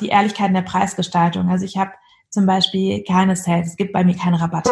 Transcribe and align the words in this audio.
die 0.00 0.08
Ehrlichkeit 0.08 0.48
in 0.48 0.54
der 0.54 0.62
Preisgestaltung. 0.62 1.48
Also 1.48 1.64
ich 1.64 1.76
habe 1.76 1.92
zum 2.30 2.46
Beispiel 2.46 3.02
keine 3.04 3.36
Sales, 3.36 3.68
es 3.68 3.76
gibt 3.76 3.92
bei 3.92 4.04
mir 4.04 4.14
keine 4.14 4.40
Rabatte. 4.40 4.70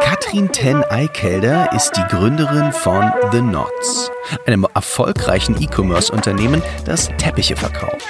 Katrin 0.00 0.50
Ten 0.52 0.84
Eikelder 0.84 1.72
ist 1.72 1.92
die 1.96 2.02
Gründerin 2.04 2.72
von 2.72 3.12
The 3.32 3.40
Knots, 3.40 4.10
einem 4.46 4.66
erfolgreichen 4.74 5.60
E-Commerce-Unternehmen, 5.60 6.62
das 6.84 7.08
Teppiche 7.18 7.56
verkauft. 7.56 8.06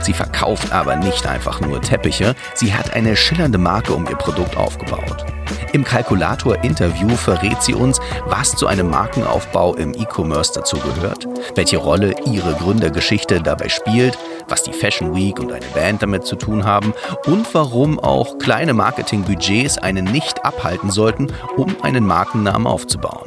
Sie 0.00 0.12
verkauft 0.12 0.72
aber 0.72 0.96
nicht 0.96 1.26
einfach 1.26 1.60
nur 1.60 1.80
Teppiche, 1.80 2.34
sie 2.54 2.74
hat 2.74 2.94
eine 2.94 3.16
schillernde 3.16 3.58
Marke 3.58 3.92
um 3.92 4.06
ihr 4.06 4.16
Produkt 4.16 4.56
aufgebaut. 4.56 5.26
Im 5.72 5.84
Kalkulator-Interview 5.84 7.10
verrät 7.10 7.62
sie 7.62 7.74
uns, 7.74 8.00
was 8.26 8.56
zu 8.56 8.66
einem 8.66 8.90
Markenaufbau 8.90 9.74
im 9.74 9.94
E-Commerce 9.94 10.52
dazugehört, 10.52 11.26
welche 11.54 11.78
Rolle 11.78 12.14
ihre 12.26 12.54
Gründergeschichte 12.54 13.40
dabei 13.40 13.68
spielt, 13.68 14.18
was 14.50 14.62
die 14.64 14.72
Fashion 14.72 15.14
Week 15.14 15.38
und 15.38 15.52
eine 15.52 15.66
Band 15.66 16.02
damit 16.02 16.26
zu 16.26 16.36
tun 16.36 16.64
haben 16.64 16.92
und 17.26 17.52
warum 17.54 17.98
auch 18.00 18.38
kleine 18.38 18.74
Marketingbudgets 18.74 19.78
einen 19.78 20.04
nicht 20.04 20.44
abhalten 20.44 20.90
sollten, 20.90 21.32
um 21.56 21.74
einen 21.82 22.06
Markennamen 22.06 22.66
aufzubauen. 22.66 23.26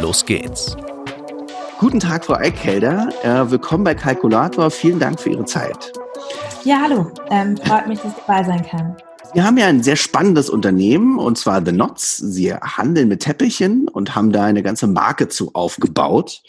Los 0.00 0.24
geht's. 0.24 0.76
Guten 1.78 2.00
Tag, 2.00 2.24
Frau 2.24 2.34
Eickhelder. 2.34 3.08
Äh, 3.22 3.50
willkommen 3.50 3.84
bei 3.84 3.94
Kalkulator. 3.94 4.70
Vielen 4.70 4.98
Dank 4.98 5.20
für 5.20 5.30
Ihre 5.30 5.44
Zeit. 5.44 5.92
Ja, 6.64 6.80
hallo. 6.82 7.10
Ähm, 7.30 7.56
freut 7.58 7.86
mich, 7.86 8.00
dass 8.00 8.12
ich 8.12 8.24
dabei 8.26 8.44
sein 8.44 8.66
kann. 8.66 8.96
Wir 9.34 9.44
haben 9.44 9.58
ja 9.58 9.66
ein 9.66 9.82
sehr 9.82 9.96
spannendes 9.96 10.48
Unternehmen 10.48 11.18
und 11.18 11.36
zwar 11.36 11.64
The 11.64 11.72
Knots. 11.72 12.18
Sie 12.18 12.54
handeln 12.54 13.08
mit 13.08 13.20
Teppichen 13.20 13.88
und 13.88 14.14
haben 14.14 14.30
da 14.30 14.44
eine 14.44 14.62
ganze 14.62 14.86
Marke 14.86 15.28
zu 15.28 15.50
aufgebaut 15.54 16.42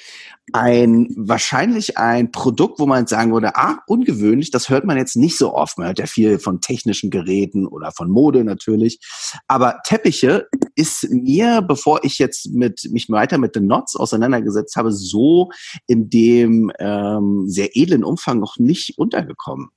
ein 0.53 1.07
wahrscheinlich 1.15 1.97
ein 1.97 2.31
Produkt, 2.31 2.79
wo 2.79 2.85
man 2.85 3.07
sagen 3.07 3.33
würde, 3.33 3.55
ah, 3.55 3.79
ungewöhnlich, 3.87 4.51
das 4.51 4.69
hört 4.69 4.85
man 4.85 4.97
jetzt 4.97 5.15
nicht 5.15 5.37
so 5.37 5.53
oft. 5.53 5.77
Man 5.77 5.87
hört 5.87 5.99
ja 5.99 6.05
viel 6.05 6.39
von 6.39 6.61
technischen 6.61 7.09
Geräten 7.09 7.65
oder 7.65 7.91
von 7.91 8.09
Mode 8.09 8.43
natürlich. 8.43 8.99
Aber 9.47 9.79
Teppiche 9.83 10.47
ist 10.75 11.09
mir, 11.09 11.61
bevor 11.61 12.03
ich 12.03 12.19
jetzt 12.19 12.51
mit, 12.51 12.87
mich 12.91 13.09
weiter 13.09 13.37
mit 13.37 13.55
den 13.55 13.65
Knots 13.65 13.95
auseinandergesetzt 13.95 14.75
habe, 14.75 14.91
so 14.91 15.49
in 15.87 16.09
dem 16.09 16.71
ähm, 16.79 17.45
sehr 17.47 17.75
edlen 17.75 18.03
Umfang 18.03 18.39
noch 18.39 18.57
nicht 18.57 18.97
untergekommen. 18.97 19.69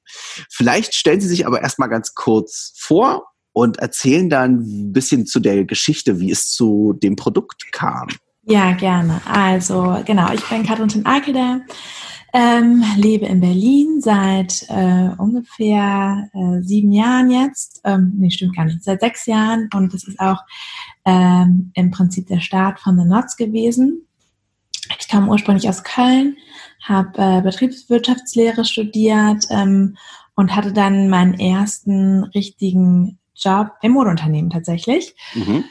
Vielleicht 0.51 0.95
stellen 0.95 1.21
Sie 1.21 1.29
sich 1.29 1.47
aber 1.47 1.63
erstmal 1.63 1.89
ganz 1.89 2.15
kurz 2.15 2.75
vor 2.77 3.29
und 3.53 3.79
erzählen 3.79 4.29
dann 4.29 4.61
ein 4.61 4.93
bisschen 4.93 5.27
zu 5.27 5.41
der 5.41 5.65
Geschichte, 5.65 6.21
wie 6.21 6.31
es 6.31 6.51
zu 6.51 6.93
dem 6.93 7.17
Produkt 7.17 7.73
kam. 7.73 8.09
Ja, 8.51 8.73
gerne. 8.73 9.21
Also 9.27 9.99
genau, 10.07 10.33
ich 10.33 10.43
bin 10.49 10.65
Katrin 10.65 10.89
Ten 10.89 11.05
ähm, 12.33 12.85
lebe 12.97 13.27
in 13.27 13.41
Berlin 13.41 14.01
seit 14.01 14.65
äh, 14.69 15.11
ungefähr 15.19 16.29
äh, 16.33 16.63
sieben 16.63 16.93
Jahren 16.93 17.31
jetzt. 17.31 17.81
Ähm, 17.85 18.13
nee, 18.17 18.31
stimmt 18.31 18.57
gar 18.57 18.65
nicht, 18.65 18.83
seit 18.83 19.01
sechs 19.01 19.27
Jahren. 19.27 19.69
Und 19.75 19.93
das 19.93 20.05
ist 20.05 20.19
auch 20.19 20.43
ähm, 21.05 21.73
im 21.75 21.91
Prinzip 21.91 22.27
der 22.29 22.41
Start 22.41 22.81
von 22.81 22.99
The 22.99 23.05
Knots 23.05 23.37
gewesen. 23.37 24.07
Ich 24.99 25.09
kam 25.09 25.29
ursprünglich 25.29 25.69
aus 25.69 25.85
Köln, 25.85 26.37
habe 26.83 27.19
äh, 27.19 27.43
Betriebswirtschaftslehre 27.43 28.65
studiert 28.65 29.45
ähm, 29.51 29.97
und 30.35 30.55
hatte 30.55 30.73
dann 30.73 31.11
meinen 31.11 31.35
ersten 31.35 32.25
richtigen 32.25 33.19
Job 33.35 33.73
im 33.83 33.93
Modeunternehmen 33.93 34.51
tatsächlich. 34.51 35.15
Mhm 35.35 35.65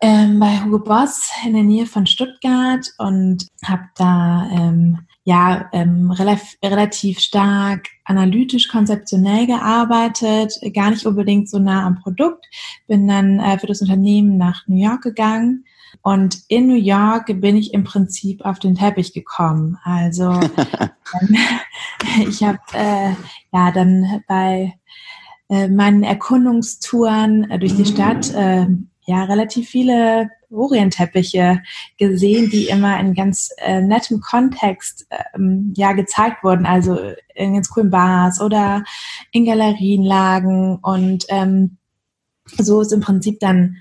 ähm, 0.00 0.38
bei 0.38 0.62
Hugo 0.62 0.78
Boss 0.78 1.30
in 1.44 1.54
der 1.54 1.62
Nähe 1.62 1.86
von 1.86 2.06
Stuttgart 2.06 2.86
und 2.98 3.46
habe 3.64 3.84
da 3.96 4.48
ähm, 4.52 5.06
ja 5.24 5.68
ähm, 5.72 6.10
relativ, 6.10 6.56
relativ 6.62 7.18
stark 7.20 7.88
analytisch 8.04 8.68
konzeptionell 8.68 9.46
gearbeitet, 9.46 10.52
gar 10.74 10.90
nicht 10.90 11.06
unbedingt 11.06 11.48
so 11.48 11.58
nah 11.58 11.86
am 11.86 11.96
Produkt. 11.96 12.46
Bin 12.86 13.08
dann 13.08 13.40
äh, 13.40 13.58
für 13.58 13.66
das 13.66 13.80
Unternehmen 13.80 14.36
nach 14.36 14.66
New 14.66 14.82
York 14.82 15.02
gegangen 15.02 15.64
und 16.02 16.42
in 16.48 16.66
New 16.66 16.76
York 16.76 17.40
bin 17.40 17.56
ich 17.56 17.72
im 17.72 17.84
Prinzip 17.84 18.44
auf 18.44 18.58
den 18.58 18.76
Teppich 18.76 19.12
gekommen. 19.12 19.78
Also 19.82 20.30
ähm, 21.20 21.36
ich 22.28 22.42
habe 22.42 22.58
äh, 22.74 23.12
ja 23.52 23.70
dann 23.72 24.22
bei 24.28 24.74
äh, 25.48 25.68
meinen 25.68 26.02
Erkundungstouren 26.02 27.50
äh, 27.50 27.58
durch 27.58 27.76
die 27.76 27.86
Stadt 27.86 28.32
äh, 28.34 28.66
ja 29.06 29.24
relativ 29.24 29.68
viele 29.68 30.30
Orientteppiche 30.50 31.62
gesehen, 31.96 32.50
die 32.50 32.68
immer 32.68 32.98
in 33.00 33.14
ganz 33.14 33.50
äh, 33.58 33.80
nettem 33.80 34.20
Kontext 34.20 35.06
ähm, 35.34 35.72
ja 35.76 35.92
gezeigt 35.92 36.44
wurden, 36.44 36.66
also 36.66 36.98
in 37.34 37.54
ganz 37.54 37.70
coolen 37.70 37.90
Bars 37.90 38.40
oder 38.40 38.84
in 39.32 39.44
Galerien 39.44 40.02
lagen 40.02 40.78
und 40.82 41.24
ähm, 41.28 41.78
so 42.58 42.80
ist 42.80 42.92
im 42.92 43.00
Prinzip 43.00 43.40
dann 43.40 43.76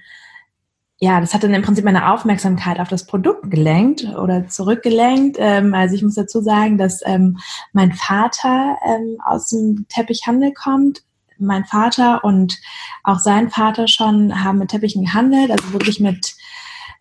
ja, 0.97 1.19
das 1.19 1.33
hat 1.33 1.43
dann 1.43 1.53
im 1.53 1.61
Prinzip 1.61 1.83
meine 1.83 2.13
Aufmerksamkeit 2.13 2.79
auf 2.79 2.87
das 2.87 3.05
Produkt 3.05 3.51
gelenkt 3.51 4.05
oder 4.17 4.47
zurückgelenkt. 4.47 5.35
Ähm, 5.39 5.73
also 5.73 5.93
ich 5.93 6.03
muss 6.03 6.15
dazu 6.15 6.41
sagen, 6.41 6.77
dass 6.77 7.01
ähm, 7.05 7.37
mein 7.73 7.91
Vater 7.91 8.77
ähm, 8.87 9.17
aus 9.25 9.49
dem 9.49 9.85
Teppichhandel 9.89 10.53
kommt 10.53 11.04
mein 11.37 11.65
Vater 11.65 12.23
und 12.23 12.57
auch 13.03 13.19
sein 13.19 13.49
Vater 13.49 13.87
schon 13.87 14.43
haben 14.43 14.59
mit 14.59 14.69
Teppichen 14.69 15.03
gehandelt, 15.03 15.51
also 15.51 15.73
wirklich 15.73 15.99
mit 15.99 16.35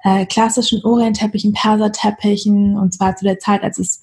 äh, 0.03 0.27
klassischen 0.27 0.85
Orientteppichen, 0.85 1.53
Perserteppichen 1.53 2.79
und 2.79 2.93
zwar 2.93 3.17
zu 3.17 3.25
der 3.25 3.39
Zeit, 3.39 3.63
als 3.63 3.79
es 3.79 4.03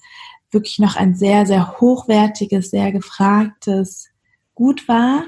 wirklich 0.50 0.78
noch 0.78 0.96
ein 0.96 1.14
sehr, 1.14 1.46
sehr 1.46 1.80
hochwertiges, 1.80 2.70
sehr 2.70 2.92
gefragtes 2.92 4.08
Gut 4.54 4.86
war. 4.86 5.24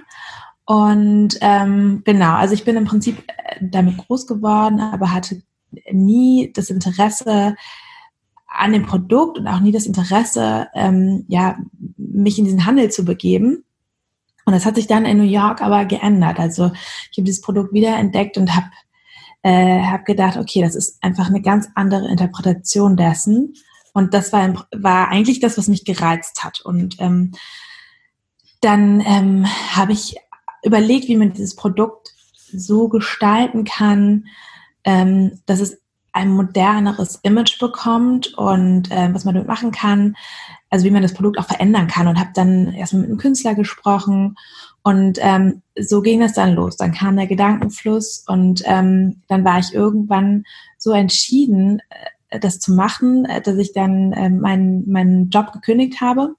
Und 0.66 1.38
ähm, 1.40 2.02
genau, 2.04 2.34
also 2.34 2.54
ich 2.54 2.64
bin 2.64 2.76
im 2.76 2.84
Prinzip 2.84 3.18
äh, 3.26 3.56
damit 3.60 3.98
groß 3.98 4.26
geworden, 4.26 4.80
aber 4.80 5.12
hatte 5.12 5.42
nie 5.90 6.52
das 6.54 6.70
Interesse 6.70 7.56
an 8.46 8.72
dem 8.72 8.86
Produkt 8.86 9.38
und 9.38 9.46
auch 9.48 9.60
nie 9.60 9.72
das 9.72 9.86
Interesse, 9.86 10.68
ähm, 10.74 11.24
ja, 11.28 11.58
mich 11.96 12.38
in 12.38 12.44
diesen 12.44 12.66
Handel 12.66 12.90
zu 12.90 13.04
begeben. 13.04 13.63
Und 14.44 14.52
das 14.52 14.66
hat 14.66 14.76
sich 14.76 14.86
dann 14.86 15.06
in 15.06 15.18
New 15.18 15.24
York 15.24 15.62
aber 15.62 15.84
geändert. 15.84 16.38
Also 16.38 16.72
ich 17.10 17.18
habe 17.18 17.24
dieses 17.24 17.40
Produkt 17.40 17.72
wieder 17.72 17.96
entdeckt 17.96 18.36
und 18.36 18.54
habe 18.54 18.66
äh, 19.42 19.82
hab 19.82 20.04
gedacht, 20.04 20.36
okay, 20.36 20.62
das 20.62 20.74
ist 20.74 21.02
einfach 21.02 21.28
eine 21.28 21.42
ganz 21.42 21.68
andere 21.74 22.08
Interpretation 22.08 22.96
dessen. 22.96 23.54
Und 23.92 24.12
das 24.12 24.32
war, 24.32 24.66
war 24.74 25.08
eigentlich 25.08 25.40
das, 25.40 25.56
was 25.56 25.68
mich 25.68 25.84
gereizt 25.84 26.42
hat. 26.42 26.60
Und 26.60 26.96
ähm, 26.98 27.32
dann 28.60 29.00
ähm, 29.00 29.46
habe 29.76 29.92
ich 29.92 30.16
überlegt, 30.64 31.08
wie 31.08 31.16
man 31.16 31.32
dieses 31.32 31.54
Produkt 31.54 32.14
so 32.50 32.88
gestalten 32.88 33.64
kann, 33.64 34.26
ähm, 34.84 35.40
dass 35.46 35.60
es 35.60 35.78
ein 36.12 36.30
moderneres 36.30 37.16
Image 37.22 37.58
bekommt 37.58 38.34
und 38.34 38.90
äh, 38.90 39.12
was 39.12 39.24
man 39.24 39.34
damit 39.34 39.48
machen 39.48 39.72
kann, 39.72 40.16
also 40.74 40.86
wie 40.86 40.90
man 40.90 41.02
das 41.02 41.14
Produkt 41.14 41.38
auch 41.38 41.46
verändern 41.46 41.86
kann 41.86 42.08
und 42.08 42.18
habe 42.18 42.30
dann 42.34 42.72
erstmal 42.72 43.02
mit 43.02 43.10
einem 43.10 43.18
Künstler 43.18 43.54
gesprochen 43.54 44.34
und 44.82 45.20
ähm, 45.20 45.62
so 45.78 46.02
ging 46.02 46.18
das 46.18 46.32
dann 46.32 46.54
los. 46.56 46.76
Dann 46.76 46.90
kam 46.90 47.14
der 47.14 47.28
Gedankenfluss 47.28 48.24
und 48.26 48.64
ähm, 48.66 49.22
dann 49.28 49.44
war 49.44 49.60
ich 49.60 49.72
irgendwann 49.72 50.42
so 50.76 50.90
entschieden, 50.90 51.80
äh, 52.28 52.40
das 52.40 52.58
zu 52.58 52.72
machen, 52.72 53.24
äh, 53.24 53.40
dass 53.40 53.56
ich 53.56 53.72
dann 53.72 54.12
äh, 54.14 54.30
meinen 54.30 54.90
meinen 54.90 55.30
Job 55.30 55.52
gekündigt 55.52 56.00
habe 56.00 56.34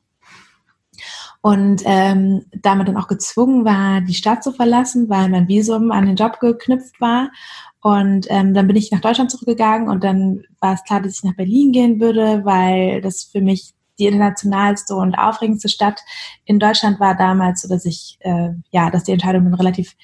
und 1.40 1.84
ähm, 1.86 2.44
damit 2.62 2.90
dann 2.90 2.98
auch 2.98 3.08
gezwungen 3.08 3.64
war, 3.64 4.02
die 4.02 4.16
Stadt 4.16 4.44
zu 4.44 4.52
verlassen, 4.52 5.08
weil 5.08 5.30
mein 5.30 5.48
Visum 5.48 5.94
an 5.94 6.08
den 6.08 6.18
Job 6.18 6.42
geknüpft 6.42 7.00
war. 7.00 7.32
Und 7.80 8.28
ähm, 8.30 8.54
dann 8.54 8.68
bin 8.68 8.76
ich 8.76 8.92
nach 8.92 9.00
Deutschland 9.00 9.32
zurückgegangen 9.32 9.88
und 9.88 10.04
dann 10.04 10.44
war 10.60 10.74
es 10.74 10.84
klar, 10.84 11.02
dass 11.02 11.20
ich 11.20 11.24
nach 11.24 11.38
Berlin 11.38 11.72
gehen 11.72 12.02
würde, 12.02 12.44
weil 12.44 13.00
das 13.00 13.24
für 13.24 13.40
mich 13.40 13.76
die 14.00 14.06
internationalste 14.06 14.96
und 14.96 15.16
aufregendste 15.16 15.70
Stadt 15.70 16.02
in 16.46 16.60
Deutschland 16.60 17.00
war 17.00 17.16
damals, 17.16 17.62
so 17.62 17.68
dass 17.68 17.86
ich, 17.86 18.18
äh, 18.22 18.50
ja, 18.72 18.90
dass 18.90 19.04
die 19.04 19.12
Entscheidung 19.12 19.46
dann 19.46 19.54
relativ 19.54 19.96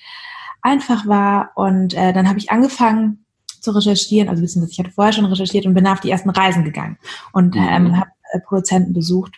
einfach 0.61 1.07
war. 1.07 1.51
Und 1.55 1.93
äh, 1.93 2.13
dann 2.13 2.27
habe 2.29 2.39
ich 2.39 2.51
angefangen 2.51 3.25
zu 3.59 3.71
recherchieren, 3.71 4.29
also 4.29 4.41
beziehungsweise 4.41 4.71
ich 4.71 4.79
hatte 4.79 4.91
vorher 4.91 5.13
schon 5.13 5.25
recherchiert 5.25 5.65
und 5.65 5.73
bin 5.73 5.87
auf 5.87 5.99
die 5.99 6.11
ersten 6.11 6.29
Reisen 6.29 6.63
gegangen 6.63 6.97
und 7.31 7.55
mhm. 7.55 7.67
ähm, 7.69 7.97
habe 7.97 8.11
äh, 8.31 8.39
Produzenten 8.39 8.93
besucht. 8.93 9.33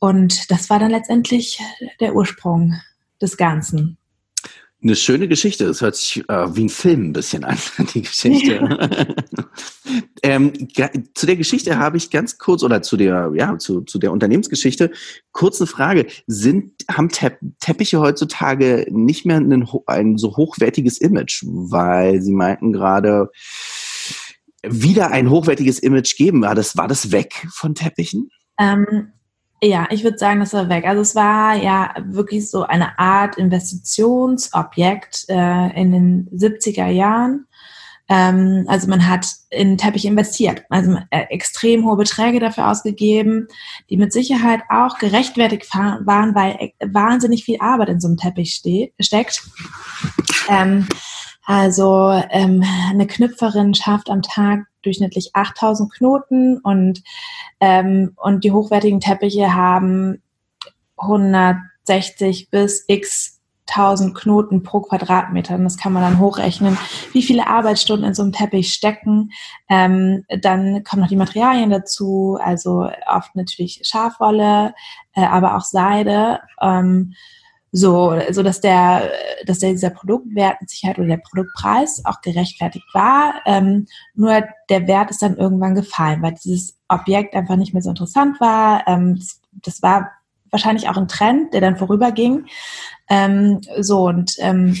Und 0.00 0.50
das 0.50 0.70
war 0.70 0.78
dann 0.78 0.90
letztendlich 0.90 1.60
der 2.00 2.14
Ursprung 2.14 2.74
des 3.20 3.36
Ganzen. 3.36 3.97
Eine 4.80 4.94
schöne 4.94 5.26
Geschichte. 5.26 5.64
Es 5.64 5.80
hört 5.80 5.96
sich 5.96 6.28
äh, 6.28 6.56
wie 6.56 6.64
ein 6.64 6.68
Film 6.68 7.08
ein 7.08 7.12
bisschen 7.12 7.42
an, 7.44 7.58
die 7.94 8.02
Geschichte. 8.02 9.06
ähm, 10.22 10.52
zu 11.14 11.26
der 11.26 11.36
Geschichte 11.36 11.78
habe 11.78 11.96
ich 11.96 12.10
ganz 12.10 12.38
kurz, 12.38 12.62
oder 12.62 12.80
zu 12.82 12.96
der, 12.96 13.32
ja, 13.34 13.58
zu, 13.58 13.80
zu 13.80 13.98
der 13.98 14.12
Unternehmensgeschichte, 14.12 14.92
kurz 15.32 15.60
eine 15.60 15.66
Frage. 15.66 16.06
Sind, 16.26 16.72
haben 16.88 17.08
Tepp 17.08 17.40
Teppiche 17.58 17.98
heutzutage 17.98 18.86
nicht 18.90 19.26
mehr 19.26 19.38
ein, 19.38 19.68
ein 19.86 20.16
so 20.16 20.36
hochwertiges 20.36 20.98
Image? 20.98 21.42
Weil 21.44 22.22
Sie 22.22 22.32
meinten 22.32 22.72
gerade, 22.72 23.30
wieder 24.62 25.10
ein 25.10 25.30
hochwertiges 25.30 25.78
Image 25.78 26.16
geben. 26.16 26.42
War 26.42 26.54
das, 26.54 26.76
war 26.76 26.88
das 26.88 27.12
weg 27.12 27.46
von 27.50 27.74
Teppichen? 27.74 28.30
Ähm, 28.58 29.12
Ja, 29.62 29.88
ich 29.90 30.04
würde 30.04 30.18
sagen, 30.18 30.40
das 30.40 30.52
war 30.52 30.68
weg. 30.68 30.86
Also 30.86 31.02
es 31.02 31.14
war 31.16 31.56
ja 31.56 31.94
wirklich 32.04 32.48
so 32.48 32.62
eine 32.62 32.98
Art 32.98 33.36
Investitionsobjekt 33.38 35.24
äh, 35.28 35.80
in 35.80 35.92
den 35.92 36.28
70er 36.32 36.88
Jahren. 36.88 37.46
Ähm, 38.08 38.64
also 38.68 38.88
man 38.88 39.06
hat 39.06 39.26
in 39.50 39.76
Teppich 39.76 40.06
investiert, 40.06 40.62
also 40.70 40.96
äh, 41.10 41.24
extrem 41.28 41.84
hohe 41.84 41.96
Beträge 41.96 42.40
dafür 42.40 42.70
ausgegeben, 42.70 43.48
die 43.90 43.98
mit 43.98 44.12
Sicherheit 44.12 44.62
auch 44.70 44.98
gerechtfertigt 44.98 45.66
waren, 45.74 46.34
weil 46.34 46.56
äh, 46.58 46.70
wahnsinnig 46.86 47.44
viel 47.44 47.58
Arbeit 47.60 47.90
in 47.90 48.00
so 48.00 48.08
einem 48.08 48.16
Teppich 48.16 48.54
ste 48.54 48.92
steckt. 48.98 49.42
Ähm, 50.48 50.88
also 51.48 52.10
ähm, 52.28 52.62
eine 52.90 53.06
Knüpferin 53.06 53.72
schafft 53.72 54.10
am 54.10 54.20
Tag 54.20 54.66
durchschnittlich 54.82 55.30
8000 55.32 55.90
Knoten 55.90 56.58
und, 56.58 57.02
ähm, 57.58 58.12
und 58.16 58.44
die 58.44 58.52
hochwertigen 58.52 59.00
Teppiche 59.00 59.54
haben 59.54 60.20
160 60.98 62.50
bis 62.50 62.84
x 62.86 63.40
1000 63.66 64.14
Knoten 64.14 64.62
pro 64.62 64.80
Quadratmeter. 64.80 65.54
Und 65.54 65.64
das 65.64 65.78
kann 65.78 65.94
man 65.94 66.02
dann 66.02 66.18
hochrechnen, 66.18 66.76
wie 67.14 67.22
viele 67.22 67.46
Arbeitsstunden 67.46 68.08
in 68.08 68.14
so 68.14 68.22
einem 68.22 68.32
Teppich 68.32 68.74
stecken. 68.74 69.30
Ähm, 69.70 70.26
dann 70.42 70.84
kommen 70.84 71.00
noch 71.00 71.08
die 71.08 71.16
Materialien 71.16 71.70
dazu, 71.70 72.38
also 72.42 72.90
oft 73.10 73.34
natürlich 73.36 73.80
Schafwolle, 73.84 74.74
äh, 75.14 75.24
aber 75.24 75.56
auch 75.56 75.64
Seide. 75.64 76.40
Ähm, 76.60 77.14
so, 77.72 78.18
so 78.30 78.42
dass 78.42 78.60
der, 78.60 79.10
dass 79.46 79.58
der, 79.58 79.72
dieser 79.72 79.90
Produktwert 79.90 80.60
mit 80.60 80.70
Sicherheit 80.70 80.98
oder 80.98 81.08
der 81.08 81.18
Produktpreis 81.18 82.02
auch 82.04 82.20
gerechtfertigt 82.22 82.86
war. 82.92 83.34
Ähm, 83.46 83.86
nur 84.14 84.42
der 84.68 84.86
Wert 84.86 85.10
ist 85.10 85.22
dann 85.22 85.36
irgendwann 85.36 85.74
gefallen, 85.74 86.22
weil 86.22 86.34
dieses 86.34 86.78
Objekt 86.88 87.34
einfach 87.34 87.56
nicht 87.56 87.74
mehr 87.74 87.82
so 87.82 87.90
interessant 87.90 88.40
war. 88.40 88.86
Ähm, 88.86 89.16
das, 89.16 89.40
das 89.62 89.82
war 89.82 90.10
wahrscheinlich 90.50 90.88
auch 90.88 90.96
ein 90.96 91.08
Trend, 91.08 91.52
der 91.52 91.60
dann 91.60 91.76
vorüberging. 91.76 92.46
Ähm, 93.08 93.60
so 93.78 94.06
und 94.06 94.36
ähm, 94.38 94.80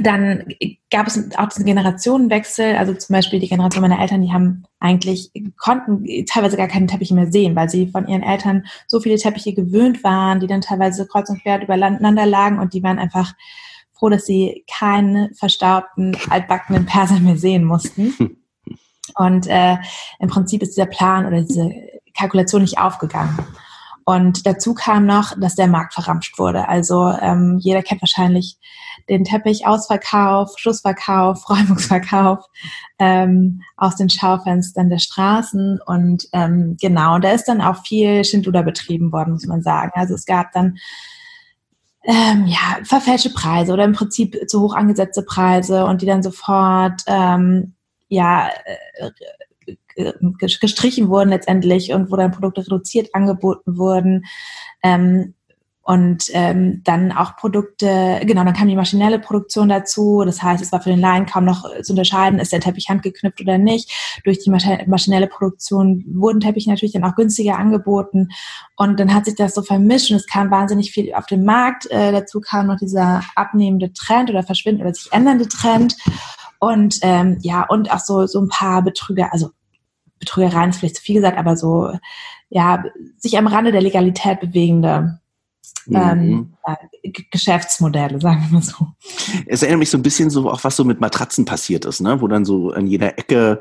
dann 0.00 0.44
gab 0.90 1.06
es 1.06 1.36
auch 1.36 1.48
diesen 1.48 1.66
Generationenwechsel, 1.66 2.76
also 2.76 2.94
zum 2.94 3.14
Beispiel 3.14 3.40
die 3.40 3.48
Generation 3.48 3.82
meiner 3.82 4.00
Eltern, 4.00 4.22
die 4.22 4.32
haben 4.32 4.64
eigentlich, 4.78 5.30
konnten 5.58 6.04
teilweise 6.26 6.56
gar 6.56 6.68
keine 6.68 6.86
Teppiche 6.86 7.14
mehr 7.14 7.30
sehen, 7.30 7.56
weil 7.56 7.68
sie 7.68 7.88
von 7.88 8.06
ihren 8.06 8.22
Eltern 8.22 8.64
so 8.86 9.00
viele 9.00 9.16
Teppiche 9.16 9.54
gewöhnt 9.54 10.02
waren, 10.04 10.40
die 10.40 10.46
dann 10.46 10.60
teilweise 10.60 11.06
kreuz 11.06 11.28
und 11.28 11.42
quer 11.42 11.62
übereinander 11.62 12.26
lagen 12.26 12.58
und 12.58 12.74
die 12.74 12.82
waren 12.82 12.98
einfach 12.98 13.34
froh, 13.92 14.08
dass 14.08 14.26
sie 14.26 14.64
keinen 14.70 15.34
verstaubten, 15.34 16.16
altbackenen 16.30 16.86
Perser 16.86 17.20
mehr 17.20 17.36
sehen 17.36 17.64
mussten. 17.64 18.36
Und 19.16 19.48
äh, 19.48 19.76
im 20.20 20.28
Prinzip 20.28 20.62
ist 20.62 20.76
dieser 20.76 20.86
Plan 20.86 21.26
oder 21.26 21.42
diese 21.42 21.72
Kalkulation 22.16 22.62
nicht 22.62 22.78
aufgegangen. 22.78 23.36
Und 24.04 24.46
dazu 24.46 24.74
kam 24.74 25.06
noch, 25.06 25.38
dass 25.38 25.54
der 25.54 25.66
Markt 25.66 25.94
verramscht 25.94 26.38
wurde. 26.38 26.68
Also 26.68 27.12
ähm, 27.20 27.58
jeder 27.60 27.82
kennt 27.82 28.02
wahrscheinlich 28.02 28.56
den 29.10 29.24
Teppich 29.24 29.66
Ausverkauf, 29.66 30.54
Schlussverkauf, 30.56 31.50
Räumungsverkauf 31.50 32.46
ähm, 32.98 33.62
aus 33.76 33.96
den 33.96 34.08
Schaufenstern 34.08 34.88
der 34.88 34.98
Straßen. 34.98 35.80
Und 35.84 36.28
ähm, 36.32 36.76
genau, 36.80 37.18
da 37.18 37.32
ist 37.32 37.46
dann 37.46 37.60
auch 37.60 37.84
viel 37.84 38.24
Schindluder 38.24 38.62
betrieben 38.62 39.12
worden, 39.12 39.32
muss 39.32 39.46
man 39.46 39.62
sagen. 39.62 39.90
Also 39.94 40.14
es 40.14 40.24
gab 40.24 40.52
dann 40.52 40.78
ähm, 42.04 42.46
ja, 42.46 42.78
verfälschte 42.84 43.30
Preise 43.30 43.72
oder 43.72 43.84
im 43.84 43.92
Prinzip 43.92 44.48
zu 44.48 44.62
hoch 44.62 44.74
angesetzte 44.74 45.22
Preise 45.22 45.84
und 45.84 46.00
die 46.00 46.06
dann 46.06 46.22
sofort 46.22 47.02
ähm, 47.06 47.74
ja 48.08 48.48
äh, 48.64 49.10
gestrichen 50.38 51.08
wurden 51.08 51.28
letztendlich 51.28 51.92
und 51.92 52.10
wo 52.10 52.16
dann 52.16 52.30
Produkte 52.30 52.62
reduziert 52.62 53.14
angeboten 53.14 53.76
wurden. 53.76 54.24
Ähm, 54.82 55.34
und 55.82 56.24
ähm, 56.34 56.82
dann 56.84 57.10
auch 57.10 57.36
Produkte, 57.36 58.20
genau, 58.24 58.44
dann 58.44 58.52
kam 58.52 58.68
die 58.68 58.76
maschinelle 58.76 59.18
Produktion 59.18 59.68
dazu. 59.70 60.22
Das 60.24 60.42
heißt, 60.42 60.62
es 60.62 60.72
war 60.72 60.80
für 60.82 60.90
den 60.90 61.00
Laien 61.00 61.26
kaum 61.26 61.44
noch 61.44 61.64
zu 61.82 61.92
unterscheiden, 61.92 62.38
ist 62.38 62.52
der 62.52 62.60
Teppich 62.60 62.88
handgeknüpft 62.90 63.40
oder 63.40 63.56
nicht. 63.56 63.90
Durch 64.24 64.38
die 64.38 64.50
maschinelle 64.50 65.26
Produktion 65.26 66.04
wurden 66.06 66.40
Teppiche 66.40 66.68
natürlich 66.68 66.92
dann 66.92 67.04
auch 67.04 67.16
günstiger 67.16 67.58
angeboten. 67.58 68.28
Und 68.76 69.00
dann 69.00 69.14
hat 69.14 69.24
sich 69.24 69.36
das 69.36 69.54
so 69.54 69.62
vermischt 69.62 70.10
und 70.10 70.18
es 70.18 70.26
kam 70.26 70.50
wahnsinnig 70.50 70.92
viel 70.92 71.14
auf 71.14 71.26
den 71.26 71.44
Markt. 71.44 71.90
Äh, 71.90 72.12
dazu 72.12 72.40
kam 72.40 72.66
noch 72.66 72.76
dieser 72.76 73.22
abnehmende 73.34 73.92
Trend 73.92 74.30
oder 74.30 74.42
verschwindende 74.42 74.84
oder 74.84 74.94
sich 74.94 75.10
ändernde 75.12 75.48
Trend. 75.48 75.96
Und 76.58 76.98
ähm, 77.00 77.38
ja, 77.40 77.64
und 77.64 77.90
auch 77.90 78.00
so, 78.00 78.26
so 78.26 78.38
ein 78.40 78.48
paar 78.48 78.82
Betrüger, 78.82 79.32
also 79.32 79.48
Betrügereien 80.18 80.70
ist 80.70 80.78
vielleicht 80.78 80.96
zu 80.96 81.02
viel 81.02 81.16
gesagt, 81.16 81.38
aber 81.38 81.56
so, 81.56 81.90
ja, 82.50 82.84
sich 83.16 83.38
am 83.38 83.46
Rande 83.46 83.72
der 83.72 83.80
Legalität 83.80 84.40
bewegende 84.40 85.19
ähm. 85.90 86.54
Geschäftsmodelle, 87.30 88.20
sagen 88.20 88.46
wir 88.48 88.58
mal 88.58 88.62
so. 88.62 88.86
Es 89.46 89.62
erinnert 89.62 89.80
mich 89.80 89.90
so 89.90 89.98
ein 89.98 90.02
bisschen 90.02 90.30
so 90.30 90.50
auch, 90.50 90.62
was 90.62 90.76
so 90.76 90.84
mit 90.84 91.00
Matratzen 91.00 91.44
passiert 91.44 91.84
ist, 91.84 92.00
ne? 92.00 92.20
wo 92.20 92.28
dann 92.28 92.44
so 92.44 92.70
an 92.70 92.86
jeder 92.86 93.18
Ecke 93.18 93.60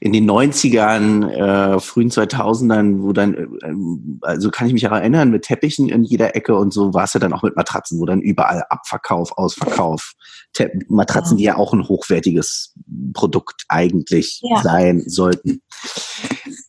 in 0.00 0.12
den 0.12 0.28
90ern, 0.28 1.28
äh, 1.28 1.80
frühen 1.80 2.10
2000ern, 2.10 3.02
wo 3.02 3.12
dann, 3.12 3.34
äh, 3.34 4.26
also 4.26 4.50
kann 4.50 4.66
ich 4.66 4.72
mich 4.72 4.88
auch 4.88 4.92
erinnern, 4.92 5.30
mit 5.30 5.42
Teppichen 5.42 5.88
in 5.88 6.02
jeder 6.02 6.34
Ecke 6.34 6.56
und 6.56 6.72
so 6.72 6.94
war 6.94 7.04
es 7.04 7.12
ja 7.12 7.20
dann 7.20 7.32
auch 7.32 7.42
mit 7.42 7.56
Matratzen, 7.56 8.00
wo 8.00 8.06
dann 8.06 8.20
überall 8.20 8.64
Abverkauf, 8.70 9.36
Ausverkauf, 9.36 10.14
Te 10.54 10.72
Matratzen, 10.88 11.36
ja. 11.36 11.38
die 11.38 11.44
ja 11.44 11.56
auch 11.56 11.74
ein 11.74 11.86
hochwertiges 11.86 12.74
Produkt 13.12 13.64
eigentlich 13.68 14.40
ja. 14.42 14.62
sein 14.62 15.04
sollten. 15.06 15.60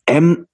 Ähm, 0.06 0.46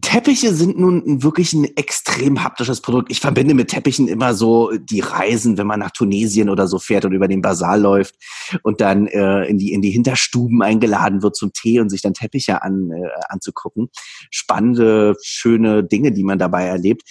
Teppiche 0.00 0.54
sind 0.54 0.78
nun 0.78 1.22
wirklich 1.22 1.52
ein 1.52 1.64
extrem 1.76 2.42
haptisches 2.42 2.80
Produkt. 2.80 3.12
Ich 3.12 3.20
verbinde 3.20 3.52
mit 3.52 3.68
Teppichen 3.68 4.08
immer 4.08 4.32
so 4.32 4.72
die 4.72 5.00
Reisen, 5.00 5.58
wenn 5.58 5.66
man 5.66 5.80
nach 5.80 5.90
Tunesien 5.90 6.48
oder 6.48 6.66
so 6.66 6.78
fährt 6.78 7.04
und 7.04 7.12
über 7.12 7.28
den 7.28 7.42
Basar 7.42 7.76
läuft 7.76 8.14
und 8.62 8.80
dann 8.80 9.06
äh, 9.06 9.44
in, 9.44 9.58
die, 9.58 9.74
in 9.74 9.82
die 9.82 9.90
Hinterstuben 9.90 10.62
eingeladen 10.62 11.22
wird 11.22 11.36
zum 11.36 11.52
Tee 11.52 11.78
und 11.78 11.90
sich 11.90 12.00
dann 12.00 12.14
Teppiche 12.14 12.62
an, 12.62 12.90
äh, 12.90 13.10
anzugucken. 13.28 13.90
Spannende, 14.30 15.14
schöne 15.22 15.84
Dinge, 15.84 16.12
die 16.12 16.24
man 16.24 16.38
dabei 16.38 16.64
erlebt. 16.64 17.02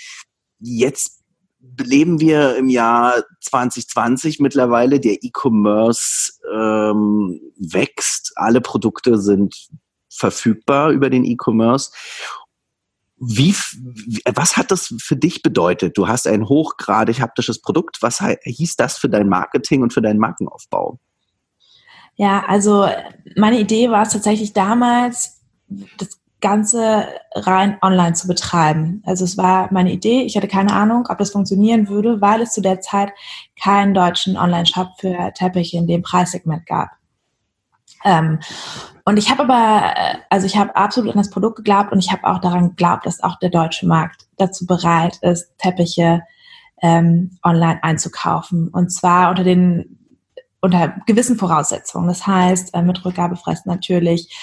Jetzt 0.60 1.22
leben 1.78 2.20
wir 2.20 2.56
im 2.56 2.68
Jahr 2.68 3.24
2020 3.42 4.40
mittlerweile. 4.40 5.00
Der 5.00 5.24
E-Commerce 5.24 6.34
ähm, 6.52 7.42
wächst. 7.58 8.34
Alle 8.36 8.60
Produkte 8.60 9.20
sind 9.20 9.70
verfügbar 10.20 10.92
über 10.92 11.10
den 11.10 11.26
E-Commerce. 11.26 11.92
Wie, 13.18 13.54
was 14.34 14.56
hat 14.56 14.72
das 14.72 14.94
für 15.02 15.16
dich 15.16 15.42
bedeutet? 15.42 15.98
Du 15.98 16.08
hast 16.08 16.28
ein 16.28 16.48
hochgradig 16.48 17.20
haptisches 17.20 17.62
Produkt. 17.62 17.98
Was 18.02 18.24
hieß 18.44 18.76
das 18.78 18.98
für 18.98 19.10
dein 19.10 19.28
Marketing 19.28 19.82
und 19.82 19.94
für 19.94 20.02
deinen 20.02 20.20
Markenaufbau? 20.20 21.00
Ja, 22.16 22.44
also 22.48 22.88
meine 23.36 23.60
Idee 23.60 23.90
war 23.92 24.04
es 24.04 24.14
tatsächlich 24.14 24.54
damals, 24.54 25.42
das 25.98 26.20
Ganze 26.42 27.08
rein 27.34 27.78
online 27.82 28.14
zu 28.14 28.28
betreiben. 28.28 29.04
Also 29.06 29.26
es 29.26 29.38
war 29.38 29.68
meine 29.72 29.92
Idee. 29.92 30.22
Ich 30.22 30.38
hatte 30.38 30.48
keine 30.48 30.74
Ahnung, 30.74 31.06
ob 31.10 31.18
das 31.18 31.32
funktionieren 31.32 31.90
würde, 31.90 32.22
weil 32.22 32.42
es 32.42 32.54
zu 32.54 32.62
der 32.62 32.80
Zeit 32.80 33.12
keinen 33.62 33.94
deutschen 33.94 34.38
Online-Shop 34.38 34.88
für 35.00 35.34
Teppiche 35.34 35.78
in 35.78 35.88
dem 35.88 36.02
Preissegment 36.02 36.66
gab. 36.66 36.90
Ähm, 38.06 38.40
und 39.06 39.18
ich 39.18 39.30
habe 39.30 39.44
aber, 39.44 39.94
äh, 39.96 40.16
also 40.30 40.46
ich 40.46 40.58
habe 40.58 40.76
absolut 40.76 41.12
an 41.12 41.18
das 41.18 41.30
Produkt 41.30 41.58
geglaubt 41.58 41.92
und 41.92 42.00
ich 42.00 42.12
habe 42.12 42.26
auch 42.26 42.40
daran 42.40 42.70
geglaubt, 42.70 43.06
dass 43.06 43.24
auch 43.24 43.40
der 43.40 43.50
deutsche 43.50 43.88
Markt 43.88 44.28
dazu 44.38 44.66
bereit 44.66 45.18
ist, 45.22 45.58
Teppiche 45.58 46.22
ähm, 46.82 47.38
online 47.44 47.84
einzukaufen. 47.84 48.70
Und 48.70 48.92
zwar 48.92 49.30
unter 49.30 49.44
den 49.44 49.98
unter 50.62 50.96
gewissen 51.06 51.38
Voraussetzungen. 51.38 52.08
Das 52.08 52.28
heißt, 52.28 52.74
äh, 52.74 52.82
mit 52.82 53.04
Rückgabefrist 53.06 53.66
natürlich, 53.66 54.36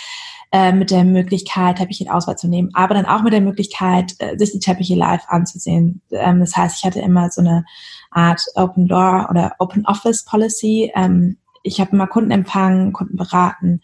äh, 0.52 0.72
mit 0.72 0.90
der 0.90 1.04
Möglichkeit, 1.04 1.76
Teppiche 1.76 2.04
in 2.04 2.10
Auswahl 2.10 2.38
zu 2.38 2.48
nehmen, 2.48 2.70
aber 2.72 2.94
dann 2.94 3.06
auch 3.06 3.22
mit 3.22 3.32
der 3.32 3.40
Möglichkeit, 3.40 4.14
äh, 4.18 4.38
sich 4.38 4.52
die 4.52 4.60
Teppiche 4.60 4.94
live 4.94 5.24
anzusehen. 5.28 6.00
Ähm, 6.10 6.40
das 6.40 6.56
heißt, 6.56 6.78
ich 6.78 6.84
hatte 6.84 7.00
immer 7.00 7.30
so 7.30 7.40
eine 7.40 7.64
Art 8.10 8.40
Open 8.54 8.88
Door 8.88 9.28
oder 9.30 9.54
Open 9.58 9.84
Office 9.86 10.24
Policy. 10.24 10.92
Ähm, 10.94 11.36
ich 11.66 11.80
habe 11.80 11.92
immer 11.92 12.06
Kunden 12.06 12.30
empfangen, 12.30 12.92
Kunden 12.92 13.16
beraten 13.16 13.80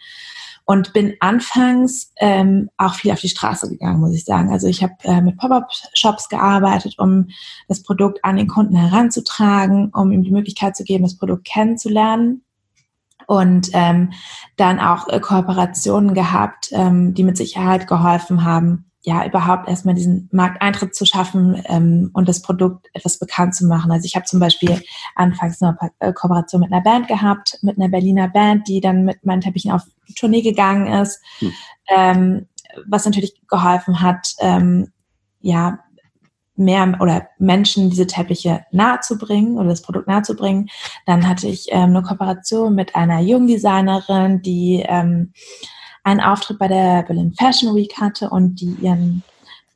und 0.65 0.93
bin 0.93 1.15
anfangs 1.21 2.12
ähm, 2.19 2.71
auch 2.77 2.95
viel 2.95 3.11
auf 3.11 3.21
die 3.21 3.29
Straße 3.29 3.69
gegangen, 3.69 4.01
muss 4.01 4.15
ich 4.15 4.25
sagen. 4.25 4.51
Also 4.51 4.69
ich 4.69 4.83
habe 4.83 4.95
äh, 5.03 5.21
mit 5.21 5.37
Pop-up-Shops 5.37 6.29
gearbeitet, 6.29 6.95
um 6.99 7.29
das 7.69 7.83
Produkt 7.83 8.25
an 8.25 8.37
den 8.37 8.47
Kunden 8.47 8.77
heranzutragen, 8.77 9.91
um 9.93 10.12
ihm 10.12 10.23
die 10.23 10.31
Möglichkeit 10.31 10.77
zu 10.77 10.85
geben, 10.85 11.05
das 11.05 11.19
Produkt 11.19 11.45
kennenzulernen. 11.45 12.45
Und 13.27 13.71
ähm, 13.73 14.12
dann 14.57 14.81
auch 14.81 15.09
äh, 15.09 15.21
Kooperationen 15.21 16.12
gehabt, 16.12 16.71
ähm, 16.73 17.15
die 17.15 17.23
mit 17.23 17.37
Sicherheit 17.37 17.87
geholfen 17.87 18.45
haben, 18.45 18.91
ja, 19.04 19.26
überhaupt 19.26 19.68
erstmal 19.68 19.97
diesen 19.97 20.28
Markteintritt 20.32 20.94
zu 20.94 21.04
schaffen 21.04 21.61
ähm, 21.66 22.11
und 22.12 22.28
das 22.28 22.40
Produkt 22.40 22.87
etwas 22.92 23.18
bekannt 23.18 23.54
zu 23.54 23.66
machen. 23.66 23.90
Also 23.90 24.06
ich 24.06 24.14
habe 24.14 24.26
zum 24.26 24.38
Beispiel 24.38 24.80
anfangs 25.16 25.61
eine 25.61 25.76
äh, 25.99 26.12
Kooperation 26.12 26.61
mit 26.61 26.73
einer 26.73 26.82
Band 26.82 27.09
gehabt, 27.09 27.59
mit 27.62 27.78
einer 27.78 27.88
Berliner 27.88 28.28
Band, 28.28 28.68
die 28.68 28.80
dann 28.80 29.04
mit 29.04 29.25
meinen 29.26 29.40
Teppichen 29.40 29.73
auf 29.73 29.82
Tournee 30.14 30.42
gegangen 30.42 30.87
ist, 30.87 31.21
hm. 31.38 31.52
ähm, 31.88 32.47
was 32.87 33.04
natürlich 33.04 33.35
geholfen 33.49 34.00
hat, 34.00 34.35
ähm, 34.38 34.92
ja, 35.40 35.80
mehr 36.54 36.97
oder 37.00 37.28
Menschen 37.38 37.90
diese 37.90 38.06
Teppiche 38.06 38.64
nahezubringen 38.71 39.56
oder 39.56 39.71
das 39.71 39.82
Produkt 39.82 40.06
nahezubringen. 40.06 40.68
Dann 41.06 41.28
hatte 41.28 41.49
ich 41.49 41.66
ähm, 41.71 41.90
eine 41.90 42.02
Kooperation 42.02 42.75
mit 42.75 42.94
einer 42.94 43.21
Jungdesignerin, 43.21 44.42
die 44.42 44.85
ähm, 44.87 45.32
einen 46.04 46.21
Auftritt 46.21 46.59
bei 46.59 46.68
der 46.68 47.02
Berlin 47.02 47.35
Fashion 47.38 47.75
Week 47.75 47.94
hatte 48.00 48.30
und 48.30 48.61
die 48.61 48.76
ihren 48.80 49.23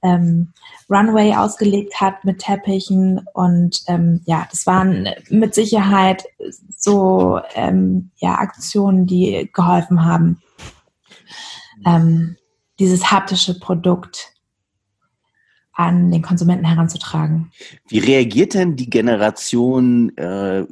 ähm, 0.02 0.52
Runway 0.88 1.34
ausgelegt 1.34 2.00
hat 2.00 2.24
mit 2.24 2.38
Teppichen. 2.40 3.20
Und 3.34 3.82
ähm, 3.86 4.22
ja, 4.24 4.46
das 4.50 4.66
waren 4.66 5.08
mit 5.30 5.54
Sicherheit 5.54 6.24
so 6.76 7.40
ähm, 7.54 8.10
ja, 8.16 8.34
Aktionen, 8.36 9.06
die 9.06 9.50
geholfen 9.52 10.04
haben, 10.04 10.42
ähm, 11.84 12.36
dieses 12.78 13.10
haptische 13.10 13.58
Produkt 13.58 14.35
an 15.76 16.10
den 16.10 16.22
Konsumenten 16.22 16.64
heranzutragen. 16.64 17.52
Wie 17.86 17.98
reagiert 17.98 18.54
denn 18.54 18.76
die 18.76 18.88
Generation 18.88 20.16
äh, 20.16 20.64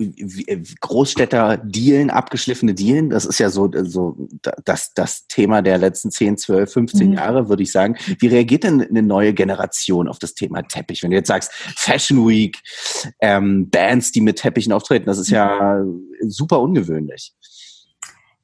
Großstädter 0.80 1.58
Dealen, 1.58 2.08
abgeschliffene 2.08 2.72
Dealen? 2.72 3.10
Das 3.10 3.26
ist 3.26 3.38
ja 3.38 3.50
so, 3.50 3.70
so 3.82 4.16
das, 4.64 4.94
das 4.94 5.26
Thema 5.26 5.60
der 5.60 5.76
letzten 5.76 6.10
10, 6.10 6.38
12, 6.38 6.72
15 6.72 7.08
mhm. 7.08 7.14
Jahre, 7.16 7.48
würde 7.50 7.62
ich 7.62 7.70
sagen. 7.70 7.96
Wie 8.18 8.28
reagiert 8.28 8.64
denn 8.64 8.80
eine 8.80 9.02
neue 9.02 9.34
Generation 9.34 10.08
auf 10.08 10.18
das 10.18 10.32
Thema 10.32 10.62
Teppich? 10.62 11.02
Wenn 11.02 11.10
du 11.10 11.16
jetzt 11.18 11.28
sagst, 11.28 11.52
Fashion 11.52 12.26
Week, 12.26 12.58
ähm, 13.20 13.68
Bands, 13.68 14.10
die 14.10 14.22
mit 14.22 14.36
Teppichen 14.36 14.72
auftreten, 14.72 15.04
das 15.04 15.18
ist 15.18 15.28
ja 15.28 15.84
super 16.22 16.60
ungewöhnlich. 16.60 17.34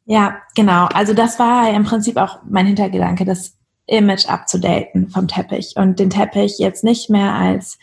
Ja, 0.05 0.43
genau. 0.55 0.87
Also 0.93 1.15
das 1.15 1.39
war 1.39 1.73
im 1.73 1.85
Prinzip 1.85 2.19
auch 2.19 2.41
mein 2.47 2.67
Hintergedanke, 2.67 3.25
dass 3.25 3.60
Image 3.91 4.27
abzudaten 4.27 5.11
vom 5.11 5.29
Teppich 5.29 5.75
und 5.77 5.99
den 5.99 6.11
Teppich 6.11 6.59
jetzt 6.59 6.85
nicht 6.85 7.11
mehr 7.11 7.35
als 7.35 7.79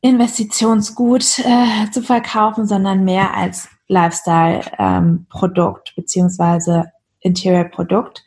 Investitionsgut 0.00 1.40
äh, 1.40 1.90
zu 1.92 2.02
verkaufen, 2.02 2.66
sondern 2.66 3.04
mehr 3.04 3.36
als 3.36 3.68
Lifestyle-Produkt 3.88 5.88
ähm, 5.88 5.94
beziehungsweise 5.96 6.86
Interior-Produkt. 7.20 8.24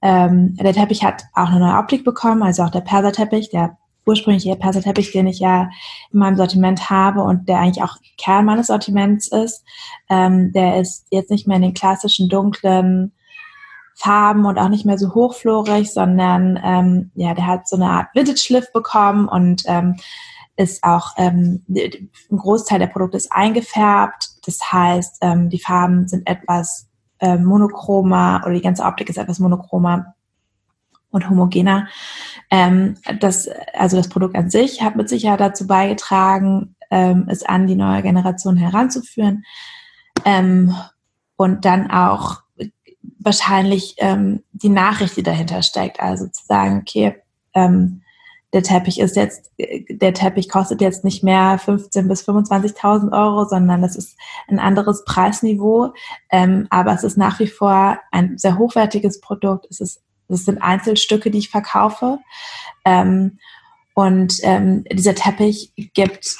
Ähm, 0.00 0.54
der 0.54 0.72
Teppich 0.72 1.02
hat 1.02 1.24
auch 1.34 1.48
eine 1.48 1.58
neue 1.58 1.78
Optik 1.78 2.04
bekommen, 2.04 2.44
also 2.44 2.62
auch 2.62 2.70
der 2.70 2.82
Perserteppich, 2.82 3.50
der 3.50 3.76
ursprüngliche 4.06 4.54
Perserteppich, 4.54 5.10
den 5.10 5.26
ich 5.26 5.40
ja 5.40 5.68
in 6.12 6.20
meinem 6.20 6.36
Sortiment 6.36 6.88
habe 6.88 7.22
und 7.22 7.48
der 7.48 7.58
eigentlich 7.58 7.82
auch 7.82 7.96
Kern 8.16 8.44
meines 8.44 8.68
Sortiments 8.68 9.26
ist. 9.28 9.64
Ähm, 10.08 10.52
der 10.52 10.80
ist 10.80 11.08
jetzt 11.10 11.30
nicht 11.30 11.48
mehr 11.48 11.56
in 11.56 11.62
den 11.62 11.74
klassischen 11.74 12.28
dunklen 12.28 13.12
Farben 13.98 14.46
und 14.46 14.58
auch 14.58 14.68
nicht 14.68 14.86
mehr 14.86 14.96
so 14.96 15.12
hochflorig, 15.12 15.92
sondern 15.92 16.58
ähm, 16.62 17.10
ja, 17.14 17.34
der 17.34 17.46
hat 17.46 17.68
so 17.68 17.74
eine 17.74 17.90
Art 17.90 18.08
Vintage-Schliff 18.14 18.72
bekommen 18.72 19.26
und 19.28 19.64
ähm, 19.66 19.96
ist 20.56 20.84
auch 20.84 21.14
ähm, 21.16 21.64
ein 21.68 22.36
Großteil 22.36 22.78
der 22.78 22.86
Produkte 22.86 23.16
ist 23.16 23.32
eingefärbt. 23.32 24.46
Das 24.46 24.72
heißt, 24.72 25.18
ähm, 25.22 25.50
die 25.50 25.58
Farben 25.58 26.06
sind 26.06 26.28
etwas 26.28 26.88
äh, 27.18 27.38
monochromer 27.38 28.42
oder 28.44 28.54
die 28.54 28.60
ganze 28.60 28.84
Optik 28.84 29.08
ist 29.08 29.18
etwas 29.18 29.40
monochromer 29.40 30.14
und 31.10 31.28
homogener. 31.28 31.88
Ähm, 32.52 32.98
das, 33.18 33.48
also 33.74 33.96
das 33.96 34.08
Produkt 34.08 34.36
an 34.36 34.48
sich 34.48 34.80
hat 34.80 34.94
mit 34.94 35.08
Sicherheit 35.08 35.40
dazu 35.40 35.66
beigetragen, 35.66 36.76
ähm, 36.92 37.26
es 37.28 37.42
an 37.42 37.66
die 37.66 37.74
neue 37.74 38.02
Generation 38.02 38.56
heranzuführen 38.56 39.44
ähm, 40.24 40.72
und 41.36 41.64
dann 41.64 41.90
auch 41.90 42.42
wahrscheinlich 43.18 43.94
ähm, 43.98 44.42
die 44.52 44.68
Nachricht, 44.68 45.16
die 45.16 45.22
dahinter 45.22 45.62
steckt. 45.62 46.00
Also 46.00 46.26
zu 46.28 46.44
sagen, 46.44 46.78
okay, 46.80 47.16
ähm, 47.54 48.02
der 48.52 48.62
Teppich 48.62 48.98
ist 48.98 49.16
jetzt, 49.16 49.52
der 49.58 50.14
Teppich 50.14 50.48
kostet 50.48 50.80
jetzt 50.80 51.04
nicht 51.04 51.22
mehr 51.22 51.60
15.000 51.60 52.08
bis 52.08 52.26
25.000 52.26 53.12
Euro, 53.12 53.44
sondern 53.44 53.82
das 53.82 53.94
ist 53.94 54.16
ein 54.48 54.58
anderes 54.58 55.04
Preisniveau. 55.04 55.92
Ähm, 56.30 56.66
aber 56.70 56.94
es 56.94 57.04
ist 57.04 57.18
nach 57.18 57.38
wie 57.40 57.46
vor 57.46 57.98
ein 58.10 58.38
sehr 58.38 58.56
hochwertiges 58.56 59.20
Produkt. 59.20 59.66
Es 59.70 59.80
ist, 59.80 60.02
es 60.28 60.46
sind 60.46 60.62
Einzelstücke, 60.62 61.30
die 61.30 61.38
ich 61.38 61.50
verkaufe. 61.50 62.20
Ähm, 62.86 63.38
und 63.92 64.38
ähm, 64.42 64.84
dieser 64.90 65.14
Teppich 65.14 65.72
gibt, 65.92 66.36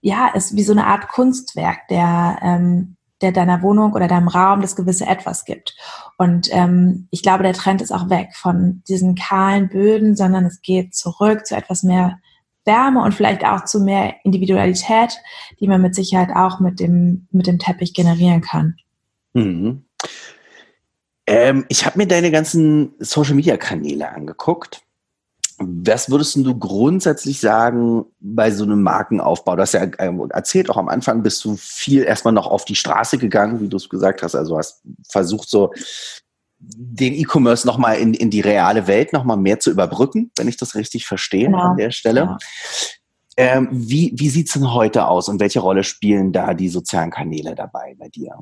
ja, 0.00 0.28
ist 0.28 0.56
wie 0.56 0.64
so 0.64 0.72
eine 0.72 0.86
Art 0.86 1.08
Kunstwerk, 1.08 1.86
der, 1.88 2.38
ähm, 2.42 2.96
der 3.20 3.32
deiner 3.32 3.62
Wohnung 3.62 3.92
oder 3.92 4.08
deinem 4.08 4.28
Raum 4.28 4.60
das 4.60 4.76
gewisse 4.76 5.06
Etwas 5.06 5.44
gibt. 5.44 5.76
Und 6.16 6.48
ähm, 6.52 7.08
ich 7.10 7.22
glaube, 7.22 7.42
der 7.42 7.52
Trend 7.52 7.82
ist 7.82 7.92
auch 7.92 8.10
weg 8.10 8.30
von 8.34 8.82
diesen 8.88 9.14
kahlen 9.14 9.68
Böden, 9.68 10.16
sondern 10.16 10.46
es 10.46 10.62
geht 10.62 10.94
zurück 10.94 11.46
zu 11.46 11.56
etwas 11.56 11.82
mehr 11.82 12.18
Wärme 12.64 13.02
und 13.02 13.14
vielleicht 13.14 13.44
auch 13.44 13.64
zu 13.64 13.80
mehr 13.80 14.14
Individualität, 14.24 15.18
die 15.58 15.68
man 15.68 15.82
mit 15.82 15.94
Sicherheit 15.94 16.30
auch 16.34 16.60
mit 16.60 16.80
dem, 16.80 17.26
mit 17.30 17.46
dem 17.46 17.58
Teppich 17.58 17.94
generieren 17.94 18.42
kann. 18.42 18.76
Mhm. 19.32 19.84
Ähm, 21.26 21.64
ich 21.68 21.86
habe 21.86 21.98
mir 21.98 22.06
deine 22.06 22.30
ganzen 22.30 22.94
Social-Media-Kanäle 22.98 24.10
angeguckt. 24.10 24.82
Was 25.62 26.10
würdest 26.10 26.36
du 26.36 26.58
grundsätzlich 26.58 27.38
sagen 27.38 28.06
bei 28.18 28.50
so 28.50 28.64
einem 28.64 28.82
Markenaufbau? 28.82 29.56
Du 29.56 29.62
hast 29.62 29.74
ja 29.74 29.82
erzählt, 30.30 30.70
auch 30.70 30.78
am 30.78 30.88
Anfang 30.88 31.22
bist 31.22 31.44
du 31.44 31.54
viel 31.56 32.02
erstmal 32.02 32.32
noch 32.32 32.46
auf 32.46 32.64
die 32.64 32.74
Straße 32.74 33.18
gegangen, 33.18 33.60
wie 33.60 33.68
du 33.68 33.76
es 33.76 33.88
gesagt 33.88 34.22
hast. 34.22 34.34
Also 34.34 34.56
hast 34.56 34.82
versucht, 35.06 35.50
so 35.50 35.70
den 36.58 37.12
E-Commerce 37.12 37.66
nochmal 37.66 37.98
in, 37.98 38.14
in 38.14 38.30
die 38.30 38.40
reale 38.40 38.86
Welt 38.86 39.12
nochmal 39.12 39.36
mehr 39.36 39.60
zu 39.60 39.70
überbrücken, 39.70 40.30
wenn 40.36 40.48
ich 40.48 40.56
das 40.56 40.74
richtig 40.74 41.06
verstehe 41.06 41.46
genau. 41.46 41.58
an 41.58 41.76
der 41.76 41.90
Stelle. 41.90 42.20
Ja. 42.20 42.38
Ähm, 43.36 43.68
wie 43.70 44.12
wie 44.16 44.28
sieht 44.28 44.48
es 44.48 44.54
denn 44.54 44.72
heute 44.72 45.06
aus 45.06 45.28
und 45.28 45.40
welche 45.40 45.60
Rolle 45.60 45.84
spielen 45.84 46.32
da 46.32 46.54
die 46.54 46.68
sozialen 46.68 47.10
Kanäle 47.10 47.54
dabei 47.54 47.96
bei 47.98 48.08
dir? 48.08 48.34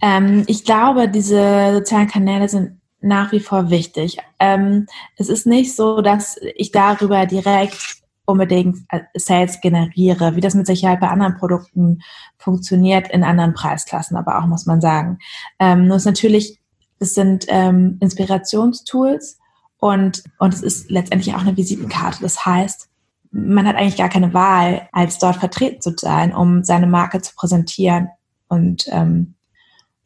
Ähm, 0.00 0.44
ich 0.46 0.64
glaube, 0.64 1.08
diese 1.08 1.74
sozialen 1.74 2.08
Kanäle 2.08 2.48
sind 2.48 2.80
nach 3.02 3.32
wie 3.32 3.40
vor 3.40 3.70
wichtig. 3.70 4.18
Ähm, 4.38 4.86
es 5.16 5.28
ist 5.28 5.46
nicht 5.46 5.74
so, 5.76 6.00
dass 6.00 6.38
ich 6.56 6.70
darüber 6.70 7.26
direkt 7.26 8.02
unbedingt 8.24 8.78
äh, 8.90 9.00
Sales 9.14 9.60
generiere, 9.60 10.36
wie 10.36 10.40
das 10.40 10.54
mit 10.54 10.66
Sicherheit 10.66 11.00
bei 11.00 11.08
anderen 11.08 11.36
Produkten 11.36 12.02
funktioniert, 12.38 13.08
in 13.10 13.24
anderen 13.24 13.54
Preisklassen, 13.54 14.16
aber 14.16 14.38
auch 14.38 14.46
muss 14.46 14.66
man 14.66 14.80
sagen. 14.80 15.18
Ähm, 15.58 15.86
nur 15.86 15.96
ist 15.96 16.06
natürlich, 16.06 16.60
es 16.98 17.14
sind 17.14 17.46
ähm, 17.48 17.98
Inspirationstools 18.00 19.38
und, 19.78 20.22
und 20.38 20.54
es 20.54 20.62
ist 20.62 20.90
letztendlich 20.90 21.34
auch 21.34 21.40
eine 21.40 21.56
Visitenkarte. 21.56 22.22
Das 22.22 22.46
heißt, 22.46 22.88
man 23.32 23.66
hat 23.66 23.76
eigentlich 23.76 23.96
gar 23.96 24.10
keine 24.10 24.32
Wahl, 24.34 24.88
als 24.92 25.18
dort 25.18 25.36
vertreten 25.36 25.80
zu 25.80 25.94
sein, 25.96 26.34
um 26.34 26.62
seine 26.62 26.86
Marke 26.86 27.20
zu 27.20 27.34
präsentieren 27.34 28.08
und, 28.48 28.84
ähm, 28.88 29.34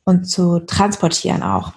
und 0.05 0.25
zu 0.25 0.61
transportieren 0.61 1.43
auch. 1.43 1.73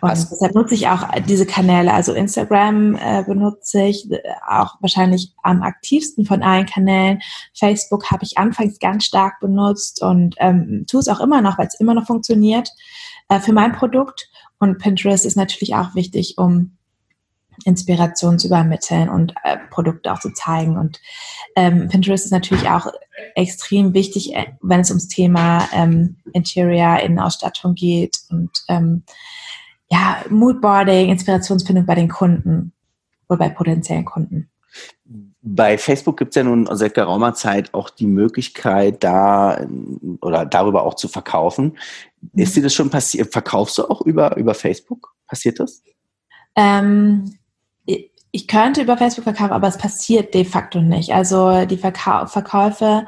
Und 0.00 0.10
also, 0.10 0.28
deshalb 0.30 0.54
nutze 0.54 0.74
ich 0.74 0.88
auch 0.88 1.08
diese 1.26 1.46
Kanäle. 1.46 1.92
Also 1.92 2.12
Instagram 2.12 2.96
äh, 2.96 3.24
benutze 3.26 3.82
ich 3.82 4.10
äh, 4.10 4.20
auch 4.48 4.76
wahrscheinlich 4.80 5.32
am 5.42 5.62
aktivsten 5.62 6.26
von 6.26 6.42
allen 6.42 6.66
Kanälen. 6.66 7.20
Facebook 7.54 8.10
habe 8.10 8.24
ich 8.24 8.38
anfangs 8.38 8.78
ganz 8.78 9.04
stark 9.04 9.40
benutzt 9.40 10.02
und 10.02 10.34
ähm, 10.38 10.84
tue 10.88 11.00
es 11.00 11.08
auch 11.08 11.20
immer 11.20 11.40
noch, 11.40 11.58
weil 11.58 11.66
es 11.66 11.78
immer 11.78 11.94
noch 11.94 12.06
funktioniert 12.06 12.70
äh, 13.28 13.40
für 13.40 13.52
mein 13.52 13.72
Produkt. 13.72 14.28
Und 14.58 14.78
Pinterest 14.78 15.26
ist 15.26 15.36
natürlich 15.36 15.74
auch 15.74 15.94
wichtig, 15.94 16.38
um 16.38 16.76
Inspiration 17.64 18.38
zu 18.38 18.48
übermitteln 18.48 19.08
und 19.08 19.34
äh, 19.44 19.58
Produkte 19.70 20.12
auch 20.12 20.20
zu 20.20 20.32
zeigen. 20.32 20.76
Und 20.76 21.00
ähm, 21.56 21.88
Pinterest 21.88 22.24
ist 22.24 22.32
natürlich 22.32 22.68
auch 22.68 22.86
extrem 23.34 23.94
wichtig, 23.94 24.34
äh, 24.34 24.46
wenn 24.60 24.80
es 24.80 24.90
ums 24.90 25.08
Thema 25.08 25.68
ähm, 25.72 26.16
Interior, 26.32 27.00
Innenausstattung 27.00 27.74
geht 27.74 28.18
und 28.30 28.50
ähm, 28.68 29.04
ja, 29.92 30.24
Moodboarding, 30.30 31.10
Inspirationsfindung 31.10 31.84
bei 31.84 31.94
den 31.94 32.08
Kunden 32.08 32.72
oder 33.28 33.40
bei 33.40 33.48
potenziellen 33.50 34.06
Kunden. 34.06 34.48
Bei 35.42 35.76
Facebook 35.76 36.16
gibt 36.16 36.30
es 36.30 36.36
ja 36.36 36.44
nun 36.44 36.66
seit 36.70 36.94
geraumer 36.94 37.34
Zeit 37.34 37.74
auch 37.74 37.90
die 37.90 38.06
Möglichkeit, 38.06 39.04
da 39.04 39.66
oder 40.22 40.46
darüber 40.46 40.84
auch 40.84 40.94
zu 40.94 41.08
verkaufen. 41.08 41.76
Mhm. 42.20 42.42
Ist 42.42 42.56
dir 42.56 42.62
das 42.62 42.72
schon 42.72 42.88
passiert? 42.88 43.32
Verkaufst 43.32 43.76
du 43.76 43.84
auch 43.84 44.00
über, 44.00 44.36
über 44.38 44.54
Facebook? 44.54 45.14
Passiert 45.26 45.60
das? 45.60 45.82
Ähm, 46.56 47.36
ich 47.84 48.48
könnte 48.48 48.80
über 48.80 48.96
Facebook 48.96 49.24
verkaufen, 49.24 49.52
aber 49.52 49.68
es 49.68 49.76
passiert 49.76 50.32
de 50.32 50.46
facto 50.46 50.80
nicht. 50.80 51.12
Also 51.12 51.66
die 51.66 51.76
Verkau 51.76 52.24
Verkäufe 52.26 53.06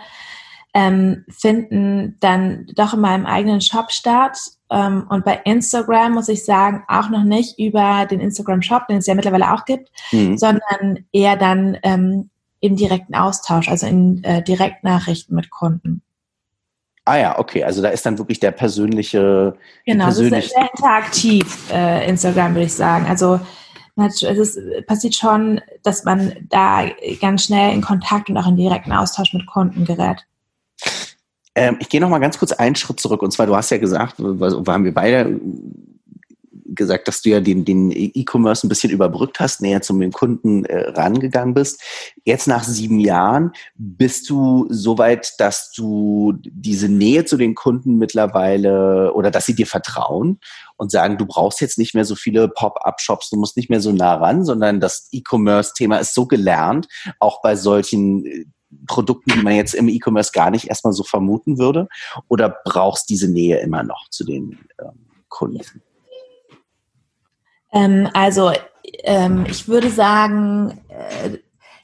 ähm, 0.74 1.24
finden 1.28 2.16
dann 2.18 2.66
doch 2.74 2.94
in 2.94 3.00
meinem 3.00 3.26
eigenen 3.26 3.60
Shop 3.60 3.92
statt. 3.92 4.36
Ähm, 4.70 5.06
und 5.08 5.24
bei 5.24 5.40
Instagram 5.44 6.12
muss 6.12 6.28
ich 6.28 6.44
sagen, 6.44 6.82
auch 6.88 7.08
noch 7.08 7.22
nicht 7.22 7.58
über 7.58 8.06
den 8.10 8.20
Instagram-Shop, 8.20 8.88
den 8.88 8.98
es 8.98 9.06
ja 9.06 9.14
mittlerweile 9.14 9.52
auch 9.52 9.64
gibt, 9.64 9.90
mhm. 10.10 10.36
sondern 10.36 11.04
eher 11.12 11.36
dann 11.36 11.78
ähm, 11.84 12.30
im 12.58 12.74
direkten 12.76 13.14
Austausch, 13.14 13.68
also 13.68 13.86
in 13.86 14.24
äh, 14.24 14.42
Direktnachrichten 14.42 15.36
mit 15.36 15.50
Kunden. 15.50 16.02
Ah 17.04 17.18
ja, 17.18 17.38
okay, 17.38 17.62
also 17.62 17.82
da 17.82 17.90
ist 17.90 18.04
dann 18.04 18.18
wirklich 18.18 18.40
der 18.40 18.50
persönliche. 18.50 19.54
Genau, 19.84 20.04
persönliche 20.04 20.36
das 20.36 20.44
ist 20.46 20.54
sehr 20.54 20.70
interaktiv, 20.74 21.72
äh, 21.72 22.08
Instagram, 22.08 22.54
würde 22.54 22.66
ich 22.66 22.74
sagen. 22.74 23.06
Also 23.06 23.38
es 23.96 24.22
ist, 24.22 24.86
passiert 24.86 25.14
schon, 25.14 25.60
dass 25.84 26.04
man 26.04 26.34
da 26.48 26.86
ganz 27.20 27.44
schnell 27.44 27.72
in 27.74 27.82
Kontakt 27.82 28.28
und 28.28 28.36
auch 28.38 28.48
in 28.48 28.56
direkten 28.56 28.92
Austausch 28.92 29.34
mit 29.34 29.46
Kunden 29.46 29.84
gerät. 29.84 30.26
Ähm, 31.54 31.76
ich 31.80 31.88
gehe 31.88 32.00
noch 32.00 32.08
mal 32.08 32.18
ganz 32.18 32.38
kurz 32.38 32.52
einen 32.52 32.74
Schritt 32.74 33.00
zurück. 33.00 33.22
Und 33.22 33.32
zwar, 33.32 33.46
du 33.46 33.56
hast 33.56 33.70
ja 33.70 33.78
gesagt, 33.78 34.18
haben 34.18 34.84
wir 34.84 34.94
beide 34.94 35.40
gesagt, 36.74 37.08
dass 37.08 37.22
du 37.22 37.30
ja 37.30 37.40
den, 37.40 37.64
den 37.64 37.90
E-Commerce 37.92 38.66
ein 38.66 38.68
bisschen 38.68 38.90
überbrückt 38.90 39.40
hast, 39.40 39.60
näher 39.60 39.82
zum 39.82 40.10
Kunden 40.10 40.64
äh, 40.64 40.90
rangegangen 40.90 41.54
bist. 41.54 41.82
Jetzt 42.24 42.46
nach 42.46 42.64
sieben 42.64 43.00
Jahren 43.00 43.52
bist 43.76 44.28
du 44.30 44.66
so 44.70 44.98
weit, 44.98 45.34
dass 45.38 45.72
du 45.72 46.34
diese 46.42 46.88
Nähe 46.88 47.24
zu 47.24 47.36
den 47.36 47.54
Kunden 47.54 47.96
mittlerweile 47.98 49.12
oder 49.14 49.30
dass 49.30 49.46
sie 49.46 49.54
dir 49.54 49.66
vertrauen 49.66 50.40
und 50.76 50.90
sagen, 50.90 51.18
du 51.18 51.26
brauchst 51.26 51.60
jetzt 51.60 51.78
nicht 51.78 51.94
mehr 51.94 52.04
so 52.04 52.14
viele 52.14 52.48
Pop-up-Shops, 52.48 53.30
du 53.30 53.36
musst 53.36 53.56
nicht 53.56 53.70
mehr 53.70 53.80
so 53.80 53.92
nah 53.92 54.16
ran, 54.16 54.44
sondern 54.44 54.80
das 54.80 55.08
E-Commerce-Thema 55.12 55.98
ist 55.98 56.14
so 56.14 56.26
gelernt, 56.26 56.88
auch 57.18 57.42
bei 57.42 57.56
solchen 57.56 58.26
äh, 58.26 58.44
Produkten, 58.86 59.32
die 59.32 59.42
man 59.42 59.54
jetzt 59.54 59.74
im 59.74 59.88
E-Commerce 59.88 60.32
gar 60.32 60.50
nicht 60.50 60.68
erstmal 60.68 60.92
so 60.92 61.02
vermuten 61.02 61.58
würde? 61.58 61.88
Oder 62.28 62.56
brauchst 62.64 63.08
diese 63.10 63.30
Nähe 63.30 63.58
immer 63.58 63.82
noch 63.82 64.08
zu 64.10 64.24
den 64.24 64.58
ähm, 64.80 65.06
Kunden? 65.28 65.82
Ähm, 67.72 68.08
also 68.12 68.52
ähm, 69.04 69.46
ich 69.48 69.68
würde 69.68 69.90
sagen, 69.90 70.80
äh, 70.88 71.38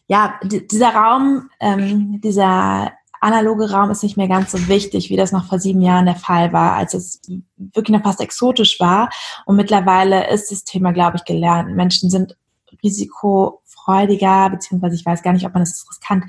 ja, 0.06 0.40
dieser 0.42 0.94
Raum, 0.94 1.50
ähm, 1.60 2.20
dieser 2.20 2.92
analoge 3.20 3.70
Raum 3.70 3.90
ist 3.90 4.02
nicht 4.02 4.16
mehr 4.16 4.28
ganz 4.28 4.52
so 4.52 4.68
wichtig, 4.68 5.10
wie 5.10 5.16
das 5.16 5.30
noch 5.30 5.46
vor 5.46 5.58
sieben 5.58 5.82
Jahren 5.82 6.06
der 6.06 6.16
Fall 6.16 6.52
war, 6.52 6.74
als 6.74 6.94
es 6.94 7.20
wirklich 7.56 7.96
noch 7.96 8.02
fast 8.02 8.20
exotisch 8.20 8.80
war. 8.80 9.10
Und 9.44 9.56
mittlerweile 9.56 10.30
ist 10.30 10.50
das 10.50 10.64
Thema, 10.64 10.92
glaube 10.92 11.18
ich, 11.18 11.24
gelernt. 11.24 11.76
Menschen 11.76 12.10
sind 12.10 12.36
risikofreudiger, 12.82 14.50
beziehungsweise 14.50 14.94
ich 14.94 15.04
weiß 15.04 15.22
gar 15.22 15.32
nicht, 15.32 15.46
ob 15.46 15.52
man 15.52 15.62
das 15.62 15.86
riskant 15.88 16.24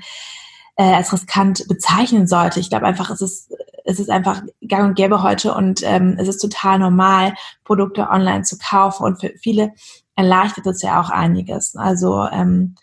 äh, 0.76 0.94
als 0.94 1.12
riskant 1.12 1.66
bezeichnen 1.68 2.26
sollte. 2.26 2.60
Ich 2.60 2.70
glaube 2.70 2.86
einfach, 2.86 3.10
es 3.10 3.20
ist, 3.20 3.52
es 3.84 3.98
ist 3.98 4.10
einfach 4.10 4.42
gang 4.66 4.90
und 4.90 4.94
gäbe 4.94 5.22
heute 5.22 5.54
und 5.54 5.82
ähm, 5.84 6.16
es 6.18 6.28
ist 6.28 6.38
total 6.38 6.78
normal, 6.78 7.34
Produkte 7.64 8.08
online 8.08 8.42
zu 8.42 8.56
kaufen 8.58 9.04
und 9.04 9.20
für 9.20 9.32
viele 9.40 9.72
erleichtert 10.16 10.66
es 10.66 10.82
ja 10.82 11.00
auch 11.00 11.10
einiges. 11.10 11.76
Also 11.76 12.26
ähm, 12.30 12.76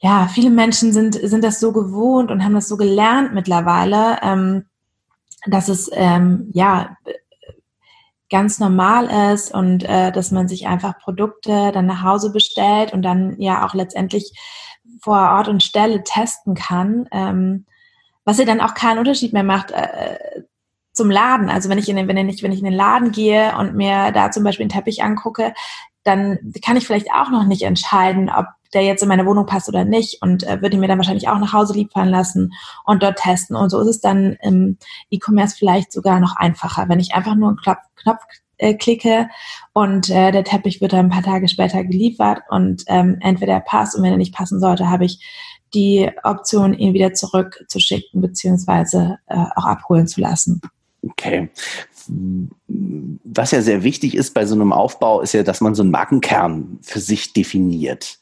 ja, 0.00 0.28
viele 0.28 0.50
Menschen 0.50 0.92
sind, 0.92 1.14
sind 1.14 1.42
das 1.42 1.58
so 1.58 1.72
gewohnt 1.72 2.30
und 2.30 2.44
haben 2.44 2.54
das 2.54 2.68
so 2.68 2.76
gelernt 2.76 3.34
mittlerweile, 3.34 4.18
ähm, 4.22 4.66
dass 5.46 5.68
es 5.68 5.90
ähm, 5.92 6.50
ja 6.52 6.96
ganz 8.30 8.60
normal 8.60 9.32
ist 9.32 9.52
und 9.52 9.82
äh, 9.84 10.12
dass 10.12 10.30
man 10.30 10.48
sich 10.48 10.66
einfach 10.66 10.98
Produkte 10.98 11.72
dann 11.72 11.86
nach 11.86 12.02
Hause 12.02 12.30
bestellt 12.30 12.92
und 12.92 13.02
dann 13.02 13.40
ja 13.40 13.66
auch 13.66 13.74
letztendlich 13.74 14.32
vor 15.00 15.18
Ort 15.18 15.48
und 15.48 15.62
Stelle 15.62 16.02
testen 16.04 16.54
kann, 16.54 17.08
ähm, 17.12 17.66
was 18.24 18.38
ja 18.38 18.44
dann 18.44 18.60
auch 18.60 18.74
keinen 18.74 18.98
Unterschied 18.98 19.32
mehr 19.32 19.44
macht 19.44 19.70
äh, 19.70 20.42
zum 20.92 21.10
Laden. 21.10 21.48
Also 21.48 21.68
wenn 21.68 21.78
ich 21.78 21.88
in 21.88 21.96
den, 21.96 22.08
wenn 22.08 22.28
ich, 22.28 22.42
wenn 22.42 22.52
ich 22.52 22.58
in 22.58 22.64
den 22.64 22.74
Laden 22.74 23.12
gehe 23.12 23.56
und 23.56 23.74
mir 23.74 24.12
da 24.12 24.30
zum 24.30 24.44
Beispiel 24.44 24.64
einen 24.64 24.70
Teppich 24.70 25.02
angucke, 25.02 25.54
dann 26.04 26.38
kann 26.64 26.76
ich 26.76 26.86
vielleicht 26.86 27.12
auch 27.12 27.30
noch 27.30 27.44
nicht 27.44 27.62
entscheiden, 27.62 28.30
ob 28.30 28.46
der 28.74 28.82
jetzt 28.82 29.02
in 29.02 29.08
meine 29.08 29.26
Wohnung 29.26 29.46
passt 29.46 29.68
oder 29.68 29.84
nicht 29.84 30.20
und 30.22 30.42
äh, 30.42 30.60
würde 30.60 30.76
mir 30.76 30.88
dann 30.88 30.98
wahrscheinlich 30.98 31.28
auch 31.28 31.38
nach 31.38 31.52
Hause 31.52 31.72
liefern 31.72 32.08
lassen 32.08 32.52
und 32.84 33.02
dort 33.02 33.18
testen. 33.18 33.56
Und 33.56 33.70
so 33.70 33.80
ist 33.80 33.88
es 33.88 34.00
dann 34.00 34.36
im 34.42 34.78
E-Commerce 35.10 35.56
vielleicht 35.56 35.92
sogar 35.92 36.20
noch 36.20 36.36
einfacher, 36.36 36.88
wenn 36.88 37.00
ich 37.00 37.14
einfach 37.14 37.34
nur 37.34 37.48
einen 37.48 37.58
Knopf, 37.58 37.78
Knopf 37.96 38.20
äh, 38.58 38.74
klicke 38.74 39.28
und 39.72 40.10
äh, 40.10 40.30
der 40.32 40.44
Teppich 40.44 40.80
wird 40.80 40.92
dann 40.92 41.06
ein 41.06 41.10
paar 41.10 41.22
Tage 41.22 41.48
später 41.48 41.82
geliefert 41.84 42.42
und 42.50 42.84
ähm, 42.86 43.16
entweder 43.20 43.54
er 43.54 43.60
passt 43.60 43.96
und 43.96 44.02
wenn 44.02 44.12
er 44.12 44.18
nicht 44.18 44.34
passen 44.34 44.60
sollte, 44.60 44.90
habe 44.90 45.04
ich 45.04 45.24
die 45.74 46.10
Option, 46.22 46.74
ihn 46.74 46.94
wieder 46.94 47.12
zurückzuschicken 47.12 48.20
beziehungsweise 48.20 49.18
äh, 49.26 49.44
auch 49.56 49.64
abholen 49.64 50.06
zu 50.06 50.20
lassen. 50.20 50.60
Okay. 51.02 51.48
Was 52.08 53.50
ja 53.50 53.62
sehr 53.62 53.82
wichtig 53.84 54.14
ist 54.14 54.34
bei 54.34 54.46
so 54.46 54.54
einem 54.54 54.72
Aufbau, 54.72 55.20
ist 55.20 55.34
ja, 55.34 55.42
dass 55.42 55.60
man 55.60 55.74
so 55.74 55.82
einen 55.82 55.92
Markenkern 55.92 56.78
für 56.82 57.00
sich 57.00 57.32
definiert. 57.32 58.18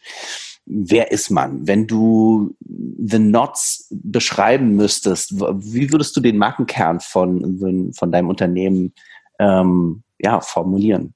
Wer 0.66 1.12
ist 1.12 1.30
man? 1.30 1.66
Wenn 1.66 1.87
du 1.87 2.56
The 2.61 3.18
Knots 3.18 3.87
beschreiben 3.90 4.74
müsstest, 4.74 5.38
wie 5.38 5.92
würdest 5.92 6.16
du 6.16 6.20
den 6.20 6.38
Markenkern 6.38 6.98
von, 6.98 7.92
von 7.96 8.12
deinem 8.12 8.28
Unternehmen 8.28 8.92
ähm, 9.38 10.02
ja, 10.18 10.40
formulieren? 10.40 11.14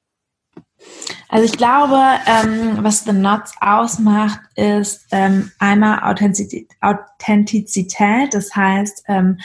Also 1.29 1.45
ich 1.45 1.57
glaube, 1.57 2.01
ähm, 2.27 2.79
was 2.83 3.05
The 3.05 3.13
Knots 3.13 3.55
ausmacht, 3.61 4.41
ist 4.57 5.07
ähm, 5.13 5.53
einmal 5.59 6.11
Authentizität, 6.11 6.69
Authentizität. 6.81 8.35
Das 8.35 8.55
heißt, 8.57 9.05
ähm, 9.07 9.39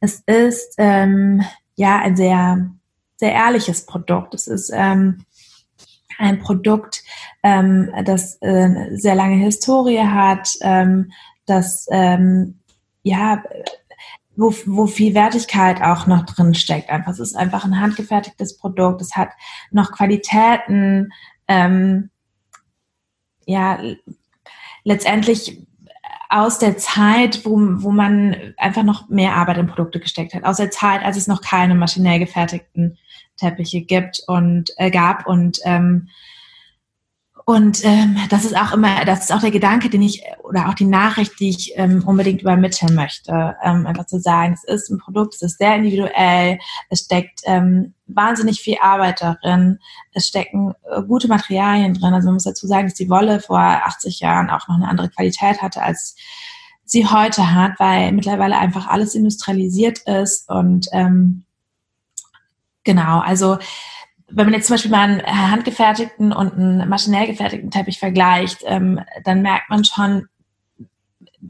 es 0.00 0.22
ist 0.26 0.74
ähm, 0.78 1.42
ja 1.74 1.98
ein 1.98 2.16
sehr, 2.16 2.70
sehr 3.16 3.32
ehrliches 3.32 3.84
Produkt. 3.84 4.34
Es 4.34 4.46
ist 4.46 4.70
ähm, 4.72 5.24
ein 6.18 6.38
Produkt, 6.38 7.02
ähm, 7.42 7.92
das 8.04 8.38
äh, 8.40 8.96
sehr 8.96 9.14
lange 9.14 9.36
Historie 9.36 10.00
hat, 10.00 10.48
das 11.46 11.86
ja 13.02 13.42
wo, 14.36 14.54
wo 14.66 14.86
viel 14.86 15.14
Wertigkeit 15.14 15.82
auch 15.82 16.06
noch 16.06 16.26
drin 16.26 16.54
steckt. 16.54 16.90
Einfach, 16.90 17.12
es 17.12 17.20
ist 17.20 17.36
einfach 17.36 17.64
ein 17.64 17.80
handgefertigtes 17.80 18.56
Produkt. 18.56 19.00
Es 19.00 19.16
hat 19.16 19.30
noch 19.70 19.92
Qualitäten. 19.92 21.12
Ähm, 21.48 22.10
ja, 23.46 23.78
letztendlich 24.84 25.66
aus 26.28 26.58
der 26.58 26.76
Zeit, 26.76 27.44
wo, 27.44 27.56
wo 27.82 27.90
man 27.90 28.54
einfach 28.56 28.82
noch 28.82 29.08
mehr 29.08 29.34
Arbeit 29.34 29.58
in 29.58 29.68
Produkte 29.68 30.00
gesteckt 30.00 30.34
hat. 30.34 30.44
Aus 30.44 30.56
der 30.56 30.70
Zeit, 30.70 31.02
als 31.04 31.16
es 31.16 31.28
noch 31.28 31.40
keine 31.40 31.74
maschinell 31.74 32.18
gefertigten 32.18 32.98
Teppiche 33.36 33.82
gibt 33.82 34.22
und 34.26 34.70
äh, 34.76 34.90
gab 34.90 35.26
und 35.26 35.58
ähm, 35.64 36.08
und 37.48 37.84
ähm, 37.84 38.18
das 38.28 38.44
ist 38.44 38.56
auch 38.56 38.72
immer, 38.72 39.04
das 39.04 39.20
ist 39.20 39.32
auch 39.32 39.40
der 39.40 39.52
Gedanke, 39.52 39.88
den 39.88 40.02
ich 40.02 40.24
oder 40.42 40.68
auch 40.68 40.74
die 40.74 40.84
Nachricht, 40.84 41.38
die 41.38 41.50
ich 41.50 41.74
ähm, 41.76 42.02
unbedingt 42.04 42.42
übermitteln 42.42 42.92
möchte. 42.96 43.54
Ähm, 43.62 43.86
einfach 43.86 44.06
zu 44.06 44.18
sagen, 44.18 44.54
es 44.54 44.64
ist 44.64 44.90
ein 44.90 44.98
Produkt, 44.98 45.36
es 45.36 45.42
ist 45.42 45.58
sehr 45.58 45.76
individuell, 45.76 46.58
es 46.90 47.02
steckt 47.02 47.42
ähm, 47.44 47.94
wahnsinnig 48.08 48.60
viel 48.60 48.78
Arbeit 48.82 49.22
darin, 49.22 49.78
es 50.12 50.26
stecken 50.26 50.74
äh, 50.90 51.00
gute 51.02 51.28
Materialien 51.28 51.94
drin. 51.94 52.14
Also 52.14 52.26
man 52.26 52.34
muss 52.34 52.42
dazu 52.42 52.66
sagen, 52.66 52.88
dass 52.88 52.94
die 52.94 53.10
Wolle 53.10 53.38
vor 53.38 53.60
80 53.60 54.18
Jahren 54.18 54.50
auch 54.50 54.66
noch 54.66 54.74
eine 54.74 54.88
andere 54.88 55.08
Qualität 55.08 55.62
hatte 55.62 55.82
als 55.82 56.16
sie 56.84 57.06
heute 57.06 57.54
hat, 57.54 57.78
weil 57.78 58.10
mittlerweile 58.10 58.58
einfach 58.58 58.88
alles 58.88 59.14
industrialisiert 59.14 60.00
ist 60.00 60.48
und 60.48 60.88
ähm, 60.90 61.44
genau, 62.82 63.20
also 63.20 63.58
wenn 64.28 64.46
man 64.46 64.54
jetzt 64.54 64.66
zum 64.66 64.74
Beispiel 64.74 64.90
mal 64.90 65.02
einen 65.22 65.50
handgefertigten 65.50 66.32
und 66.32 66.54
einen 66.54 66.88
maschinell 66.88 67.26
gefertigten 67.26 67.70
Teppich 67.70 67.98
vergleicht, 67.98 68.62
ähm, 68.66 69.00
dann 69.24 69.42
merkt 69.42 69.70
man 69.70 69.84
schon, 69.84 70.26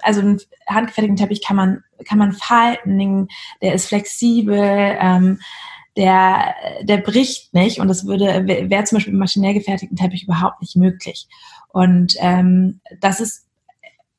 also 0.01 0.21
einen 0.21 0.41
handgefertigten 0.67 1.17
Teppich 1.17 1.43
kann 1.43 1.57
man, 1.57 1.85
kann 2.07 2.19
man 2.19 2.33
falten, 2.33 3.29
der 3.63 3.75
ist 3.75 3.89
flexibel, 3.89 4.97
ähm, 5.01 5.41
der, 5.97 6.55
der 6.83 6.99
bricht 6.99 7.55
nicht 7.55 7.81
und 7.81 7.89
das 7.89 8.07
würde, 8.07 8.47
wäre 8.47 8.85
zum 8.85 8.97
Beispiel 8.97 9.15
im 9.15 9.19
maschinell 9.19 9.55
gefertigten 9.55 9.97
Teppich 9.97 10.25
überhaupt 10.25 10.61
nicht 10.61 10.77
möglich. 10.77 11.27
Und 11.69 12.15
ähm, 12.19 12.81
das 13.01 13.21
ist 13.21 13.47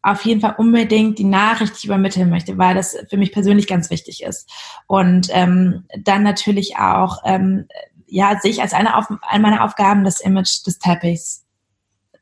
auf 0.02 0.26
jeden 0.26 0.42
Fall 0.42 0.56
unbedingt 0.58 1.20
die 1.20 1.24
Nachricht, 1.24 1.74
die 1.74 1.78
ich 1.80 1.86
übermitteln 1.86 2.30
möchte, 2.30 2.58
weil 2.58 2.74
das 2.74 2.98
für 3.10 3.18
mich 3.18 3.32
persönlich 3.32 3.68
ganz 3.68 3.90
wichtig 3.90 4.24
ist. 4.24 4.50
Und 4.88 5.30
ähm, 5.32 5.84
dann 6.00 6.24
natürlich 6.24 6.78
auch 6.78 7.20
ähm, 7.26 7.68
ja, 8.08 8.40
sehe 8.40 8.52
ich 8.52 8.62
als 8.62 8.74
eine, 8.74 8.98
Auf 8.98 9.08
eine 9.22 9.42
meiner 9.42 9.64
Aufgaben, 9.64 10.04
das 10.04 10.22
Image 10.22 10.66
des 10.66 10.80
Teppichs 10.80 11.46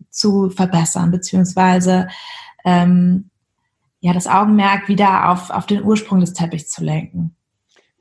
zu 0.10 0.50
verbessern, 0.50 1.12
beziehungsweise 1.12 2.08
ähm, 2.64 3.30
ja, 4.00 4.14
das 4.14 4.28
Augenmerk 4.28 4.88
wieder 4.88 5.30
auf, 5.30 5.50
auf 5.50 5.66
den 5.66 5.84
Ursprung 5.84 6.20
des 6.20 6.34
Teppichs 6.34 6.70
zu 6.70 6.84
lenken. 6.84 7.36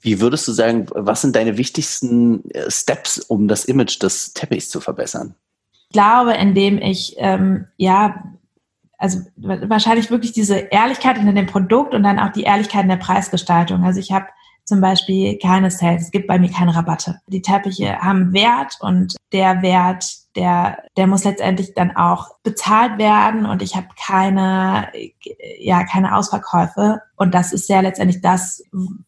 Wie 0.00 0.20
würdest 0.20 0.46
du 0.46 0.52
sagen, 0.52 0.86
was 0.94 1.22
sind 1.22 1.34
deine 1.34 1.56
wichtigsten 1.56 2.50
äh, 2.50 2.70
Steps, 2.70 3.18
um 3.18 3.48
das 3.48 3.64
Image 3.64 4.02
des 4.02 4.34
Teppichs 4.34 4.68
zu 4.68 4.80
verbessern? 4.80 5.34
Ich 5.72 5.88
glaube, 5.90 6.34
indem 6.34 6.78
ich 6.78 7.14
ähm, 7.18 7.66
ja 7.76 8.22
also 8.98 9.20
wahrscheinlich 9.36 10.10
wirklich 10.10 10.32
diese 10.32 10.56
Ehrlichkeit 10.56 11.18
in 11.18 11.34
dem 11.34 11.46
Produkt 11.46 11.94
und 11.94 12.02
dann 12.02 12.18
auch 12.18 12.32
die 12.32 12.44
Ehrlichkeit 12.44 12.82
in 12.82 12.88
der 12.88 12.96
Preisgestaltung. 12.96 13.84
Also 13.84 14.00
ich 14.00 14.12
habe 14.12 14.26
zum 14.64 14.80
Beispiel 14.80 15.38
keine 15.38 15.70
Sales. 15.70 16.02
Es 16.02 16.10
gibt 16.10 16.26
bei 16.26 16.38
mir 16.38 16.50
keine 16.50 16.74
Rabatte. 16.74 17.20
Die 17.26 17.42
Teppiche 17.42 17.98
haben 17.98 18.32
Wert 18.32 18.76
und 18.80 19.14
der 19.32 19.62
Wert 19.62 20.04
der, 20.36 20.78
der 20.96 21.06
muss 21.06 21.24
letztendlich 21.24 21.74
dann 21.74 21.96
auch 21.96 22.38
bezahlt 22.42 22.98
werden 22.98 23.46
und 23.46 23.62
ich 23.62 23.76
habe 23.76 23.86
keine, 24.04 24.88
ja, 25.60 25.84
keine 25.84 26.16
Ausverkäufe. 26.16 27.00
Und 27.16 27.34
das 27.34 27.52
ist 27.52 27.68
ja 27.68 27.80
letztendlich 27.80 28.20
das, 28.20 28.62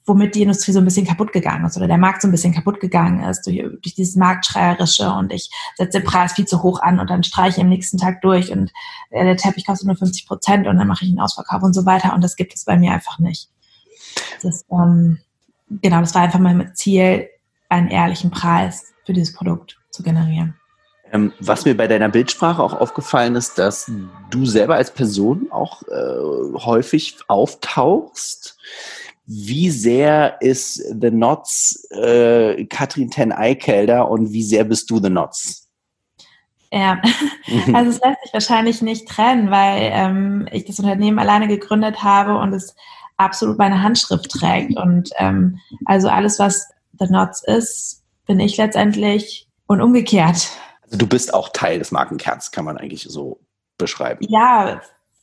womit 0.04 0.36
die 0.36 0.42
Industrie 0.42 0.70
so 0.70 0.78
ein 0.78 0.84
bisschen 0.84 1.06
kaputt 1.06 1.32
gegangen 1.32 1.64
ist 1.64 1.76
oder 1.76 1.88
der 1.88 1.98
Markt 1.98 2.22
so 2.22 2.28
ein 2.28 2.30
bisschen 2.30 2.54
kaputt 2.54 2.78
gegangen 2.78 3.24
ist 3.24 3.44
durch, 3.46 3.56
durch 3.56 3.94
dieses 3.94 4.14
Marktschreierische 4.14 5.10
und 5.10 5.32
ich 5.32 5.50
setze 5.76 5.98
den 5.98 6.06
Preis 6.06 6.34
viel 6.34 6.46
zu 6.46 6.62
hoch 6.62 6.80
an 6.80 7.00
und 7.00 7.10
dann 7.10 7.24
streiche 7.24 7.56
ich 7.56 7.62
am 7.62 7.68
nächsten 7.68 7.98
Tag 7.98 8.20
durch 8.20 8.52
und 8.52 8.70
äh, 9.10 9.24
der 9.24 9.36
Teppich 9.36 9.66
kostet 9.66 9.88
nur 9.88 9.96
50 9.96 10.26
Prozent 10.26 10.68
und 10.68 10.76
dann 10.76 10.86
mache 10.86 11.04
ich 11.04 11.10
einen 11.10 11.20
Ausverkauf 11.20 11.62
und 11.62 11.74
so 11.74 11.84
weiter 11.86 12.14
und 12.14 12.22
das 12.22 12.36
gibt 12.36 12.54
es 12.54 12.64
bei 12.64 12.76
mir 12.76 12.92
einfach 12.92 13.18
nicht. 13.18 13.48
Das, 14.42 14.64
ähm, 14.70 15.18
genau, 15.68 16.00
das 16.00 16.14
war 16.14 16.22
einfach 16.22 16.38
mein 16.38 16.74
Ziel, 16.74 17.28
einen 17.68 17.88
ehrlichen 17.88 18.30
Preis 18.30 18.92
für 19.04 19.12
dieses 19.12 19.34
Produkt 19.34 19.78
zu 19.90 20.02
generieren. 20.02 20.54
Ähm, 21.12 21.32
was 21.38 21.64
mir 21.64 21.76
bei 21.76 21.86
deiner 21.86 22.08
Bildsprache 22.08 22.62
auch 22.62 22.74
aufgefallen 22.74 23.36
ist, 23.36 23.58
dass 23.58 23.90
du 24.30 24.44
selber 24.44 24.74
als 24.74 24.92
Person 24.92 25.48
auch 25.50 25.82
äh, 25.84 26.58
häufig 26.58 27.18
auftauchst. 27.28 28.58
Wie 29.24 29.70
sehr 29.70 30.40
ist 30.40 30.76
The 30.76 31.10
Knots 31.10 31.88
äh, 31.90 32.64
Katrin 32.66 33.10
Ten 33.10 33.32
Eikelder 33.32 34.08
und 34.08 34.32
wie 34.32 34.42
sehr 34.42 34.64
bist 34.64 34.90
du 34.90 34.98
The 34.98 35.08
Knots? 35.08 35.68
Ja, 36.72 37.00
also 37.72 37.90
es 37.90 38.00
lässt 38.00 38.22
sich 38.22 38.32
wahrscheinlich 38.32 38.82
nicht 38.82 39.08
trennen, 39.08 39.50
weil 39.50 39.90
ähm, 39.92 40.48
ich 40.50 40.64
das 40.64 40.78
Unternehmen 40.78 41.18
alleine 41.18 41.48
gegründet 41.48 42.02
habe 42.02 42.36
und 42.36 42.52
es 42.52 42.74
absolut 43.16 43.58
meine 43.58 43.82
Handschrift 43.82 44.30
trägt. 44.30 44.76
Und 44.76 45.10
ähm, 45.18 45.58
also 45.84 46.08
alles, 46.08 46.38
was 46.38 46.68
The 46.98 47.06
Knots 47.06 47.42
ist, 47.46 48.02
bin 48.26 48.40
ich 48.40 48.56
letztendlich 48.56 49.48
und 49.66 49.80
umgekehrt. 49.80 50.50
Also 50.82 50.98
du 50.98 51.06
bist 51.06 51.34
auch 51.34 51.50
Teil 51.50 51.78
des 51.78 51.92
Markenkerns, 51.92 52.50
kann 52.50 52.64
man 52.64 52.78
eigentlich 52.78 53.06
so 53.08 53.40
beschreiben. 53.78 54.24
Ja, 54.28 54.80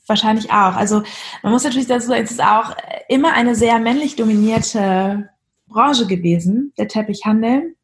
wahrscheinlich 0.07 0.51
auch. 0.51 0.75
Also 0.75 1.03
man 1.41 1.51
muss 1.51 1.63
natürlich 1.63 1.87
dazu 1.87 2.07
sagen, 2.07 2.23
es 2.23 2.31
ist 2.31 2.43
auch 2.43 2.75
immer 3.07 3.33
eine 3.33 3.55
sehr 3.55 3.79
männlich 3.79 4.15
dominierte 4.15 5.29
Branche 5.67 6.07
gewesen, 6.07 6.73
der 6.77 6.87
Teppichhandel. 6.87 7.75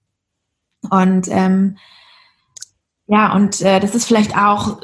Und 0.90 1.28
ähm, 1.30 1.78
ja, 3.08 3.34
und 3.34 3.62
äh, 3.62 3.80
das 3.80 3.96
ist 3.96 4.06
vielleicht 4.06 4.38
auch 4.38 4.82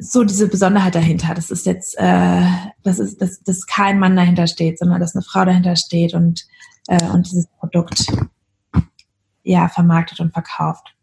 so 0.00 0.24
diese 0.24 0.48
Besonderheit 0.48 0.94
dahinter. 0.94 1.34
Das 1.34 1.50
ist 1.50 1.66
jetzt, 1.66 1.94
äh, 1.98 2.42
das 2.82 2.98
ist, 2.98 3.20
dass, 3.20 3.42
dass 3.42 3.66
kein 3.66 3.98
Mann 3.98 4.16
dahinter 4.16 4.46
steht, 4.46 4.78
sondern 4.78 5.00
dass 5.00 5.14
eine 5.14 5.22
Frau 5.22 5.44
dahinter 5.44 5.76
steht 5.76 6.14
und, 6.14 6.46
äh, 6.88 7.04
und 7.12 7.26
dieses 7.26 7.46
Produkt 7.58 8.06
ja 9.42 9.68
vermarktet 9.68 10.20
und 10.20 10.32
verkauft. 10.32 10.94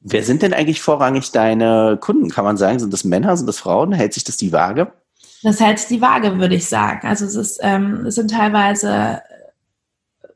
Wer 0.00 0.22
sind 0.22 0.42
denn 0.42 0.52
eigentlich 0.52 0.80
vorrangig 0.80 1.32
deine 1.32 1.98
Kunden? 2.00 2.30
Kann 2.30 2.44
man 2.44 2.56
sagen, 2.56 2.78
sind 2.78 2.92
das 2.92 3.04
Männer, 3.04 3.36
sind 3.36 3.46
das 3.46 3.58
Frauen? 3.58 3.92
Hält 3.92 4.12
sich 4.12 4.24
das 4.24 4.36
die 4.36 4.52
Waage? 4.52 4.92
Das 5.42 5.60
hält 5.60 5.78
sich 5.78 5.88
die 5.88 6.00
Waage, 6.00 6.38
würde 6.38 6.54
ich 6.54 6.66
sagen. 6.66 7.06
Also 7.06 7.24
es, 7.24 7.34
ist, 7.34 7.58
ähm, 7.62 8.06
es 8.06 8.14
sind 8.14 8.30
teilweise 8.30 9.22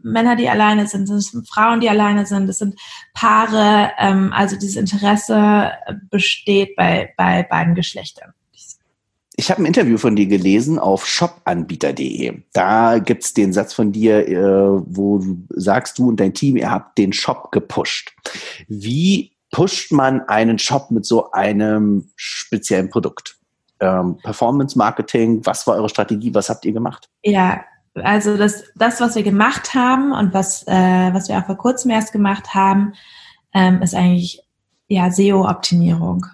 Männer, 0.01 0.37
die 0.37 0.49
alleine 0.49 0.87
sind, 0.87 1.09
es 1.11 1.27
sind 1.27 1.49
Frauen, 1.49 1.81
die 1.81 1.89
alleine 1.89 2.27
sind, 2.27 2.49
es 2.49 2.59
sind 2.59 2.79
Paare. 3.15 3.93
Ähm, 3.99 4.33
also 4.33 4.57
dieses 4.57 4.77
Interesse 4.77 5.73
besteht 6.11 6.77
bei, 6.77 7.13
bei 7.17 7.43
beiden 7.43 7.75
Geschlechtern. 7.75 8.33
Ich 9.41 9.53
habe 9.53 9.63
ein 9.63 9.67
Interview 9.67 9.99
von 9.99 10.17
dir 10.17 10.27
gelesen 10.27 10.81
auf 10.81 11.07
shopanbieter.de. 11.07 12.43
Da 12.53 12.99
gibt's 12.99 13.35
den 13.35 13.53
Satz 13.53 13.73
von 13.73 13.93
dir, 13.93 14.27
äh, 14.27 14.37
wo 14.37 15.19
du 15.19 15.47
sagst, 15.51 15.97
du 16.01 16.09
und 16.09 16.19
dein 16.19 16.35
Team, 16.35 16.57
ihr 16.57 16.73
habt 16.73 16.99
den 16.99 17.13
Shop 17.13 17.53
gepusht. 17.53 18.17
Wie 18.67 19.31
pusht 19.53 19.93
man 19.93 20.23
einen 20.23 20.59
Shop 20.59 20.91
mit 20.91 21.07
so 21.07 21.31
einem 21.31 22.11
speziellen 22.17 22.91
Produkt? 22.91 23.39
Ähm, 23.79 24.19
Performance 24.25 24.77
Marketing, 24.77 25.47
was 25.47 25.69
war 25.69 25.77
eure 25.77 25.89
Strategie? 25.89 26.35
Was 26.35 26.49
habt 26.49 26.65
ihr 26.65 26.73
gemacht? 26.73 27.09
Ja, 27.23 27.65
also 28.03 28.37
das, 28.37 28.65
das 28.75 29.01
was 29.01 29.15
wir 29.15 29.23
gemacht 29.23 29.75
haben 29.75 30.13
und 30.13 30.35
was, 30.35 30.67
äh, 30.67 31.11
was 31.13 31.29
wir 31.29 31.39
auch 31.39 31.47
vor 31.47 31.57
kurzem 31.57 31.91
erst 31.91 32.13
gemacht 32.13 32.55
haben, 32.55 32.95
ähm, 33.55 33.83
ist 33.83 33.95
eigentlich 33.95 34.43
ja 34.89 35.11
SEO-Optimierung 35.11 36.27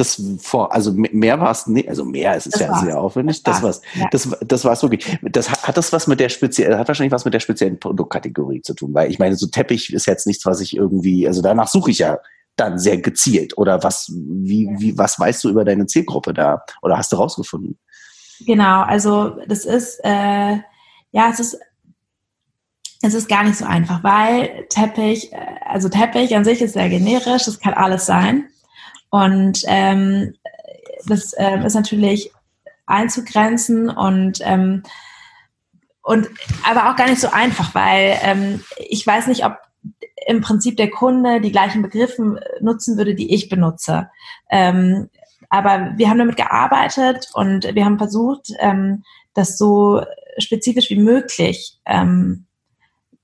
das 0.00 0.20
vor, 0.38 0.72
also 0.72 0.92
mehr 0.94 1.38
war 1.40 1.50
es 1.50 1.66
nicht, 1.66 1.88
also 1.88 2.04
mehr 2.04 2.34
ist 2.34 2.46
es 2.46 2.52
das 2.52 2.60
ja 2.62 2.68
war's. 2.70 2.80
sehr 2.80 3.00
aufwendig. 3.00 3.42
Das, 3.42 3.62
war's. 3.62 3.82
Das, 4.10 4.24
ja. 4.24 4.30
das, 4.30 4.48
das 4.48 4.64
war 4.64 4.72
es 4.72 4.82
wirklich. 4.82 5.18
Das 5.22 5.50
hat 5.50 5.76
das 5.76 5.92
was 5.92 6.06
mit 6.06 6.18
der 6.20 6.30
speziellen, 6.30 6.78
hat 6.78 6.88
wahrscheinlich 6.88 7.12
was 7.12 7.26
mit 7.26 7.34
der 7.34 7.40
speziellen 7.40 7.78
Produktkategorie 7.78 8.62
zu 8.62 8.74
tun, 8.74 8.94
weil 8.94 9.10
ich 9.10 9.18
meine, 9.18 9.36
so 9.36 9.46
Teppich 9.46 9.92
ist 9.92 10.06
jetzt 10.06 10.26
nichts, 10.26 10.46
was 10.46 10.60
ich 10.60 10.74
irgendwie, 10.74 11.28
also 11.28 11.42
danach 11.42 11.68
suche 11.68 11.90
ich 11.90 11.98
ja 11.98 12.18
dann 12.56 12.78
sehr 12.78 12.96
gezielt. 12.98 13.56
Oder 13.58 13.82
was, 13.82 14.10
wie, 14.10 14.70
wie, 14.78 14.96
was 14.96 15.20
weißt 15.20 15.44
du 15.44 15.50
über 15.50 15.64
deine 15.64 15.86
Zielgruppe 15.86 16.32
da? 16.32 16.64
Oder 16.82 16.96
hast 16.96 17.12
du 17.12 17.16
rausgefunden? 17.16 17.78
Genau, 18.46 18.82
also 18.82 19.36
das 19.46 19.64
ist, 19.64 20.00
äh, 20.04 20.58
ja, 21.12 21.30
es 21.30 21.40
ist 21.40 21.58
es 23.02 23.14
ist 23.14 23.28
gar 23.28 23.44
nicht 23.44 23.56
so 23.56 23.64
einfach, 23.64 24.04
weil 24.04 24.66
Teppich, 24.68 25.32
äh, 25.32 25.36
also 25.64 25.88
Teppich 25.88 26.36
an 26.36 26.44
sich 26.44 26.60
ist 26.60 26.74
sehr 26.74 26.88
generisch, 26.88 27.46
es 27.46 27.58
kann 27.58 27.74
alles 27.74 28.06
sein. 28.06 28.48
Und 29.10 29.62
ähm, 29.66 30.34
das 31.06 31.32
äh, 31.32 31.64
ist 31.64 31.74
natürlich 31.74 32.30
einzugrenzen 32.86 33.88
und 33.88 34.40
ähm, 34.42 34.82
und 36.02 36.28
aber 36.68 36.90
auch 36.90 36.96
gar 36.96 37.08
nicht 37.08 37.20
so 37.20 37.30
einfach, 37.30 37.74
weil 37.74 38.18
ähm, 38.22 38.64
ich 38.76 39.06
weiß 39.06 39.26
nicht, 39.26 39.44
ob 39.44 39.58
im 40.26 40.40
Prinzip 40.40 40.76
der 40.76 40.90
Kunde 40.90 41.40
die 41.40 41.52
gleichen 41.52 41.82
Begriffe 41.82 42.40
nutzen 42.60 42.96
würde, 42.96 43.14
die 43.14 43.32
ich 43.34 43.48
benutze. 43.48 44.10
Ähm, 44.50 45.08
aber 45.50 45.92
wir 45.96 46.08
haben 46.08 46.18
damit 46.18 46.36
gearbeitet 46.36 47.28
und 47.34 47.74
wir 47.74 47.84
haben 47.84 47.98
versucht, 47.98 48.52
ähm, 48.60 49.02
das 49.34 49.58
so 49.58 50.02
spezifisch 50.38 50.90
wie 50.90 50.98
möglich 50.98 51.78
ähm, 51.86 52.46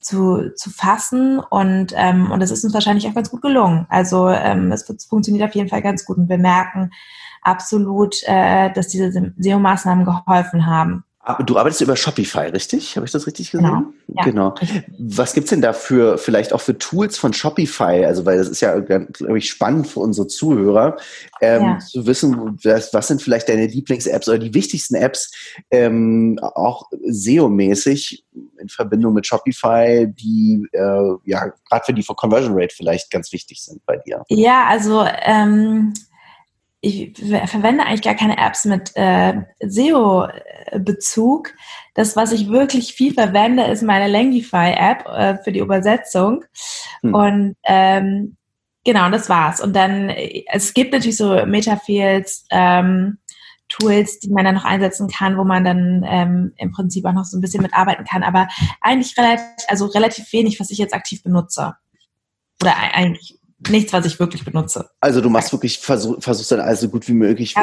zu, 0.01 0.53
zu 0.55 0.71
fassen 0.71 1.39
und, 1.39 1.93
ähm, 1.97 2.31
und 2.31 2.41
das 2.41 2.51
ist 2.51 2.65
uns 2.65 2.75
wahrscheinlich 2.75 3.07
auch 3.09 3.15
ganz 3.15 3.31
gut 3.31 3.43
gelungen. 3.43 3.87
Also 3.89 4.29
ähm, 4.29 4.71
es, 4.73 4.85
funktioniert 5.09 5.49
auf 5.49 5.55
jeden 5.55 5.69
Fall 5.69 5.83
ganz 5.83 6.05
gut 6.05 6.19
und 6.19 6.29
wir 6.29 6.39
merken 6.39 6.91
absolut, 7.43 8.17
äh, 8.25 8.73
dass 8.73 8.89
diese 8.89 9.11
SEO-Maßnahmen 9.37 10.05
geholfen 10.05 10.67
haben. 10.67 11.05
Du 11.45 11.59
arbeitest 11.59 11.81
über 11.81 11.97
Shopify, 11.97 12.47
richtig? 12.53 12.95
Habe 12.95 13.05
ich 13.05 13.11
das 13.11 13.27
richtig 13.27 13.51
gesehen? 13.51 13.67
Genau. 13.67 13.83
Ja, 14.07 14.25
genau. 14.25 14.55
Was 14.97 15.35
gibt's 15.35 15.51
denn 15.51 15.61
da 15.61 15.73
für, 15.73 16.19
vielleicht 16.19 16.53
auch 16.53 16.61
für 16.61 16.79
Tools 16.79 17.19
von 17.19 17.33
Shopify? 17.33 18.05
Also, 18.05 18.25
weil 18.25 18.39
das 18.39 18.49
ist 18.49 18.61
ja, 18.61 18.79
glaube 18.79 19.09
ich, 19.37 19.51
spannend 19.51 19.89
für 19.89 19.99
unsere 19.99 20.29
Zuhörer, 20.29 20.97
ähm, 21.41 21.63
ja. 21.63 21.79
zu 21.79 22.07
wissen, 22.07 22.57
was, 22.63 22.95
was, 22.95 23.09
sind 23.09 23.23
vielleicht 23.23 23.49
deine 23.49 23.67
Lieblings-Apps 23.67 24.29
oder 24.29 24.39
die 24.39 24.55
wichtigsten 24.55 24.95
Apps, 24.95 25.33
ähm, 25.73 26.39
auch 26.41 26.85
SEO-mäßig 27.09 28.25
in 28.61 28.69
Verbindung 28.69 29.13
mit 29.13 29.27
Shopify, 29.27 30.07
die 30.07 30.69
äh, 30.73 31.15
ja 31.25 31.53
gerade 31.69 31.85
für 31.85 31.93
die 31.93 32.05
Conversion 32.05 32.55
Rate 32.55 32.75
vielleicht 32.75 33.11
ganz 33.11 33.33
wichtig 33.33 33.63
sind 33.63 33.85
bei 33.85 33.97
dir. 33.97 34.23
Ja, 34.29 34.67
also 34.69 35.05
ähm, 35.23 35.93
ich 36.87 37.19
verwende 37.51 37.85
eigentlich 37.85 38.03
gar 38.03 38.15
keine 38.15 38.39
Apps 38.39 38.65
mit 38.65 38.93
äh, 38.95 39.43
SEO-Bezug. 39.61 41.53
Das, 41.95 42.15
was 42.15 42.33
ich 42.33 42.49
wirklich 42.49 42.95
viel 42.95 43.13
verwende, 43.13 43.65
ist 43.65 43.83
meine 43.83 44.07
Langify-App 44.11 45.07
äh, 45.07 45.37
für 45.43 45.53
die 45.53 45.59
Übersetzung. 45.59 46.45
Hm. 47.03 47.15
Und 47.15 47.57
ähm, 47.65 48.37
genau, 48.85 49.11
das 49.11 49.29
war's. 49.29 49.61
Und 49.61 49.75
dann, 49.75 50.11
es 50.11 50.75
gibt 50.75 50.93
natürlich 50.93 51.17
so 51.17 51.45
Metafields, 51.45 52.47
ähm, 52.51 53.19
Tools, 53.69 54.21
die 54.21 54.31
man 54.31 54.45
dann 54.45 54.55
noch 54.55 54.65
einsetzen 54.65 55.09
kann, 55.09 55.37
wo 55.37 55.43
man 55.43 55.65
dann 55.65 56.05
ähm, 56.07 56.53
im 56.57 56.71
Prinzip 56.71 57.05
auch 57.05 57.13
noch 57.13 57.25
so 57.25 57.37
ein 57.37 57.41
bisschen 57.41 57.63
mitarbeiten 57.63 58.05
kann. 58.05 58.23
Aber 58.23 58.47
eigentlich 58.81 59.19
relativ, 59.19 59.45
also 59.67 59.87
relativ 59.87 60.33
wenig, 60.33 60.61
was 60.61 60.71
ich 60.71 60.79
jetzt 60.79 60.95
aktiv 60.95 61.25
benutze. 61.25 61.75
Oder 62.63 62.77
eigentlich 62.77 63.36
nichts, 63.69 63.93
was 63.93 64.07
ich 64.07 64.19
wirklich 64.19 64.45
benutze. 64.45 64.91
Also 65.01 65.21
du 65.21 65.31
machst 65.31 65.53
wirklich, 65.53 65.79
versuch, 65.79 66.23
versuchst 66.23 66.53
dann 66.53 66.61
also 66.61 66.89
gut 66.89 67.09
wie 67.09 67.15
möglich 67.15 67.55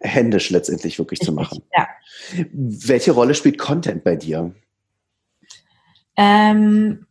händisch 0.00 0.50
letztendlich 0.50 0.98
wirklich 0.98 1.20
zu 1.20 1.32
machen. 1.32 1.62
Ja. 1.76 1.88
Welche 2.52 3.12
Rolle 3.12 3.34
spielt 3.34 3.58
Content 3.58 4.04
bei 4.04 4.16
dir? 4.16 4.54
Ähm, 6.16 7.06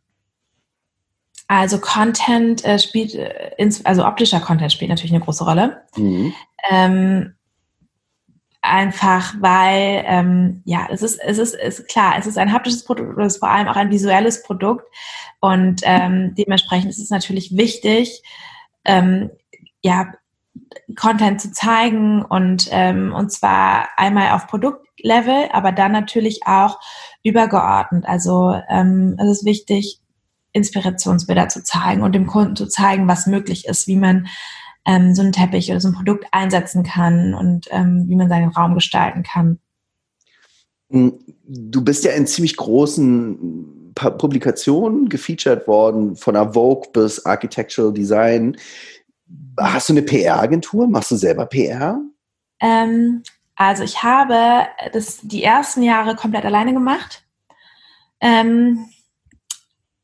also 1.48 1.78
Content 1.80 2.64
äh, 2.66 2.80
spielt, 2.80 3.16
äh, 3.16 3.70
also 3.84 4.06
optischer 4.06 4.40
Content 4.40 4.72
spielt 4.72 4.90
natürlich 4.90 5.12
eine 5.14 5.24
große 5.24 5.44
Rolle. 5.44 5.84
Mhm. 5.96 6.34
Ähm, 6.70 7.36
einfach 8.64 9.36
weil 9.42 10.04
ähm, 10.08 10.62
ja 10.64 10.88
es 10.90 11.02
ist 11.02 11.20
es 11.22 11.38
ist, 11.38 11.54
ist 11.54 11.88
klar 11.90 12.16
es 12.18 12.26
ist 12.26 12.38
ein 12.38 12.54
haptisches 12.54 12.86
Produkt 12.86 13.20
es 13.20 13.34
ist 13.34 13.40
vor 13.40 13.50
allem 13.50 13.68
auch 13.68 13.76
ein 13.76 13.92
visuelles 13.92 14.42
Produkt. 14.42 14.86
Und 15.42 15.82
ähm, 15.84 16.34
dementsprechend 16.36 16.90
ist 16.90 17.00
es 17.00 17.10
natürlich 17.10 17.58
wichtig 17.58 18.24
ähm, 18.86 19.30
ja 19.82 20.14
Content 20.96 21.42
zu 21.42 21.52
zeigen 21.52 22.24
und 22.24 22.70
ähm, 22.72 23.14
und 23.14 23.32
zwar 23.32 23.90
einmal 23.98 24.32
auf 24.32 24.48
Produktlevel 24.48 25.50
aber 25.52 25.74
dann 25.74 25.92
natürlich 25.92 26.48
auch 26.48 26.80
übergeordnet. 27.24 28.06
Also 28.06 28.56
ähm, 28.70 29.18
es 29.20 29.40
ist 29.40 29.46
wichtig 29.46 30.00
Inspirationsbilder 30.54 31.50
zu 31.50 31.64
zeigen 31.64 32.04
und 32.04 32.14
dem 32.14 32.28
Kunden 32.28 32.56
zu 32.56 32.68
zeigen, 32.68 33.08
was 33.08 33.28
möglich 33.28 33.68
ist, 33.68 33.88
wie 33.88 33.98
man 33.98 34.28
ähm, 34.86 35.16
so 35.16 35.22
einen 35.22 35.32
Teppich 35.32 35.70
oder 35.72 35.80
so 35.80 35.90
ein 35.90 35.94
Produkt 35.94 36.26
einsetzen 36.32 36.84
kann 36.84 37.34
und 37.34 37.68
ähm, 37.72 38.06
wie 38.08 38.16
man 38.16 38.30
seinen 38.30 38.50
Raum 38.50 38.74
gestalten 38.76 39.24
kann. 39.24 39.60
Hm, 40.90 41.20
du 41.46 41.84
bist 41.84 42.04
ja 42.04 42.12
in 42.12 42.28
ziemlich 42.28 42.58
großen 42.58 43.92
Publikationen 43.96 45.10
gefeatured 45.10 45.68
worden, 45.68 46.16
von 46.16 46.34
der 46.34 46.54
Vogue 46.54 46.90
bis 46.92 47.26
Architectural 47.26 47.94
Design. 47.94 48.58
Hast 49.60 49.90
du 49.90 49.94
eine 49.94 50.02
PR-Agentur? 50.02 50.88
Machst 50.88 51.12
du 51.12 51.16
selber 51.16 51.46
PR? 51.46 52.02
Ähm, 52.60 53.24
also 53.56 53.84
ich 53.84 54.02
habe 54.04 54.68
das 54.94 55.20
die 55.22 55.44
ersten 55.44 55.84
Jahre 55.84 56.16
komplett 56.16 56.46
alleine 56.46 56.74
gemacht. 56.74 57.24
Ähm, 58.20 58.86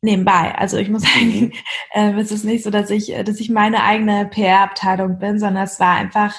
nebenbei. 0.02 0.56
Also 0.56 0.78
ich 0.78 0.90
muss 0.90 1.04
sagen, 1.04 1.26
mhm. 1.26 1.52
äh, 1.94 2.20
es 2.20 2.32
ist 2.32 2.46
nicht 2.46 2.64
so, 2.64 2.70
dass 2.70 2.90
ich, 2.90 3.14
dass 3.26 3.40
ich 3.40 3.50
meine 3.50 3.84
eigene 3.84 4.26
PR-Abteilung 4.26 5.20
bin, 5.20 5.40
sondern 5.40 5.64
es 5.64 5.80
war 5.80 5.96
einfach, 5.96 6.36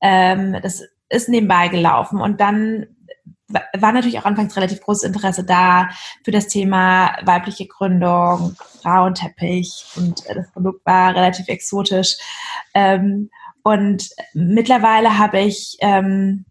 ähm, 0.00 0.56
das 0.62 0.82
ist 1.08 1.28
nebenbei 1.28 1.68
gelaufen. 1.68 2.20
Und 2.20 2.40
dann 2.40 2.86
war 3.76 3.92
natürlich 3.92 4.18
auch 4.18 4.24
anfangs 4.24 4.56
relativ 4.56 4.80
großes 4.80 5.02
Interesse 5.02 5.44
da 5.44 5.88
für 6.24 6.30
das 6.30 6.46
Thema 6.46 7.16
weibliche 7.24 7.66
Gründung, 7.66 8.56
Frauenteppich 8.80 9.86
und 9.96 10.22
das 10.28 10.50
Produkt 10.52 10.86
war 10.86 11.14
relativ 11.14 11.48
exotisch. 11.48 12.16
Ähm, 12.74 13.30
und 13.62 14.08
mittlerweile 14.34 15.18
habe 15.18 15.40
ich 15.40 15.76
ähm, 15.80 16.44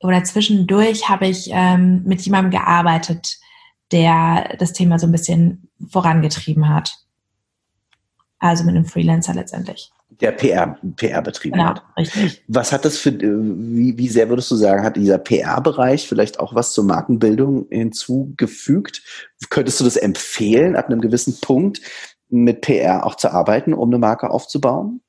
oder 0.00 0.24
zwischendurch 0.24 1.08
habe 1.08 1.26
ich 1.26 1.50
ähm, 1.52 2.02
mit 2.04 2.22
jemandem 2.22 2.50
gearbeitet, 2.50 3.38
der 3.92 4.56
das 4.58 4.72
Thema 4.72 4.98
so 4.98 5.06
ein 5.06 5.12
bisschen 5.12 5.68
vorangetrieben 5.88 6.68
hat. 6.68 6.94
Also 8.38 8.64
mit 8.64 8.74
einem 8.74 8.86
Freelancer 8.86 9.34
letztendlich. 9.34 9.90
Der 10.20 10.32
PR, 10.32 10.78
PR 10.96 11.22
betrieben 11.22 11.58
genau, 11.58 11.70
hat. 11.70 11.82
Richtig. 11.96 12.42
Was 12.48 12.72
hat 12.72 12.84
das 12.84 12.98
für, 12.98 13.12
wie, 13.12 13.96
wie 13.96 14.08
sehr 14.08 14.28
würdest 14.28 14.50
du 14.50 14.56
sagen, 14.56 14.82
hat 14.82 14.96
dieser 14.96 15.18
PR-Bereich 15.18 16.08
vielleicht 16.08 16.40
auch 16.40 16.54
was 16.54 16.72
zur 16.72 16.84
Markenbildung 16.84 17.66
hinzugefügt? 17.70 19.02
Könntest 19.50 19.80
du 19.80 19.84
das 19.84 19.96
empfehlen, 19.96 20.76
ab 20.76 20.86
einem 20.86 21.00
gewissen 21.00 21.38
Punkt 21.40 21.80
mit 22.28 22.60
PR 22.62 23.06
auch 23.06 23.14
zu 23.14 23.30
arbeiten, 23.30 23.72
um 23.72 23.88
eine 23.88 23.98
Marke 23.98 24.30
aufzubauen? 24.30 25.00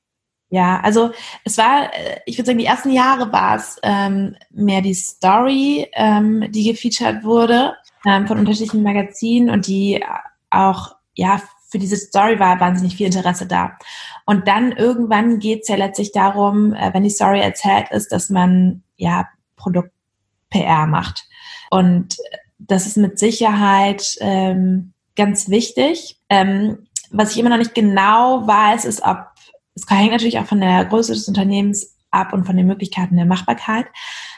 Ja, 0.49 0.81
also 0.81 1.11
es 1.45 1.57
war, 1.57 1.93
äh, 1.93 2.19
ich 2.25 2.37
würde 2.37 2.47
sagen, 2.47 2.59
die 2.59 2.65
ersten 2.65 2.91
Jahre 2.91 3.31
war 3.31 3.55
es 3.55 3.77
ähm, 3.83 4.35
mehr 4.49 4.81
die 4.81 4.93
Story, 4.93 5.87
ähm, 5.93 6.51
die 6.51 6.69
gefeatured 6.69 7.23
wurde 7.23 7.73
ähm, 8.05 8.27
von 8.27 8.39
unterschiedlichen 8.39 8.83
Magazinen 8.83 9.49
und 9.49 9.67
die 9.67 10.03
auch, 10.49 10.95
ja, 11.15 11.41
für 11.69 11.79
diese 11.79 11.95
Story 11.95 12.37
war 12.39 12.59
wahnsinnig 12.59 12.97
viel 12.97 13.05
Interesse 13.05 13.45
da. 13.45 13.77
Und 14.25 14.47
dann 14.47 14.73
irgendwann 14.73 15.39
geht 15.39 15.61
es 15.61 15.69
ja 15.69 15.77
letztlich 15.77 16.11
darum, 16.11 16.73
äh, 16.73 16.93
wenn 16.93 17.03
die 17.03 17.09
Story 17.09 17.39
erzählt 17.39 17.89
ist, 17.91 18.11
dass 18.11 18.29
man 18.29 18.83
ja 18.97 19.27
Produkt-PR 19.55 20.85
macht. 20.85 21.25
Und 21.69 22.17
das 22.59 22.85
ist 22.85 22.97
mit 22.97 23.17
Sicherheit 23.17 24.17
ähm, 24.19 24.93
ganz 25.15 25.49
wichtig. 25.49 26.19
Ähm, 26.29 26.87
was 27.09 27.31
ich 27.31 27.39
immer 27.39 27.49
noch 27.49 27.57
nicht 27.57 27.75
genau 27.75 28.45
weiß, 28.45 28.85
ist, 28.85 29.01
ob 29.03 29.27
es 29.75 29.89
hängt 29.89 30.11
natürlich 30.11 30.39
auch 30.39 30.45
von 30.45 30.59
der 30.59 30.85
Größe 30.85 31.13
des 31.13 31.27
Unternehmens 31.27 31.95
ab 32.11 32.33
und 32.33 32.45
von 32.45 32.57
den 32.57 32.67
Möglichkeiten 32.67 33.15
der 33.15 33.25
Machbarkeit. 33.25 33.85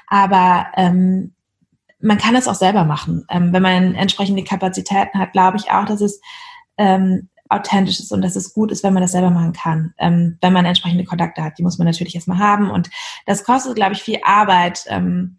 Aber 0.08 0.68
ähm, 0.76 1.34
man 2.04 2.18
kann 2.18 2.36
es 2.36 2.48
auch 2.48 2.56
selber 2.56 2.84
machen. 2.84 3.26
Ähm, 3.30 3.54
wenn 3.54 3.62
man 3.62 3.96
entsprechende 3.96 4.44
Kapazitäten 4.44 5.20
hat, 5.20 5.32
glaube 5.32 5.58
ich 5.58 5.72
auch, 5.72 5.86
dass 5.86 6.02
es 6.02 6.20
ähm, 6.78 7.30
authentisch 7.50 8.00
ist 8.00 8.12
und 8.12 8.22
dass 8.22 8.36
es 8.36 8.54
gut 8.54 8.72
ist, 8.72 8.84
wenn 8.84 8.94
man 8.94 9.02
das 9.02 9.14
selber 9.14 9.30
machen 9.30 9.54
kann. 9.54 9.94
Ähm, 9.98 10.38
wenn 10.42 10.54
man 10.54 10.66
entsprechende 10.66 11.06
Kontakte 11.06 11.44
hat, 11.44 11.58
die 11.58 11.64
muss 11.64 11.78
man 11.78 11.88
natürlich 11.88 12.16
erstmal 12.16 12.40
haben. 12.40 12.70
Und 12.70 12.90
das 13.26 13.44
kostet, 13.44 13.76
glaube 13.76 13.94
ich, 13.94 14.04
viel 14.04 14.20
Arbeit, 14.24 14.86
ähm, 14.88 15.38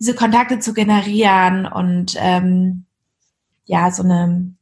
diese 0.00 0.14
Kontakte 0.14 0.58
zu 0.58 0.74
generieren 0.74 1.66
und 1.66 2.14
ähm, 2.18 2.84
ja, 3.66 3.90
so 3.90 4.02
eine 4.02 4.54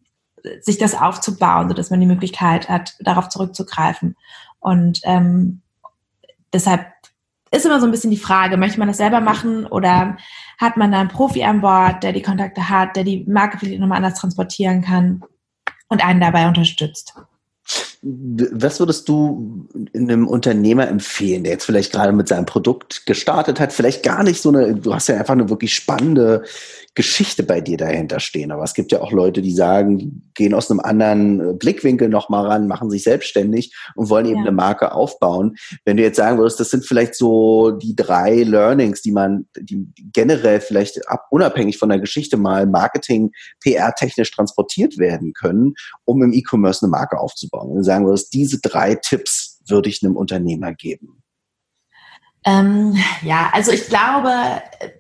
sich 0.60 0.78
das 0.78 0.94
aufzubauen, 0.94 1.68
sodass 1.68 1.90
man 1.90 2.00
die 2.00 2.06
Möglichkeit 2.06 2.68
hat, 2.68 2.94
darauf 3.00 3.28
zurückzugreifen. 3.28 4.16
Und 4.60 5.00
ähm, 5.04 5.60
deshalb 6.52 6.86
ist 7.50 7.66
immer 7.66 7.80
so 7.80 7.86
ein 7.86 7.90
bisschen 7.90 8.10
die 8.10 8.16
Frage, 8.16 8.56
möchte 8.56 8.78
man 8.78 8.88
das 8.88 8.96
selber 8.96 9.20
machen 9.20 9.66
oder 9.66 10.16
hat 10.58 10.76
man 10.76 10.92
da 10.92 11.00
einen 11.00 11.08
Profi 11.08 11.44
an 11.44 11.60
Bord, 11.60 12.02
der 12.02 12.12
die 12.12 12.22
Kontakte 12.22 12.68
hat, 12.68 12.96
der 12.96 13.04
die 13.04 13.24
Marke 13.28 13.58
vielleicht 13.58 13.80
nochmal 13.80 13.98
anders 13.98 14.18
transportieren 14.18 14.82
kann 14.82 15.22
und 15.88 16.04
einen 16.04 16.20
dabei 16.20 16.48
unterstützt? 16.48 17.14
Was 18.08 18.78
würdest 18.78 19.08
du 19.08 19.66
einem 19.94 20.28
Unternehmer 20.28 20.86
empfehlen, 20.86 21.42
der 21.42 21.54
jetzt 21.54 21.64
vielleicht 21.64 21.92
gerade 21.92 22.12
mit 22.12 22.28
seinem 22.28 22.46
Produkt 22.46 23.04
gestartet 23.06 23.58
hat, 23.58 23.72
vielleicht 23.72 24.04
gar 24.04 24.22
nicht 24.22 24.40
so 24.40 24.50
eine, 24.50 24.74
du 24.76 24.94
hast 24.94 25.08
ja 25.08 25.16
einfach 25.16 25.34
eine 25.34 25.48
wirklich 25.48 25.74
spannende 25.74 26.44
Geschichte 26.96 27.42
bei 27.42 27.60
dir 27.60 27.76
dahinter 27.76 28.18
stehen. 28.18 28.50
Aber 28.50 28.64
es 28.64 28.74
gibt 28.74 28.90
ja 28.90 29.00
auch 29.00 29.12
Leute, 29.12 29.42
die 29.42 29.52
sagen, 29.52 29.98
die 29.98 30.10
gehen 30.34 30.54
aus 30.54 30.70
einem 30.70 30.80
anderen 30.80 31.40
äh, 31.40 31.52
Blickwinkel 31.52 32.08
nochmal 32.08 32.46
ran, 32.46 32.66
machen 32.66 32.90
sich 32.90 33.04
selbstständig 33.04 33.76
und 33.94 34.08
wollen 34.08 34.26
eben 34.26 34.38
ja. 34.38 34.42
eine 34.42 34.52
Marke 34.52 34.92
aufbauen. 34.92 35.56
Wenn 35.84 35.98
du 35.98 36.02
jetzt 36.02 36.16
sagen 36.16 36.38
würdest, 36.38 36.58
das 36.58 36.70
sind 36.70 36.86
vielleicht 36.86 37.14
so 37.14 37.70
die 37.70 37.94
drei 37.94 38.42
Learnings, 38.42 39.02
die 39.02 39.12
man, 39.12 39.46
die 39.60 39.86
generell 40.12 40.60
vielleicht 40.60 41.06
ab, 41.08 41.26
unabhängig 41.30 41.78
von 41.78 41.90
der 41.90 42.00
Geschichte 42.00 42.38
mal 42.38 42.66
Marketing, 42.66 43.30
PR-technisch 43.60 44.30
transportiert 44.30 44.96
werden 44.96 45.34
können, 45.34 45.74
um 46.06 46.22
im 46.22 46.32
E-Commerce 46.32 46.84
eine 46.84 46.90
Marke 46.90 47.20
aufzubauen. 47.20 47.70
Sagen 47.96 48.06
würdest, 48.06 48.34
diese 48.34 48.60
drei 48.60 48.94
Tipps 48.94 49.60
würde 49.66 49.88
ich 49.88 50.02
einem 50.02 50.16
Unternehmer 50.16 50.74
geben. 50.74 51.22
Ähm, 52.44 52.96
ja, 53.22 53.50
also 53.52 53.72
ich 53.72 53.88
glaube, 53.88 54.32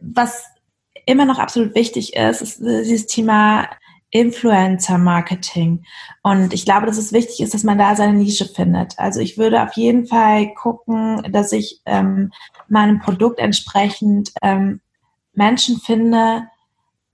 was 0.00 0.44
immer 1.04 1.24
noch 1.24 1.38
absolut 1.38 1.74
wichtig 1.74 2.16
ist, 2.16 2.42
ist 2.42 2.58
dieses 2.60 3.06
Thema 3.06 3.68
Influencer-Marketing. 4.10 5.84
Und 6.22 6.54
ich 6.54 6.64
glaube, 6.64 6.86
dass 6.86 6.96
es 6.96 7.12
wichtig 7.12 7.40
ist, 7.40 7.54
dass 7.54 7.64
man 7.64 7.78
da 7.78 7.94
seine 7.94 8.14
Nische 8.14 8.46
findet. 8.46 8.98
Also 8.98 9.20
ich 9.20 9.36
würde 9.36 9.62
auf 9.62 9.74
jeden 9.74 10.06
Fall 10.06 10.54
gucken, 10.54 11.22
dass 11.30 11.52
ich 11.52 11.82
ähm, 11.86 12.32
meinem 12.68 13.00
Produkt 13.00 13.38
entsprechend 13.38 14.32
ähm, 14.42 14.80
Menschen 15.34 15.78
finde, 15.80 16.48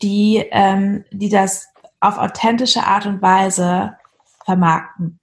die, 0.00 0.44
ähm, 0.50 1.04
die 1.10 1.28
das 1.28 1.68
auf 2.00 2.18
authentische 2.18 2.84
Art 2.84 3.06
und 3.06 3.20
Weise 3.20 3.96
vermarkten. 4.44 5.18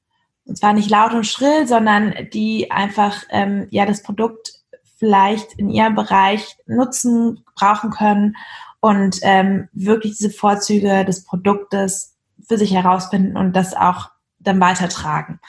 Und 0.49 0.57
zwar 0.57 0.73
nicht 0.73 0.89
laut 0.89 1.13
und 1.13 1.27
schrill, 1.27 1.67
sondern 1.67 2.13
die 2.33 2.71
einfach 2.71 3.23
ähm, 3.29 3.67
ja 3.69 3.85
das 3.85 4.01
Produkt 4.01 4.59
vielleicht 4.97 5.53
in 5.53 5.69
ihrem 5.69 5.95
Bereich 5.95 6.57
nutzen, 6.65 7.45
brauchen 7.55 7.91
können 7.91 8.35
und 8.81 9.19
ähm, 9.21 9.69
wirklich 9.73 10.17
diese 10.17 10.31
Vorzüge 10.31 11.05
des 11.05 11.23
Produktes 11.23 12.17
für 12.47 12.57
sich 12.57 12.73
herausfinden 12.73 13.38
und 13.38 13.53
das 13.55 13.75
auch 13.75 14.09
dann 14.39 14.59
weitertragen. 14.59 15.39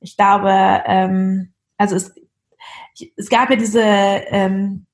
Ich 0.00 0.16
glaube, 0.16 0.50
ähm, 0.86 1.52
also 1.78 1.94
es, 1.94 2.12
es 3.16 3.28
gab 3.28 3.50
ja 3.50 3.56
diese, 3.56 3.82
ähm, 3.82 4.86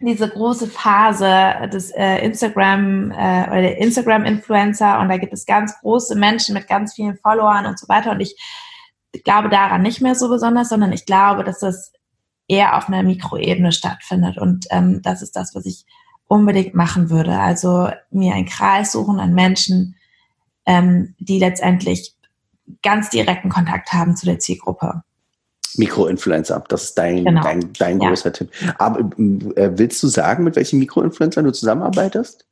diese 0.00 0.28
große 0.28 0.66
Phase 0.66 1.68
des 1.72 1.90
äh, 1.90 2.24
Instagram 2.24 3.10
äh, 3.10 3.46
oder 3.48 3.60
der 3.60 3.78
Instagram-Influencer 3.78 4.98
und 5.00 5.08
da 5.08 5.16
gibt 5.16 5.32
es 5.32 5.46
ganz 5.46 5.78
große 5.80 6.16
Menschen 6.16 6.54
mit 6.54 6.68
ganz 6.68 6.94
vielen 6.94 7.16
Followern 7.18 7.66
und 7.66 7.78
so 7.78 7.88
weiter 7.88 8.12
und 8.12 8.20
ich 8.20 8.36
glaube 9.22 9.48
daran 9.48 9.82
nicht 9.82 10.00
mehr 10.00 10.14
so 10.14 10.28
besonders, 10.28 10.68
sondern 10.68 10.92
ich 10.92 11.06
glaube, 11.06 11.44
dass 11.44 11.60
das 11.60 11.92
eher 12.48 12.76
auf 12.76 12.88
einer 12.88 13.02
Mikroebene 13.02 13.72
stattfindet. 13.72 14.38
Und 14.38 14.66
ähm, 14.70 15.00
das 15.02 15.22
ist 15.22 15.36
das, 15.36 15.54
was 15.54 15.64
ich 15.66 15.84
unbedingt 16.26 16.74
machen 16.74 17.10
würde. 17.10 17.38
Also 17.38 17.90
mir 18.10 18.34
einen 18.34 18.46
Kreis 18.46 18.92
suchen 18.92 19.20
an 19.20 19.34
Menschen, 19.34 19.96
ähm, 20.66 21.14
die 21.18 21.38
letztendlich 21.38 22.14
ganz 22.82 23.10
direkten 23.10 23.50
Kontakt 23.50 23.92
haben 23.92 24.16
zu 24.16 24.26
der 24.26 24.38
Zielgruppe. 24.38 25.02
Mikroinfluencer, 25.76 26.62
das 26.68 26.84
ist 26.84 26.98
dein, 26.98 27.24
genau. 27.24 27.42
dein, 27.42 27.72
dein 27.72 28.00
ja. 28.00 28.08
großer 28.08 28.32
Tipp. 28.32 28.50
Aber 28.78 29.00
äh, 29.56 29.70
willst 29.76 30.02
du 30.02 30.06
sagen, 30.06 30.44
mit 30.44 30.56
welchen 30.56 30.78
Mikroinfluencern 30.78 31.44
du 31.44 31.52
zusammenarbeitest? 31.52 32.46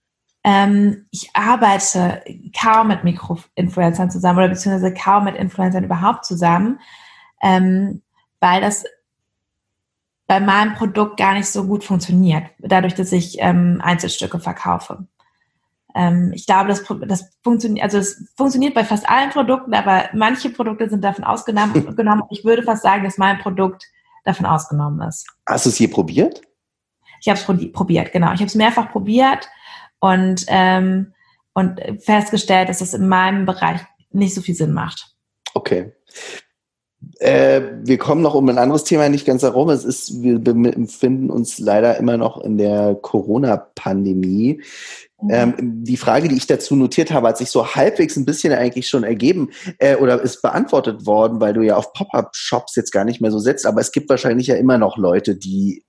Ähm, 0.44 1.06
ich 1.10 1.30
arbeite 1.34 2.22
kaum 2.58 2.88
mit 2.88 3.04
Mikroinfluencern 3.04 4.10
zusammen 4.10 4.38
oder 4.38 4.48
beziehungsweise 4.48 4.92
kaum 4.92 5.24
mit 5.24 5.36
Influencern 5.36 5.84
überhaupt 5.84 6.24
zusammen, 6.24 6.80
ähm, 7.40 8.02
weil 8.40 8.60
das 8.60 8.84
bei 10.26 10.40
meinem 10.40 10.74
Produkt 10.74 11.18
gar 11.18 11.34
nicht 11.34 11.46
so 11.46 11.66
gut 11.66 11.84
funktioniert, 11.84 12.44
dadurch, 12.58 12.94
dass 12.94 13.12
ich 13.12 13.36
ähm, 13.38 13.80
Einzelstücke 13.82 14.40
verkaufe. 14.40 15.06
Ähm, 15.94 16.32
ich 16.34 16.46
glaube, 16.46 16.68
das, 16.68 16.82
das 17.06 17.30
funktioniert, 17.44 17.84
also 17.84 17.98
es 17.98 18.28
funktioniert 18.36 18.74
bei 18.74 18.84
fast 18.84 19.08
allen 19.08 19.30
Produkten, 19.30 19.74
aber 19.74 20.08
manche 20.14 20.50
Produkte 20.50 20.88
sind 20.88 21.04
davon 21.04 21.24
ausgenommen. 21.24 21.94
genommen. 21.96 22.22
Ich 22.30 22.44
würde 22.44 22.62
fast 22.62 22.82
sagen, 22.82 23.04
dass 23.04 23.18
mein 23.18 23.38
Produkt 23.38 23.84
davon 24.24 24.46
ausgenommen 24.46 25.06
ist. 25.06 25.26
Hast 25.46 25.66
du 25.66 25.70
es 25.70 25.76
hier 25.76 25.90
probiert? 25.90 26.40
Ich 27.20 27.28
habe 27.28 27.38
es 27.38 27.72
probiert, 27.72 28.12
genau. 28.12 28.32
Ich 28.32 28.40
habe 28.40 28.46
es 28.46 28.54
mehrfach 28.54 28.90
probiert 28.90 29.48
und 30.02 30.44
ähm, 30.48 31.14
und 31.54 31.80
festgestellt, 32.00 32.68
dass 32.68 32.80
es 32.80 32.94
in 32.94 33.08
meinem 33.08 33.46
Bereich 33.46 33.80
nicht 34.10 34.34
so 34.34 34.40
viel 34.40 34.54
Sinn 34.54 34.72
macht. 34.72 35.14
Okay. 35.54 35.92
Äh, 37.18 37.60
wir 37.82 37.98
kommen 37.98 38.22
noch 38.22 38.34
um 38.34 38.48
ein 38.48 38.58
anderes 38.58 38.84
Thema 38.84 39.08
nicht 39.08 39.26
ganz 39.26 39.42
herum. 39.42 39.68
Es 39.68 39.84
ist, 39.84 40.22
wir 40.22 40.38
befinden 40.38 41.30
uns 41.30 41.58
leider 41.58 41.98
immer 41.98 42.16
noch 42.16 42.40
in 42.40 42.58
der 42.58 42.94
Corona-Pandemie. 42.94 44.62
Mhm. 45.20 45.30
Ähm, 45.30 45.54
die 45.84 45.96
Frage, 45.96 46.28
die 46.28 46.36
ich 46.36 46.46
dazu 46.46 46.74
notiert 46.74 47.12
habe, 47.12 47.28
hat 47.28 47.38
sich 47.38 47.50
so 47.50 47.74
halbwegs 47.74 48.16
ein 48.16 48.24
bisschen 48.24 48.52
eigentlich 48.52 48.88
schon 48.88 49.04
ergeben 49.04 49.50
äh, 49.78 49.96
oder 49.96 50.20
ist 50.20 50.42
beantwortet 50.42 51.06
worden, 51.06 51.40
weil 51.40 51.52
du 51.52 51.62
ja 51.62 51.76
auf 51.76 51.92
Pop-up-Shops 51.92 52.76
jetzt 52.76 52.92
gar 52.92 53.04
nicht 53.04 53.20
mehr 53.20 53.30
so 53.30 53.38
setzt. 53.38 53.66
Aber 53.66 53.80
es 53.80 53.92
gibt 53.92 54.08
wahrscheinlich 54.08 54.46
ja 54.46 54.56
immer 54.56 54.78
noch 54.78 54.96
Leute, 54.96 55.36
die 55.36 55.84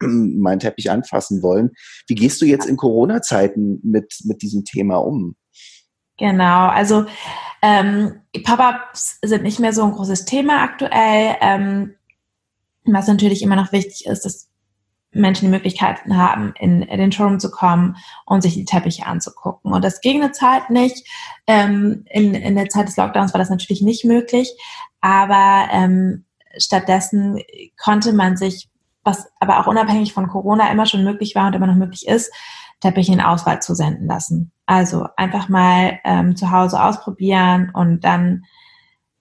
meinen 0.02 0.60
Teppich 0.60 0.90
anfassen 0.90 1.42
wollen. 1.42 1.70
Wie 2.06 2.14
gehst 2.14 2.40
du 2.40 2.46
jetzt 2.46 2.66
in 2.66 2.76
Corona-Zeiten 2.76 3.80
mit, 3.82 4.14
mit 4.24 4.42
diesem 4.42 4.64
Thema 4.64 4.96
um? 4.96 5.36
Genau, 6.18 6.68
also 6.68 7.04
ähm, 7.62 8.20
Pop-ups 8.44 9.18
sind 9.22 9.42
nicht 9.42 9.60
mehr 9.60 9.72
so 9.72 9.82
ein 9.84 9.92
großes 9.92 10.24
Thema 10.24 10.62
aktuell. 10.62 11.36
Ähm, 11.40 11.94
was 12.84 13.08
natürlich 13.08 13.42
immer 13.42 13.56
noch 13.56 13.72
wichtig 13.72 14.06
ist, 14.06 14.24
dass 14.24 14.48
Menschen 15.10 15.46
die 15.46 15.50
Möglichkeiten 15.50 16.16
haben, 16.16 16.52
in, 16.58 16.82
in, 16.82 16.98
den 16.98 17.12
Showroom 17.12 17.40
zu 17.40 17.50
kommen 17.50 17.96
und 18.26 18.42
sich 18.42 18.54
die 18.54 18.64
Teppiche 18.64 19.06
anzugucken. 19.06 19.72
Und 19.72 19.84
das 19.84 20.00
ging 20.00 20.22
eine 20.22 20.32
Zeit 20.32 20.70
nicht. 20.70 21.06
Ähm, 21.46 22.04
in, 22.10 22.34
in 22.34 22.54
der 22.54 22.68
Zeit 22.68 22.88
des 22.88 22.96
Lockdowns 22.96 23.32
war 23.32 23.38
das 23.38 23.50
natürlich 23.50 23.82
nicht 23.82 24.04
möglich. 24.04 24.52
Aber 25.00 25.68
ähm, 25.72 26.24
stattdessen 26.58 27.40
konnte 27.82 28.12
man 28.12 28.36
sich, 28.36 28.68
was 29.06 29.30
aber 29.40 29.60
auch 29.60 29.66
unabhängig 29.68 30.12
von 30.12 30.28
Corona 30.28 30.70
immer 30.70 30.84
schon 30.84 31.04
möglich 31.04 31.34
war 31.34 31.46
und 31.46 31.54
immer 31.54 31.68
noch 31.68 31.76
möglich 31.76 32.06
ist, 32.06 32.32
Teppiche 32.80 33.12
in 33.12 33.20
Auswahl 33.20 33.62
zu 33.62 33.74
senden 33.74 34.06
lassen. 34.06 34.52
Also 34.66 35.06
einfach 35.16 35.48
mal 35.48 36.00
ähm, 36.04 36.36
zu 36.36 36.50
Hause 36.50 36.82
ausprobieren 36.82 37.70
und 37.72 38.04
dann 38.04 38.44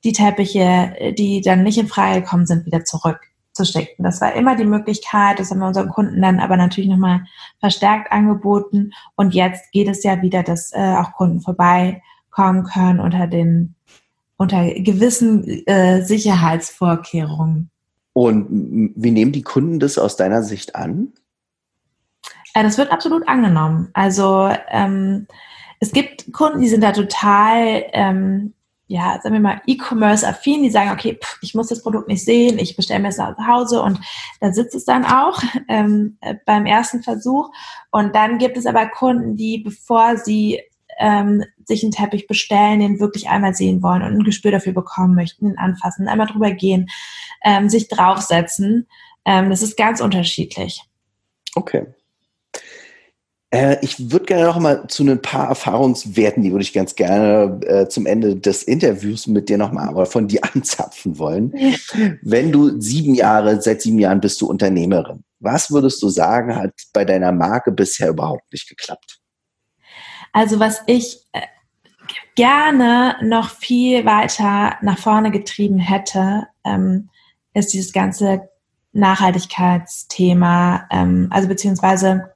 die 0.03 0.11
Teppiche, 0.11 1.13
die 1.17 1.41
dann 1.41 1.63
nicht 1.63 1.77
in 1.77 1.87
Frage 1.87 2.21
gekommen 2.21 2.45
sind, 2.45 2.65
wieder 2.65 2.83
zurückzuschicken. 2.83 4.03
Das 4.03 4.21
war 4.21 4.33
immer 4.33 4.55
die 4.55 4.65
Möglichkeit, 4.65 5.39
das 5.39 5.51
haben 5.51 5.59
wir 5.59 5.67
unseren 5.67 5.89
Kunden 5.89 6.21
dann 6.21 6.39
aber 6.39 6.57
natürlich 6.57 6.89
nochmal 6.89 7.25
verstärkt 7.59 8.11
angeboten. 8.11 8.91
Und 9.15 9.33
jetzt 9.33 9.71
geht 9.71 9.87
es 9.87 10.03
ja 10.03 10.21
wieder, 10.21 10.43
dass 10.43 10.73
äh, 10.73 10.95
auch 10.95 11.13
Kunden 11.13 11.41
vorbeikommen 11.41 12.63
können 12.65 12.99
unter 12.99 13.27
den 13.27 13.75
unter 14.37 14.65
gewissen 14.73 15.65
äh, 15.65 16.01
Sicherheitsvorkehrungen. 16.01 17.71
Und 18.17 18.93
wie 18.95 19.11
nehmen 19.11 19.33
die 19.33 19.41
Kunden 19.41 19.77
das 19.77 19.97
aus 19.97 20.15
deiner 20.15 20.41
Sicht 20.41 20.73
an? 20.73 21.11
Äh, 22.53 22.63
das 22.63 22.77
wird 22.77 22.89
absolut 22.89 23.27
angenommen. 23.27 23.89
Also 23.91 24.49
ähm, 24.69 25.27
es 25.81 25.91
gibt 25.91 26.31
Kunden, 26.31 26.61
die 26.61 26.69
sind 26.69 26.81
da 26.81 26.93
total, 26.93 27.83
ähm, 27.91 28.53
ja, 28.87 29.19
sagen 29.21 29.33
wir 29.33 29.41
mal, 29.41 29.61
E-Commerce-affin, 29.67 30.63
die 30.63 30.69
sagen, 30.69 30.91
okay, 30.91 31.19
pff, 31.21 31.39
ich 31.41 31.55
muss 31.55 31.67
das 31.67 31.83
Produkt 31.83 32.07
nicht 32.07 32.23
sehen, 32.23 32.57
ich 32.57 32.77
bestelle 32.77 33.01
mir 33.01 33.09
es 33.09 33.17
nach 33.17 33.35
Hause 33.49 33.81
und 33.81 33.99
da 34.39 34.53
sitzt 34.53 34.75
es 34.75 34.85
dann 34.85 35.03
auch 35.03 35.43
ähm, 35.67 36.17
äh, 36.21 36.35
beim 36.45 36.65
ersten 36.65 37.03
Versuch. 37.03 37.51
Und 37.91 38.15
dann 38.15 38.37
gibt 38.37 38.55
es 38.55 38.65
aber 38.65 38.85
Kunden, 38.85 39.35
die, 39.35 39.57
bevor 39.57 40.15
sie 40.15 40.61
ähm, 40.99 41.43
sich 41.63 41.83
einen 41.83 41.91
Teppich 41.91 42.27
bestellen, 42.27 42.79
den 42.79 42.99
wirklich 42.99 43.29
einmal 43.29 43.53
sehen 43.53 43.81
wollen 43.81 44.01
und 44.01 44.13
ein 44.13 44.23
Gespür 44.23 44.51
dafür 44.51 44.73
bekommen 44.73 45.15
möchten, 45.15 45.47
ihn 45.47 45.57
anfassen, 45.57 46.07
einmal 46.07 46.27
drüber 46.27 46.51
gehen, 46.51 46.87
ähm, 47.43 47.69
sich 47.69 47.87
draufsetzen. 47.87 48.87
Ähm, 49.25 49.49
das 49.49 49.61
ist 49.61 49.77
ganz 49.77 50.01
unterschiedlich. 50.01 50.81
Okay. 51.55 51.87
Äh, 53.55 53.77
ich 53.81 54.11
würde 54.11 54.25
gerne 54.25 54.45
noch 54.45 54.59
mal 54.59 54.87
zu 54.87 55.03
ein 55.03 55.21
paar 55.21 55.47
Erfahrungswerten, 55.47 56.43
die 56.43 56.51
würde 56.51 56.63
ich 56.63 56.73
ganz 56.73 56.95
gerne 56.95 57.59
äh, 57.65 57.87
zum 57.87 58.05
Ende 58.05 58.35
des 58.35 58.63
Interviews 58.63 59.27
mit 59.27 59.47
dir 59.47 59.57
noch 59.57 59.71
mal 59.71 59.87
aber 59.87 60.05
von 60.05 60.27
dir 60.27 60.41
anzapfen 60.53 61.17
wollen. 61.17 61.53
Wenn 62.21 62.51
du 62.51 62.81
sieben 62.81 63.15
Jahre, 63.15 63.61
seit 63.61 63.81
sieben 63.81 63.99
Jahren 63.99 64.19
bist 64.19 64.41
du 64.41 64.47
Unternehmerin. 64.47 65.23
Was 65.39 65.71
würdest 65.71 66.01
du 66.01 66.09
sagen, 66.09 66.55
hat 66.55 66.73
bei 66.91 67.05
deiner 67.05 67.31
Marke 67.31 67.71
bisher 67.71 68.09
überhaupt 68.09 68.51
nicht 68.51 68.67
geklappt? 68.67 69.19
Also 70.35 70.59
was 70.59 70.83
ich 70.85 71.21
äh, 71.31 71.43
gerne 72.35 73.15
noch 73.21 73.51
viel 73.51 74.05
weiter 74.05 74.75
nach 74.81 74.97
vorne 74.97 75.31
getrieben 75.31 75.79
hätte, 75.79 76.47
ähm, 76.65 77.09
ist 77.53 77.73
dieses 77.73 77.93
ganze 77.93 78.49
Nachhaltigkeitsthema, 78.91 80.89
ähm, 80.91 81.29
also 81.31 81.47
beziehungsweise 81.47 82.33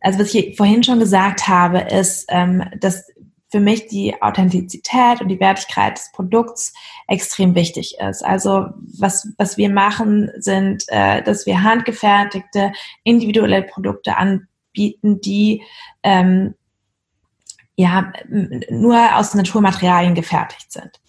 also 0.00 0.18
was 0.18 0.34
ich 0.34 0.54
vorhin 0.58 0.84
schon 0.84 0.98
gesagt 0.98 1.48
habe, 1.48 1.78
ist, 1.78 2.26
ähm, 2.28 2.62
dass 2.78 3.10
für 3.50 3.60
mich 3.60 3.86
die 3.86 4.20
Authentizität 4.20 5.22
und 5.22 5.28
die 5.28 5.40
Wertigkeit 5.40 5.96
des 5.96 6.12
Produkts 6.12 6.74
extrem 7.08 7.54
wichtig 7.54 7.96
ist. 7.98 8.22
Also 8.22 8.66
was, 8.98 9.32
was 9.38 9.56
wir 9.56 9.70
machen, 9.70 10.30
sind, 10.36 10.84
äh, 10.88 11.22
dass 11.22 11.46
wir 11.46 11.62
handgefertigte, 11.62 12.74
individuelle 13.02 13.62
Produkte 13.62 14.18
anbieten, 14.18 15.22
die 15.22 15.62
ähm, 16.02 16.54
ja 17.76 18.12
nur 18.70 19.16
aus 19.16 19.34
Naturmaterialien 19.34 20.14
gefertigt 20.14 20.72
sind. 20.72 21.00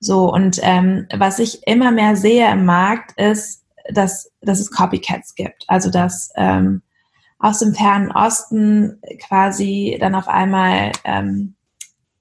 So, 0.00 0.32
und 0.32 0.60
ähm, 0.62 1.06
was 1.16 1.38
ich 1.38 1.66
immer 1.66 1.90
mehr 1.90 2.16
sehe 2.16 2.50
im 2.50 2.64
Markt 2.64 3.18
ist, 3.18 3.64
dass, 3.90 4.30
dass 4.40 4.60
es 4.60 4.70
Copycats 4.70 5.34
gibt. 5.34 5.64
Also 5.66 5.90
dass 5.90 6.30
ähm, 6.36 6.82
aus 7.38 7.60
dem 7.60 7.74
fernen 7.74 8.10
Osten 8.12 9.00
quasi 9.26 9.96
dann 10.00 10.14
auf 10.14 10.28
einmal 10.28 10.92
ähm, 11.04 11.54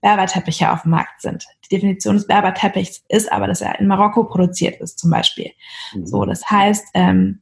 Berberteppiche 0.01 0.71
auf 0.71 0.83
dem 0.83 0.91
Markt 0.91 1.21
sind. 1.21 1.45
Die 1.65 1.75
Definition 1.75 2.15
des 2.15 2.27
Berberteppichs 2.27 3.03
ist 3.10 3.31
aber, 3.31 3.47
dass 3.47 3.62
er 3.62 3.79
in 3.79 3.88
Marokko 3.88 4.25
produziert 4.25 4.79
ist, 4.79 4.99
zum 4.99 5.10
Beispiel. 5.10 5.51
Mhm. 5.93 6.05
So, 6.05 6.25
das 6.25 6.49
heißt, 6.49 6.86
ähm, 6.93 7.41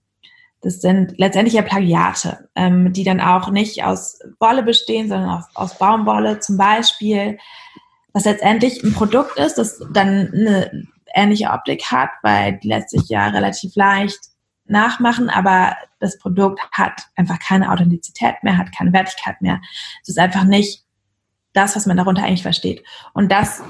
das 0.65 0.81
sind 0.81 1.19
letztendlich 1.19 1.53
ja 1.53 1.61
Plagiate, 1.61 2.49
ähm, 2.55 2.91
die 2.91 3.03
dann 3.03 3.21
auch 3.21 3.51
nicht 3.51 3.83
aus 3.83 4.17
Wolle 4.39 4.63
bestehen, 4.63 5.07
sondern 5.07 5.29
aus, 5.29 5.45
aus 5.53 5.77
Baumwolle 5.77 6.39
zum 6.39 6.57
Beispiel, 6.57 7.37
was 8.13 8.25
letztendlich 8.25 8.83
ein 8.83 8.91
Produkt 8.91 9.37
ist, 9.37 9.59
das 9.59 9.77
dann 9.93 10.31
eine 10.33 10.87
ähnliche 11.13 11.51
Optik 11.51 11.83
hat, 11.91 12.09
weil 12.23 12.57
die 12.57 12.67
lässt 12.67 12.89
sich 12.89 13.07
ja 13.09 13.27
relativ 13.27 13.75
leicht 13.75 14.17
nachmachen, 14.65 15.29
aber 15.29 15.75
das 15.99 16.17
Produkt 16.17 16.59
hat 16.71 17.09
einfach 17.15 17.37
keine 17.37 17.71
Authentizität 17.71 18.37
mehr, 18.41 18.57
hat 18.57 18.75
keine 18.75 18.91
Wertigkeit 18.91 19.39
mehr. 19.43 19.61
Es 20.01 20.09
ist 20.09 20.17
einfach 20.17 20.45
nicht 20.45 20.83
das, 21.53 21.75
was 21.75 21.85
man 21.85 21.97
darunter 21.97 22.23
eigentlich 22.23 22.41
versteht. 22.41 22.83
Und 23.13 23.31
das 23.31 23.61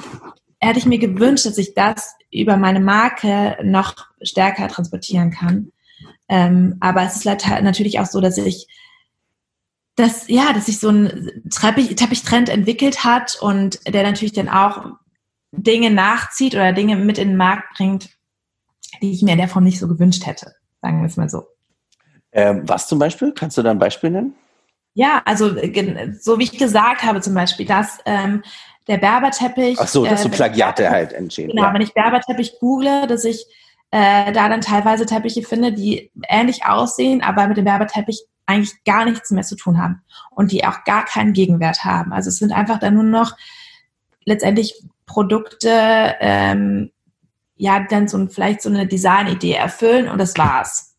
hätte 0.61 0.79
ich 0.79 0.85
mir 0.85 0.99
gewünscht, 0.99 1.45
dass 1.45 1.57
ich 1.57 1.73
das 1.73 2.15
über 2.31 2.55
meine 2.55 2.79
Marke 2.79 3.57
noch 3.63 3.95
stärker 4.21 4.69
transportieren 4.69 5.31
kann. 5.31 5.73
Ähm, 6.27 6.77
aber 6.79 7.03
es 7.03 7.17
ist 7.17 7.25
natürlich 7.25 7.99
auch 7.99 8.05
so, 8.05 8.21
dass 8.21 8.37
ich 8.37 8.67
dass, 9.95 10.27
ja, 10.27 10.51
dass 10.53 10.65
sich 10.65 10.79
so 10.79 10.89
ein 10.89 11.43
Teppich, 11.49 11.95
Teppichtrend 11.95 12.49
entwickelt 12.49 13.03
hat 13.03 13.37
und 13.41 13.79
der 13.87 14.03
natürlich 14.03 14.33
dann 14.33 14.49
auch 14.49 14.87
Dinge 15.51 15.89
nachzieht 15.89 16.53
oder 16.53 16.73
Dinge 16.73 16.97
mit 16.97 17.17
in 17.17 17.29
den 17.29 17.37
Markt 17.37 17.75
bringt, 17.77 18.09
die 19.01 19.11
ich 19.11 19.21
mir 19.21 19.31
in 19.31 19.37
der 19.37 19.47
Form 19.47 19.63
nicht 19.63 19.79
so 19.79 19.87
gewünscht 19.87 20.25
hätte. 20.25 20.53
Sagen 20.81 21.01
wir 21.01 21.07
es 21.07 21.17
mal 21.17 21.29
so. 21.29 21.43
Ähm, 22.33 22.67
was 22.67 22.87
zum 22.87 22.99
Beispiel? 22.99 23.31
Kannst 23.31 23.57
du 23.57 23.63
da 23.63 23.71
ein 23.71 23.79
Beispiel 23.79 24.09
nennen? 24.09 24.35
Ja, 24.93 25.21
also 25.25 25.55
so 26.19 26.39
wie 26.39 26.43
ich 26.43 26.57
gesagt 26.57 27.03
habe 27.03 27.21
zum 27.21 27.33
Beispiel, 27.33 27.65
dass 27.65 27.99
ähm, 28.05 28.43
der 28.87 28.97
Berberteppich. 28.97 29.77
Ach 29.79 29.87
so, 29.87 30.05
dass 30.05 30.23
so 30.23 30.29
äh, 30.29 30.31
Plagiate 30.31 30.83
äh, 30.83 30.89
halt 30.89 31.13
entstehen. 31.13 31.49
Genau, 31.49 31.63
ja. 31.63 31.73
wenn 31.73 31.81
ich 31.81 31.93
Berberteppich 31.93 32.59
google, 32.59 33.07
dass 33.07 33.23
ich 33.23 33.45
äh, 33.95 34.33
da 34.33 34.49
dann 34.49 34.59
teilweise 34.59 35.05
Teppiche 35.05 35.41
finde, 35.41 35.71
die 35.71 36.11
ähnlich 36.27 36.65
aussehen, 36.65 37.21
aber 37.21 37.47
mit 37.47 37.55
dem 37.55 37.63
Berberteppich 37.63 38.25
eigentlich 38.45 38.83
gar 38.83 39.05
nichts 39.05 39.31
mehr 39.31 39.43
zu 39.43 39.55
tun 39.55 39.81
haben 39.81 40.01
und 40.31 40.51
die 40.51 40.65
auch 40.65 40.83
gar 40.83 41.05
keinen 41.05 41.31
Gegenwert 41.31 41.85
haben. 41.85 42.11
Also 42.11 42.27
es 42.27 42.35
sind 42.35 42.51
einfach 42.51 42.77
dann 42.77 42.95
nur 42.95 43.03
noch 43.03 43.37
letztendlich 44.25 44.83
Produkte, 45.05 45.69
ähm, 46.19 46.91
ja, 47.55 47.85
dann 47.89 48.09
so 48.09 48.27
vielleicht 48.27 48.61
so 48.61 48.69
eine 48.69 48.85
Designidee 48.85 49.53
erfüllen 49.53 50.09
und 50.09 50.17
das 50.17 50.37
war's. 50.37 50.97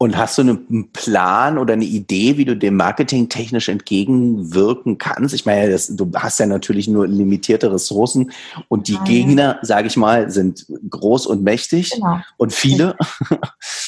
Und 0.00 0.16
hast 0.16 0.38
du 0.38 0.42
einen 0.42 0.92
Plan 0.92 1.58
oder 1.58 1.72
eine 1.72 1.84
Idee, 1.84 2.36
wie 2.36 2.44
du 2.44 2.56
dem 2.56 2.76
Marketing 2.76 3.28
technisch 3.28 3.68
entgegenwirken 3.68 4.96
kannst? 4.96 5.34
Ich 5.34 5.44
meine, 5.44 5.72
das, 5.72 5.88
du 5.88 6.12
hast 6.14 6.38
ja 6.38 6.46
natürlich 6.46 6.86
nur 6.86 7.08
limitierte 7.08 7.72
Ressourcen 7.72 8.30
und 8.68 8.86
die 8.86 8.94
ja, 8.94 9.02
Gegner, 9.02 9.58
sage 9.62 9.88
ich 9.88 9.96
mal, 9.96 10.30
sind 10.30 10.66
groß 10.88 11.26
und 11.26 11.42
mächtig 11.42 11.90
genau. 11.90 12.20
und 12.36 12.52
viele. 12.52 12.96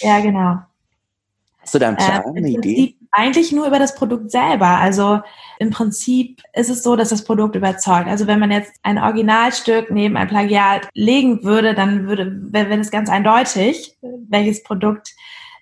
Ja, 0.00 0.18
genau. 0.20 0.58
Hast 1.60 1.74
du 1.74 1.78
da 1.78 1.88
einen 1.88 1.98
äh, 1.98 2.04
Plan, 2.04 2.22
äh, 2.34 2.38
eine 2.38 2.48
Idee? 2.48 2.96
Eigentlich 3.12 3.52
nur 3.52 3.66
über 3.66 3.78
das 3.78 3.94
Produkt 3.94 4.30
selber. 4.32 4.66
Also 4.66 5.20
im 5.58 5.70
Prinzip 5.70 6.42
ist 6.54 6.70
es 6.70 6.82
so, 6.82 6.96
dass 6.96 7.10
das 7.10 7.22
Produkt 7.22 7.54
überzeugt. 7.54 8.08
Also 8.08 8.26
wenn 8.26 8.40
man 8.40 8.50
jetzt 8.50 8.72
ein 8.82 8.98
Originalstück 8.98 9.90
neben 9.90 10.16
ein 10.16 10.26
Plagiat 10.26 10.88
legen 10.94 11.44
würde, 11.44 11.74
dann 11.74 12.08
würde, 12.08 12.32
wäre 12.50 12.74
es 12.80 12.90
ganz 12.90 13.08
eindeutig, 13.08 13.96
welches 14.28 14.64
Produkt 14.64 15.14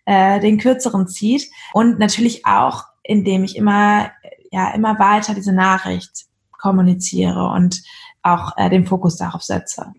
äh, 0.08 0.40
den 0.40 0.56
kürzeren 0.58 1.06
zieht. 1.06 1.50
Und 1.74 1.98
natürlich 1.98 2.46
auch, 2.46 2.84
indem 3.02 3.44
ich 3.44 3.56
immer 3.56 4.10
ja 4.50 4.72
immer 4.74 4.98
weiter 4.98 5.34
diese 5.34 5.52
Nachricht 5.52 6.26
kommuniziere 6.50 7.50
und 7.50 7.82
auch 8.22 8.56
äh, 8.56 8.68
den 8.68 8.86
Fokus 8.86 9.16
darauf 9.16 9.42
setze. 9.42 9.92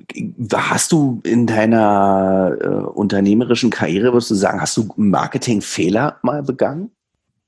Hast 0.53 0.91
du 0.91 1.21
in 1.23 1.47
deiner 1.47 2.57
äh, 2.59 2.67
unternehmerischen 2.67 3.69
Karriere, 3.69 4.11
würdest 4.11 4.31
du 4.31 4.35
sagen, 4.35 4.59
hast 4.59 4.75
du 4.75 4.89
Marketingfehler 4.97 6.17
mal 6.21 6.43
begangen? 6.43 6.91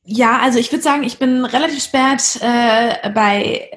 Ja, 0.04 0.40
also 0.40 0.60
ich 0.60 0.72
würde 0.72 0.84
sagen, 0.84 1.04
ich 1.04 1.20
bin 1.20 1.46
relativ 1.46 1.84
spät 1.84 2.40
äh, 2.42 3.10
bei 3.12 3.70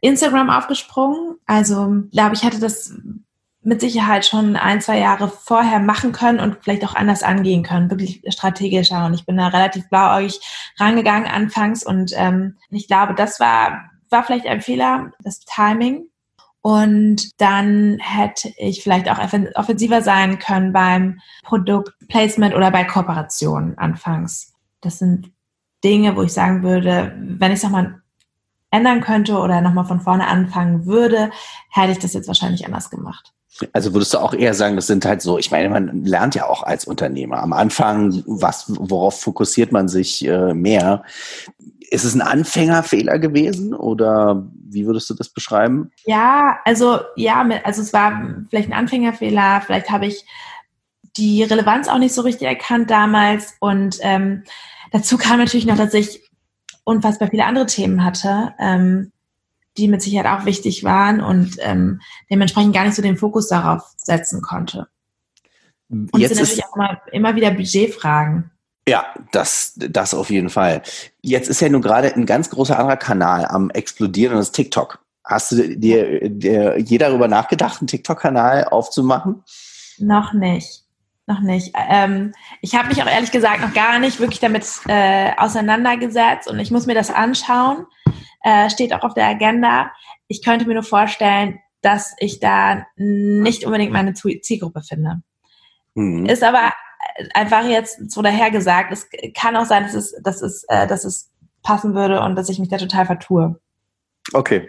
Instagram 0.00 0.48
aufgesprungen. 0.48 1.36
Also 1.46 2.04
glaube 2.12 2.34
ich, 2.34 2.44
hatte 2.44 2.60
das 2.60 2.94
mit 3.68 3.82
Sicherheit 3.82 4.24
schon 4.24 4.56
ein, 4.56 4.80
zwei 4.80 4.98
Jahre 4.98 5.28
vorher 5.28 5.78
machen 5.78 6.12
können 6.12 6.40
und 6.40 6.56
vielleicht 6.62 6.86
auch 6.86 6.94
anders 6.94 7.22
angehen 7.22 7.62
können, 7.62 7.90
wirklich 7.90 8.22
strategischer. 8.28 9.04
Und 9.04 9.12
ich 9.12 9.26
bin 9.26 9.36
da 9.36 9.48
relativ 9.48 9.88
blauäugig 9.90 10.40
rangegangen 10.78 11.28
anfangs 11.30 11.84
und 11.84 12.12
ähm, 12.16 12.56
ich 12.70 12.88
glaube, 12.88 13.14
das 13.14 13.38
war, 13.40 13.90
war 14.08 14.24
vielleicht 14.24 14.46
ein 14.46 14.62
Fehler, 14.62 15.12
das 15.22 15.40
Timing. 15.40 16.06
Und 16.62 17.40
dann 17.40 17.98
hätte 18.00 18.50
ich 18.56 18.82
vielleicht 18.82 19.08
auch 19.10 19.18
offensiver 19.54 20.00
sein 20.00 20.38
können 20.38 20.72
beim 20.72 21.20
Produktplacement 21.44 22.54
oder 22.54 22.70
bei 22.70 22.84
Kooperationen 22.84 23.76
anfangs. 23.76 24.54
Das 24.80 24.98
sind 24.98 25.30
Dinge, 25.84 26.16
wo 26.16 26.22
ich 26.22 26.32
sagen 26.32 26.62
würde, 26.62 27.14
wenn 27.18 27.52
ich 27.52 27.58
es 27.58 27.62
nochmal 27.64 28.00
ändern 28.70 29.02
könnte 29.02 29.38
oder 29.38 29.60
nochmal 29.60 29.84
von 29.84 30.00
vorne 30.00 30.26
anfangen 30.26 30.86
würde, 30.86 31.30
hätte 31.70 31.92
ich 31.92 31.98
das 31.98 32.14
jetzt 32.14 32.28
wahrscheinlich 32.28 32.66
anders 32.66 32.90
gemacht. 32.90 33.34
Also 33.72 33.92
würdest 33.92 34.14
du 34.14 34.18
auch 34.18 34.34
eher 34.34 34.54
sagen, 34.54 34.76
das 34.76 34.86
sind 34.86 35.04
halt 35.04 35.22
so, 35.22 35.38
ich 35.38 35.50
meine, 35.50 35.68
man 35.68 36.04
lernt 36.04 36.34
ja 36.34 36.46
auch 36.46 36.62
als 36.62 36.84
Unternehmer. 36.84 37.42
Am 37.42 37.52
Anfang, 37.52 38.22
was, 38.26 38.64
worauf 38.68 39.20
fokussiert 39.20 39.72
man 39.72 39.88
sich 39.88 40.26
äh, 40.26 40.54
mehr? 40.54 41.02
Ist 41.90 42.04
es 42.04 42.14
ein 42.14 42.20
Anfängerfehler 42.20 43.18
gewesen 43.18 43.74
oder 43.74 44.46
wie 44.52 44.86
würdest 44.86 45.08
du 45.10 45.14
das 45.14 45.30
beschreiben? 45.30 45.90
Ja, 46.04 46.58
also 46.64 47.00
ja, 47.16 47.46
also 47.64 47.82
es 47.82 47.92
war 47.92 48.44
vielleicht 48.50 48.68
ein 48.68 48.78
Anfängerfehler, 48.78 49.62
vielleicht 49.64 49.90
habe 49.90 50.06
ich 50.06 50.24
die 51.16 51.42
Relevanz 51.42 51.88
auch 51.88 51.98
nicht 51.98 52.14
so 52.14 52.22
richtig 52.22 52.46
erkannt 52.46 52.90
damals 52.90 53.56
und 53.60 53.98
ähm, 54.02 54.44
dazu 54.92 55.18
kam 55.18 55.38
natürlich 55.38 55.66
noch, 55.66 55.76
dass 55.76 55.94
ich 55.94 56.22
unfassbar 56.84 57.28
viele 57.28 57.44
andere 57.44 57.66
Themen 57.66 58.04
hatte. 58.04 58.54
Ähm, 58.58 59.12
die 59.78 59.88
mit 59.88 60.02
Sicherheit 60.02 60.40
auch 60.40 60.44
wichtig 60.44 60.84
waren 60.84 61.20
und 61.20 61.56
ähm, 61.60 62.00
dementsprechend 62.30 62.74
gar 62.74 62.84
nicht 62.84 62.94
so 62.94 63.02
den 63.02 63.16
Fokus 63.16 63.48
darauf 63.48 63.82
setzen 63.96 64.42
konnte. 64.42 64.88
Und 65.88 66.10
Jetzt 66.18 66.34
sind 66.34 66.42
natürlich 66.42 66.64
auch 66.64 66.76
immer, 66.76 67.00
immer 67.12 67.36
wieder 67.36 67.50
Budgetfragen. 67.50 68.50
Ja, 68.86 69.06
das, 69.32 69.74
das 69.76 70.14
auf 70.14 70.30
jeden 70.30 70.50
Fall. 70.50 70.82
Jetzt 71.20 71.48
ist 71.48 71.60
ja 71.60 71.68
nun 71.68 71.82
gerade 71.82 72.14
ein 72.14 72.26
ganz 72.26 72.50
großer 72.50 72.78
anderer 72.78 72.96
Kanal 72.96 73.46
am 73.46 73.70
explodieren 73.70 74.34
und 74.34 74.40
das 74.40 74.52
TikTok. 74.52 74.98
Hast 75.24 75.52
du 75.52 75.76
dir, 75.76 76.28
dir 76.28 76.78
je 76.78 76.96
darüber 76.98 77.28
nachgedacht, 77.28 77.80
einen 77.80 77.86
TikTok-Kanal 77.86 78.64
aufzumachen? 78.64 79.42
Noch 79.98 80.32
nicht. 80.32 80.84
Noch 81.26 81.40
nicht. 81.40 81.74
Ähm, 81.90 82.32
ich 82.62 82.74
habe 82.74 82.88
mich 82.88 83.02
auch 83.02 83.06
ehrlich 83.06 83.30
gesagt 83.30 83.60
noch 83.60 83.74
gar 83.74 83.98
nicht 83.98 84.18
wirklich 84.20 84.40
damit 84.40 84.64
äh, 84.88 85.32
auseinandergesetzt 85.36 86.48
und 86.48 86.58
ich 86.58 86.70
muss 86.70 86.86
mir 86.86 86.94
das 86.94 87.10
anschauen 87.10 87.84
äh, 88.42 88.70
steht 88.70 88.92
auch 88.92 89.02
auf 89.02 89.14
der 89.14 89.26
Agenda. 89.26 89.90
Ich 90.28 90.42
könnte 90.42 90.66
mir 90.66 90.74
nur 90.74 90.82
vorstellen, 90.82 91.58
dass 91.80 92.14
ich 92.18 92.40
da 92.40 92.86
nicht 92.96 93.64
unbedingt 93.64 93.92
meine 93.92 94.14
Zielgruppe 94.14 94.82
finde. 94.82 95.22
Mhm. 95.94 96.26
Ist 96.26 96.42
aber 96.42 96.72
einfach 97.34 97.64
jetzt 97.66 98.10
so 98.10 98.22
dahergesagt. 98.22 98.92
Es 98.92 99.08
kann 99.34 99.56
auch 99.56 99.66
sein, 99.66 99.84
dass 99.84 99.94
es, 99.94 100.14
dass 100.22 100.42
es, 100.42 100.64
äh, 100.68 100.86
dass 100.86 101.04
es 101.04 101.30
passen 101.62 101.94
würde 101.94 102.20
und 102.20 102.36
dass 102.36 102.48
ich 102.48 102.58
mich 102.58 102.68
da 102.68 102.78
total 102.78 103.06
vertue. 103.06 103.60
Okay. 104.32 104.68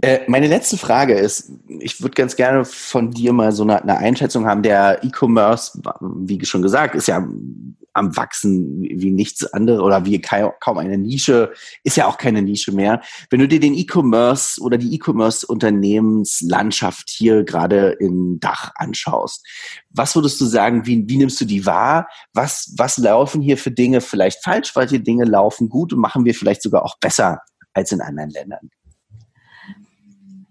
Äh, 0.00 0.20
meine 0.28 0.46
letzte 0.46 0.78
Frage 0.78 1.14
ist, 1.14 1.50
ich 1.80 2.00
würde 2.00 2.14
ganz 2.14 2.36
gerne 2.36 2.64
von 2.64 3.10
dir 3.10 3.32
mal 3.32 3.52
so 3.52 3.64
eine, 3.64 3.82
eine 3.82 3.98
Einschätzung 3.98 4.46
haben. 4.46 4.62
Der 4.62 5.02
E-Commerce, 5.02 5.80
wie 6.00 6.44
schon 6.44 6.62
gesagt, 6.62 6.94
ist 6.94 7.08
ja 7.08 7.26
am 7.98 8.16
Wachsen 8.16 8.82
wie 8.82 9.10
nichts 9.10 9.44
anderes 9.52 9.80
oder 9.80 10.04
wie 10.04 10.20
kaum 10.20 10.78
eine 10.78 10.96
Nische, 10.96 11.52
ist 11.84 11.96
ja 11.96 12.06
auch 12.06 12.16
keine 12.16 12.42
Nische 12.42 12.70
mehr. 12.72 13.02
Wenn 13.30 13.40
du 13.40 13.48
dir 13.48 13.58
den 13.60 13.74
E-Commerce 13.74 14.60
oder 14.60 14.78
die 14.78 14.94
E-Commerce-Unternehmenslandschaft 14.94 17.10
hier 17.10 17.44
gerade 17.44 17.96
im 18.00 18.38
Dach 18.40 18.72
anschaust, 18.76 19.46
was 19.90 20.14
würdest 20.14 20.40
du 20.40 20.46
sagen, 20.46 20.86
wie, 20.86 21.06
wie 21.08 21.18
nimmst 21.18 21.40
du 21.40 21.44
die 21.44 21.66
wahr? 21.66 22.08
Was, 22.32 22.72
was 22.76 22.98
laufen 22.98 23.42
hier 23.42 23.58
für 23.58 23.70
Dinge 23.70 24.00
vielleicht 24.00 24.42
falsch, 24.42 24.74
weil 24.74 24.88
hier 24.88 25.00
Dinge 25.00 25.24
laufen 25.24 25.68
gut 25.68 25.92
und 25.92 26.00
machen 26.00 26.24
wir 26.24 26.34
vielleicht 26.34 26.62
sogar 26.62 26.84
auch 26.84 26.98
besser 26.98 27.42
als 27.74 27.92
in 27.92 28.00
anderen 28.00 28.30
Ländern? 28.30 28.70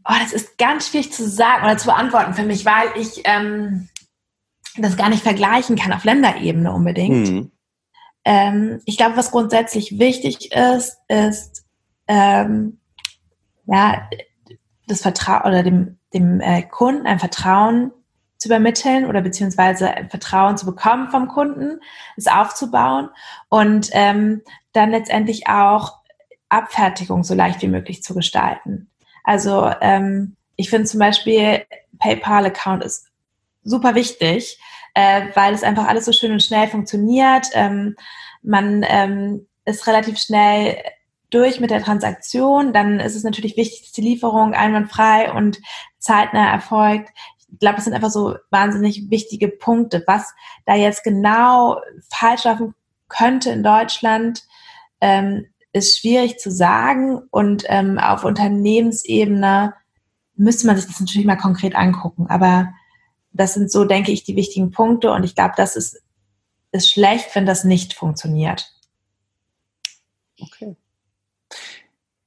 Oh, 0.09 0.15
das 0.21 0.31
ist 0.31 0.57
ganz 0.57 0.87
schwierig 0.87 1.11
zu 1.11 1.27
sagen 1.27 1.65
oder 1.65 1.77
zu 1.77 1.87
beantworten 1.87 2.33
für 2.33 2.43
mich, 2.43 2.65
weil 2.65 2.87
ich 2.95 3.23
ähm, 3.25 3.89
das 4.83 4.97
gar 4.97 5.09
nicht 5.09 5.23
vergleichen 5.23 5.75
kann 5.75 5.93
auf 5.93 6.03
Länderebene 6.03 6.71
unbedingt. 6.71 7.29
Mhm. 7.29 7.51
Ähm, 8.25 8.81
ich 8.85 8.97
glaube, 8.97 9.17
was 9.17 9.31
grundsätzlich 9.31 9.99
wichtig 9.99 10.51
ist, 10.51 10.97
ist 11.07 11.65
ähm, 12.07 12.79
ja 13.65 14.07
das 14.87 15.01
Vertrauen 15.01 15.41
oder 15.41 15.63
dem, 15.63 15.97
dem 16.13 16.39
äh, 16.41 16.63
Kunden 16.63 17.07
ein 17.07 17.19
Vertrauen 17.19 17.91
zu 18.37 18.49
übermitteln 18.49 19.05
oder 19.05 19.21
beziehungsweise 19.21 19.91
ein 19.91 20.09
Vertrauen 20.09 20.57
zu 20.57 20.65
bekommen 20.65 21.09
vom 21.09 21.27
Kunden, 21.27 21.79
es 22.15 22.27
aufzubauen 22.27 23.09
und 23.49 23.89
ähm, 23.93 24.41
dann 24.73 24.91
letztendlich 24.91 25.47
auch 25.47 25.97
Abfertigung 26.49 27.23
so 27.23 27.33
leicht 27.33 27.61
wie 27.61 27.67
möglich 27.67 28.03
zu 28.03 28.13
gestalten. 28.13 28.89
Also 29.23 29.71
ähm, 29.81 30.35
ich 30.55 30.69
finde 30.69 30.85
zum 30.85 30.99
Beispiel 30.99 31.65
PayPal-Account 31.99 32.83
ist 32.83 33.07
super 33.67 33.95
wichtig, 33.95 34.59
äh, 34.93 35.27
weil 35.35 35.53
es 35.53 35.63
einfach 35.63 35.87
alles 35.87 36.05
so 36.05 36.11
schön 36.11 36.31
und 36.31 36.43
schnell 36.43 36.67
funktioniert. 36.67 37.47
Ähm, 37.53 37.95
man 38.41 38.83
ähm, 38.87 39.47
ist 39.65 39.85
relativ 39.87 40.17
schnell 40.17 40.77
durch 41.29 41.59
mit 41.59 41.69
der 41.69 41.83
Transaktion. 41.83 42.73
Dann 42.73 42.99
ist 42.99 43.15
es 43.15 43.23
natürlich 43.23 43.57
wichtig, 43.57 43.81
dass 43.81 43.91
die 43.91 44.01
Lieferung 44.01 44.53
einwandfrei 44.53 45.31
und 45.31 45.59
zeitnah 45.99 46.51
erfolgt. 46.51 47.09
Ich 47.37 47.59
glaube, 47.59 47.75
das 47.75 47.85
sind 47.85 47.93
einfach 47.93 48.09
so 48.09 48.35
wahnsinnig 48.49 49.09
wichtige 49.09 49.49
Punkte. 49.49 50.03
Was 50.07 50.33
da 50.65 50.75
jetzt 50.75 51.03
genau 51.03 51.81
falsch 52.09 52.45
laufen 52.45 52.73
könnte 53.09 53.51
in 53.51 53.63
Deutschland, 53.63 54.43
ähm, 55.01 55.47
ist 55.73 55.99
schwierig 55.99 56.39
zu 56.39 56.51
sagen. 56.51 57.21
Und 57.31 57.65
ähm, 57.67 57.99
auf 57.99 58.23
Unternehmensebene 58.23 59.73
müsste 60.35 60.67
man 60.67 60.77
sich 60.77 60.85
das 60.87 60.99
natürlich 60.99 61.25
mal 61.25 61.35
konkret 61.35 61.75
angucken. 61.75 62.27
Aber 62.29 62.73
das 63.31 63.53
sind 63.53 63.71
so, 63.71 63.85
denke 63.85 64.11
ich, 64.11 64.23
die 64.23 64.35
wichtigen 64.35 64.71
Punkte 64.71 65.11
und 65.11 65.23
ich 65.23 65.35
glaube, 65.35 65.53
das 65.57 65.75
ist, 65.75 66.01
ist 66.71 66.89
schlecht, 66.89 67.33
wenn 67.35 67.45
das 67.45 67.63
nicht 67.63 67.93
funktioniert. 67.93 68.73
Okay. 70.39 70.75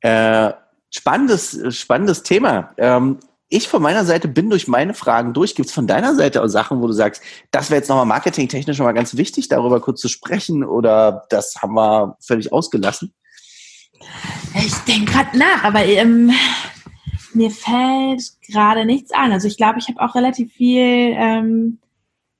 Äh, 0.01 0.53
spannendes, 0.91 1.59
spannendes 1.77 2.23
Thema. 2.23 2.75
Ähm, 2.79 3.19
ich 3.49 3.69
von 3.69 3.83
meiner 3.83 4.05
Seite 4.05 4.29
bin 4.29 4.49
durch 4.49 4.69
meine 4.69 4.95
Fragen 4.95 5.35
durch. 5.35 5.57
Gibt 5.57 5.69
es 5.69 5.75
von 5.75 5.89
deiner 5.89 6.15
Seite 6.15 6.43
auch 6.43 6.47
Sachen, 6.47 6.81
wo 6.81 6.87
du 6.87 6.93
sagst, 6.93 7.21
das 7.51 7.69
wäre 7.69 7.81
jetzt 7.81 7.89
nochmal 7.89 8.07
marketingtechnisch 8.07 8.79
nochmal 8.79 8.95
ganz 8.95 9.17
wichtig, 9.17 9.49
darüber 9.49 9.81
kurz 9.81 10.01
zu 10.01 10.09
sprechen 10.09 10.65
oder 10.65 11.25
das 11.31 11.57
haben 11.61 11.75
wir 11.75 12.17
völlig 12.21 12.53
ausgelassen? 12.53 13.13
Ich 14.55 14.75
denke 14.87 15.13
gerade 15.13 15.37
nach, 15.37 15.65
aber 15.65 15.85
ähm, 15.85 16.33
mir 17.35 17.51
fällt 17.51 18.33
gerade 18.47 18.85
nichts 18.85 19.13
an. 19.13 19.33
Also 19.33 19.49
ich 19.49 19.57
glaube, 19.57 19.79
ich 19.79 19.89
habe 19.89 20.01
auch 20.01 20.15
relativ 20.15 20.53
viel, 20.53 21.15
ähm, 21.17 21.79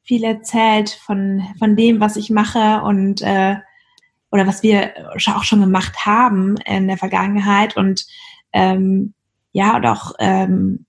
viel 0.03 0.25
erzählt 0.25 0.91
von, 0.91 1.43
von 1.59 1.77
dem, 1.77 2.01
was 2.01 2.17
ich 2.17 2.31
mache 2.31 2.83
und 2.83 3.23
äh, 3.23 3.57
oder 4.33 4.47
was 4.47 4.63
wir 4.63 4.93
auch 5.35 5.45
schon 5.45 5.61
gemacht 5.61 6.07
haben 6.07 6.57
in 6.59 6.87
der 6.87 6.99
Vergangenheit 6.99 7.77
und 7.77 8.07
ähm, 8.53 9.15
ja, 9.53 9.77
und 9.77 9.87
auch 9.87 10.13
ähm, 10.21 10.87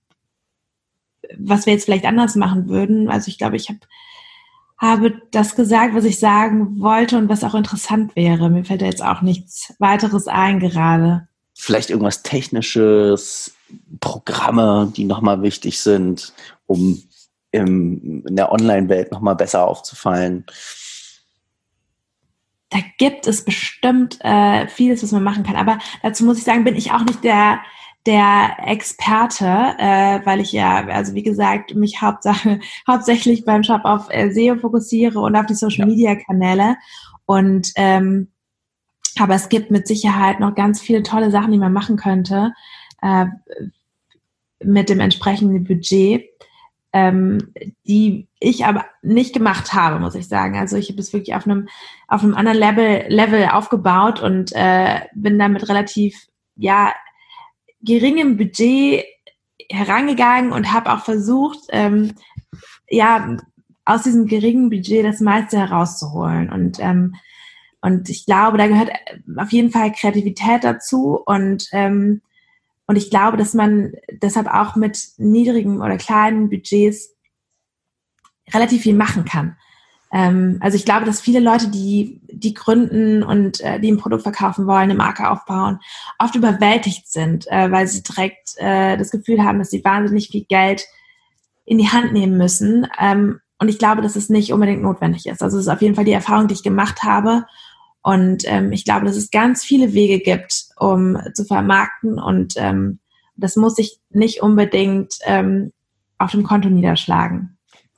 was 1.38 1.66
wir 1.66 1.72
jetzt 1.72 1.84
vielleicht 1.84 2.04
anders 2.04 2.36
machen 2.36 2.68
würden. 2.68 3.08
Also 3.08 3.28
ich 3.28 3.38
glaube, 3.38 3.56
ich 3.56 3.68
habe 3.68 3.80
habe 4.82 5.22
das 5.30 5.54
gesagt, 5.54 5.94
was 5.94 6.04
ich 6.04 6.18
sagen 6.18 6.80
wollte 6.80 7.16
und 7.16 7.28
was 7.28 7.44
auch 7.44 7.54
interessant 7.54 8.16
wäre. 8.16 8.50
Mir 8.50 8.64
fällt 8.64 8.82
da 8.82 8.86
jetzt 8.86 9.04
auch 9.04 9.22
nichts 9.22 9.74
weiteres 9.78 10.26
ein 10.26 10.58
gerade. 10.58 11.28
Vielleicht 11.64 11.90
irgendwas 11.90 12.24
Technisches, 12.24 13.54
Programme, 14.00 14.92
die 14.96 15.04
nochmal 15.04 15.42
wichtig 15.42 15.78
sind, 15.78 16.32
um 16.66 17.00
im, 17.52 18.24
in 18.26 18.34
der 18.34 18.50
Online-Welt 18.50 19.12
nochmal 19.12 19.36
besser 19.36 19.64
aufzufallen? 19.68 20.44
Da 22.70 22.78
gibt 22.98 23.28
es 23.28 23.44
bestimmt 23.44 24.18
äh, 24.24 24.66
vieles, 24.66 25.04
was 25.04 25.12
man 25.12 25.22
machen 25.22 25.44
kann. 25.44 25.54
Aber 25.54 25.78
dazu 26.02 26.24
muss 26.24 26.38
ich 26.38 26.42
sagen, 26.42 26.64
bin 26.64 26.74
ich 26.74 26.90
auch 26.90 27.04
nicht 27.04 27.22
der, 27.22 27.60
der 28.06 28.56
Experte, 28.66 29.46
äh, 29.78 30.18
weil 30.24 30.40
ich 30.40 30.50
ja, 30.50 30.84
also 30.88 31.14
wie 31.14 31.22
gesagt, 31.22 31.76
mich 31.76 32.02
Hauptsache, 32.02 32.58
hauptsächlich 32.90 33.44
beim 33.44 33.62
Shop 33.62 33.84
auf 33.84 34.08
äh, 34.10 34.32
SEO 34.32 34.56
fokussiere 34.56 35.20
und 35.20 35.36
auf 35.36 35.46
die 35.46 35.54
Social 35.54 35.86
Media 35.86 36.16
Kanäle. 36.16 36.74
Und 37.24 37.70
ähm, 37.76 38.31
Aber 39.18 39.34
es 39.34 39.48
gibt 39.48 39.70
mit 39.70 39.86
Sicherheit 39.86 40.40
noch 40.40 40.54
ganz 40.54 40.80
viele 40.80 41.02
tolle 41.02 41.30
Sachen, 41.30 41.52
die 41.52 41.58
man 41.58 41.72
machen 41.72 41.96
könnte 41.96 42.52
äh, 43.02 43.26
mit 44.64 44.88
dem 44.88 45.00
entsprechenden 45.00 45.64
Budget, 45.64 46.24
ähm, 46.92 47.52
die 47.86 48.28
ich 48.38 48.64
aber 48.64 48.84
nicht 49.02 49.32
gemacht 49.32 49.72
habe, 49.72 49.98
muss 49.98 50.14
ich 50.14 50.28
sagen. 50.28 50.56
Also 50.56 50.76
ich 50.76 50.90
habe 50.90 51.00
es 51.00 51.12
wirklich 51.12 51.34
auf 51.34 51.46
einem 51.46 51.68
auf 52.08 52.22
einem 52.22 52.34
anderen 52.34 52.58
Level 52.58 53.04
Level 53.08 53.48
aufgebaut 53.48 54.20
und 54.20 54.52
äh, 54.54 55.00
bin 55.14 55.38
damit 55.38 55.68
relativ 55.68 56.26
ja 56.56 56.92
geringem 57.80 58.36
Budget 58.36 59.04
herangegangen 59.70 60.52
und 60.52 60.72
habe 60.72 60.92
auch 60.92 61.04
versucht, 61.04 61.60
ähm, 61.70 62.12
ja 62.88 63.36
aus 63.84 64.02
diesem 64.02 64.26
geringen 64.26 64.70
Budget 64.70 65.04
das 65.04 65.20
meiste 65.20 65.58
herauszuholen 65.58 66.50
und 66.50 66.78
ähm, 66.78 67.16
und 67.82 68.08
ich 68.08 68.26
glaube, 68.26 68.58
da 68.58 68.68
gehört 68.68 68.90
auf 69.36 69.52
jeden 69.52 69.70
Fall 69.70 69.92
Kreativität 69.92 70.64
dazu 70.64 71.20
und 71.24 71.68
ähm, 71.72 72.22
und 72.86 72.96
ich 72.96 73.10
glaube, 73.10 73.36
dass 73.36 73.54
man 73.54 73.92
deshalb 74.10 74.52
auch 74.52 74.76
mit 74.76 75.12
niedrigen 75.16 75.80
oder 75.80 75.96
kleinen 75.96 76.50
Budgets 76.50 77.14
relativ 78.52 78.82
viel 78.82 78.94
machen 78.94 79.24
kann. 79.24 79.56
Ähm, 80.12 80.58
also 80.60 80.76
ich 80.76 80.84
glaube, 80.84 81.06
dass 81.06 81.20
viele 81.20 81.40
Leute, 81.40 81.68
die, 81.68 82.20
die 82.30 82.52
gründen 82.52 83.22
und 83.22 83.60
äh, 83.60 83.80
die 83.80 83.90
ein 83.90 83.96
Produkt 83.96 84.24
verkaufen 84.24 84.66
wollen, 84.66 84.82
eine 84.82 84.94
Marke 84.94 85.30
aufbauen, 85.30 85.80
oft 86.18 86.34
überwältigt 86.34 87.08
sind, 87.08 87.46
äh, 87.50 87.70
weil 87.70 87.86
sie 87.88 88.02
direkt 88.02 88.56
äh, 88.58 88.96
das 88.96 89.10
Gefühl 89.10 89.42
haben, 89.42 89.58
dass 89.58 89.70
sie 89.70 89.84
wahnsinnig 89.84 90.28
viel 90.28 90.44
Geld 90.44 90.86
in 91.64 91.78
die 91.78 91.88
Hand 91.88 92.12
nehmen 92.12 92.36
müssen. 92.36 92.86
Ähm, 93.00 93.40
und 93.58 93.68
ich 93.68 93.78
glaube, 93.78 94.02
dass 94.02 94.16
es 94.16 94.28
nicht 94.28 94.52
unbedingt 94.52 94.82
notwendig 94.82 95.26
ist. 95.26 95.42
Also 95.42 95.56
es 95.56 95.66
ist 95.66 95.72
auf 95.72 95.80
jeden 95.80 95.94
Fall 95.94 96.04
die 96.04 96.12
Erfahrung, 96.12 96.48
die 96.48 96.54
ich 96.54 96.64
gemacht 96.64 97.04
habe. 97.04 97.46
Und 98.02 98.42
ähm, 98.46 98.72
ich 98.72 98.84
glaube, 98.84 99.06
dass 99.06 99.16
es 99.16 99.30
ganz 99.30 99.64
viele 99.64 99.92
Wege 99.94 100.18
gibt, 100.18 100.66
um 100.76 101.16
zu 101.34 101.44
vermarkten. 101.44 102.18
Und 102.18 102.54
ähm, 102.56 102.98
das 103.36 103.56
muss 103.56 103.76
sich 103.76 104.00
nicht 104.10 104.42
unbedingt 104.42 105.18
ähm, 105.24 105.72
auf 106.18 106.32
dem 106.32 106.42
Konto 106.42 106.68
niederschlagen. 106.68 107.51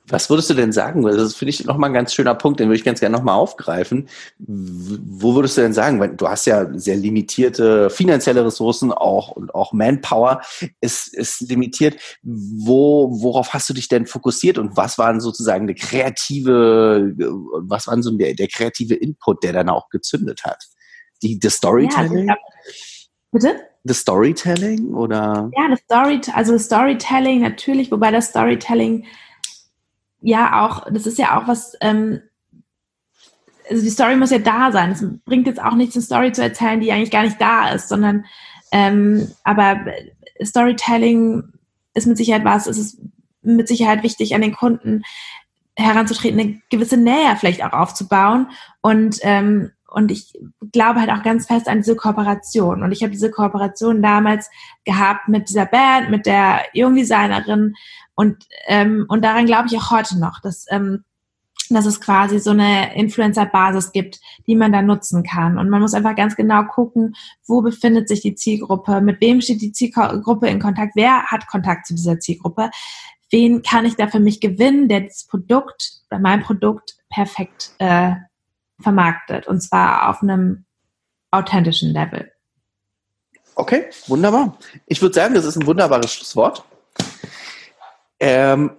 Was 0.07 0.29
würdest 0.29 0.49
du 0.49 0.53
denn 0.53 0.71
sagen? 0.71 1.01
Das 1.03 1.35
finde 1.35 1.49
ich 1.49 1.65
nochmal 1.65 1.89
ein 1.89 1.93
ganz 1.93 2.13
schöner 2.13 2.35
Punkt, 2.35 2.59
den 2.59 2.67
würde 2.67 2.77
ich 2.77 2.83
ganz 2.83 2.99
gerne 2.99 3.15
nochmal 3.15 3.35
aufgreifen. 3.35 4.07
Wo 4.37 5.33
würdest 5.33 5.57
du 5.57 5.61
denn 5.61 5.73
sagen, 5.73 5.99
weil 5.99 6.15
du 6.15 6.27
hast 6.27 6.45
ja 6.45 6.67
sehr 6.77 6.95
limitierte 6.95 7.89
finanzielle 7.89 8.45
Ressourcen 8.45 8.91
auch 8.91 9.31
und 9.31 9.55
auch 9.55 9.73
Manpower 9.73 10.41
ist, 10.79 11.13
ist 11.13 11.41
limitiert. 11.41 11.99
Wo, 12.21 13.09
worauf 13.21 13.53
hast 13.53 13.67
du 13.69 13.73
dich 13.73 13.87
denn 13.87 14.05
fokussiert 14.05 14.59
und 14.59 14.77
was 14.77 14.99
waren 14.99 15.19
sozusagen 15.19 15.65
der 15.65 15.75
kreative, 15.75 17.13
was 17.67 17.87
waren 17.87 18.03
so 18.03 18.15
der, 18.15 18.35
der 18.35 18.47
kreative 18.47 18.93
Input, 18.93 19.43
der 19.43 19.53
dann 19.53 19.69
auch 19.69 19.89
gezündet 19.89 20.43
hat? 20.43 20.63
Die, 21.23 21.39
das 21.39 21.55
Storytelling? 21.55 22.27
Ja, 22.27 22.35
bitte? 23.31 23.55
Das 23.83 23.99
Storytelling 23.99 24.93
oder? 24.93 25.49
Ja, 25.55 25.69
das 25.69 25.79
Story, 25.79 26.21
also 26.33 26.57
Storytelling 26.57 27.41
natürlich, 27.41 27.91
wobei 27.91 28.11
das 28.11 28.27
Storytelling 28.27 29.05
ja 30.25 30.65
auch, 30.65 30.85
das 30.91 31.05
ist 31.05 31.19
ja 31.19 31.37
auch 31.39 31.47
was, 31.47 31.77
ähm, 31.81 32.21
also 33.69 33.83
die 33.83 33.89
Story 33.89 34.15
muss 34.15 34.31
ja 34.31 34.39
da 34.39 34.71
sein. 34.71 34.91
Es 34.91 35.05
bringt 35.23 35.47
jetzt 35.47 35.61
auch 35.61 35.75
nichts, 35.75 35.95
eine 35.95 36.03
Story 36.03 36.31
zu 36.31 36.41
erzählen, 36.41 36.81
die 36.81 36.91
eigentlich 36.91 37.11
gar 37.11 37.23
nicht 37.23 37.39
da 37.39 37.69
ist, 37.69 37.89
sondern 37.89 38.25
ähm, 38.71 39.31
aber 39.43 39.85
Storytelling 40.43 41.43
ist 41.93 42.07
mit 42.07 42.17
Sicherheit 42.17 42.43
was, 42.43 42.67
es 42.67 42.77
ist 42.77 42.99
mit 43.41 43.67
Sicherheit 43.67 44.03
wichtig, 44.03 44.33
an 44.33 44.41
den 44.41 44.55
Kunden 44.55 45.03
heranzutreten, 45.77 46.39
eine 46.39 46.61
gewisse 46.69 46.97
Nähe 46.97 47.35
vielleicht 47.37 47.63
auch 47.63 47.73
aufzubauen 47.73 48.47
und 48.81 49.19
ähm, 49.21 49.71
und 49.89 50.11
ich 50.11 50.33
glaube 50.71 50.99
halt 50.99 51.09
auch 51.09 51.23
ganz 51.23 51.47
fest 51.47 51.67
an 51.67 51.77
diese 51.77 51.95
Kooperation. 51.95 52.83
Und 52.83 52.91
ich 52.91 53.01
habe 53.01 53.11
diese 53.11 53.31
Kooperation 53.31 54.01
damals 54.01 54.49
gehabt 54.83 55.27
mit 55.27 55.49
dieser 55.49 55.65
Band, 55.65 56.09
mit 56.09 56.25
der 56.25 56.61
Jungdesignerin 56.73 57.75
und, 58.15 58.45
ähm, 58.67 59.05
und 59.07 59.23
daran 59.23 59.45
glaube 59.45 59.67
ich 59.67 59.77
auch 59.77 59.91
heute 59.91 60.19
noch, 60.19 60.41
dass, 60.41 60.65
ähm, 60.69 61.03
dass 61.69 61.85
es 61.85 61.99
quasi 61.99 62.39
so 62.39 62.51
eine 62.51 62.95
Influencer-Basis 62.95 63.91
gibt, 63.91 64.19
die 64.47 64.55
man 64.55 64.71
da 64.71 64.81
nutzen 64.81 65.23
kann. 65.23 65.57
Und 65.57 65.69
man 65.69 65.81
muss 65.81 65.93
einfach 65.93 66.15
ganz 66.15 66.35
genau 66.35 66.63
gucken, 66.63 67.15
wo 67.47 67.61
befindet 67.61 68.07
sich 68.07 68.21
die 68.21 68.35
Zielgruppe, 68.35 69.01
mit 69.01 69.19
wem 69.21 69.41
steht 69.41 69.61
die 69.61 69.71
Zielgruppe 69.71 70.47
in 70.47 70.59
Kontakt, 70.59 70.95
wer 70.95 71.23
hat 71.25 71.47
Kontakt 71.47 71.87
zu 71.87 71.95
dieser 71.95 72.19
Zielgruppe, 72.19 72.69
wen 73.31 73.63
kann 73.63 73.85
ich 73.85 73.95
da 73.95 74.07
für 74.07 74.19
mich 74.19 74.39
gewinnen, 74.39 74.87
der 74.87 75.01
das 75.01 75.25
Produkt, 75.25 76.01
mein 76.11 76.43
Produkt 76.43 76.95
perfekt 77.09 77.71
äh, 77.79 78.13
vermarktet. 78.79 79.47
Und 79.47 79.61
zwar 79.61 80.09
auf 80.09 80.21
einem 80.21 80.65
authentischen 81.31 81.91
Level. 81.91 82.31
Okay, 83.55 83.85
wunderbar. 84.07 84.57
Ich 84.85 85.01
würde 85.01 85.15
sagen, 85.15 85.33
das 85.33 85.45
ist 85.45 85.55
ein 85.55 85.65
wunderbares 85.65 86.13
Schlusswort. 86.13 86.63
Ähm, 88.19 88.71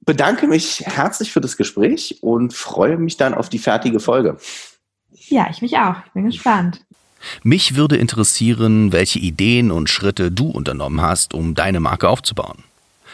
bedanke 0.00 0.46
mich 0.46 0.80
herzlich 0.86 1.32
für 1.32 1.40
das 1.40 1.56
Gespräch 1.56 2.18
und 2.22 2.54
freue 2.54 2.96
mich 2.96 3.16
dann 3.16 3.34
auf 3.34 3.48
die 3.48 3.58
fertige 3.58 4.00
Folge. 4.00 4.38
Ja, 5.10 5.48
ich 5.50 5.60
mich 5.60 5.76
auch. 5.76 5.96
Ich 6.06 6.12
bin 6.12 6.26
gespannt. 6.26 6.84
Mich 7.42 7.74
würde 7.74 7.96
interessieren, 7.96 8.92
welche 8.92 9.18
Ideen 9.18 9.72
und 9.72 9.90
Schritte 9.90 10.30
du 10.30 10.50
unternommen 10.50 11.00
hast, 11.00 11.34
um 11.34 11.54
deine 11.54 11.80
Marke 11.80 12.08
aufzubauen. 12.08 12.62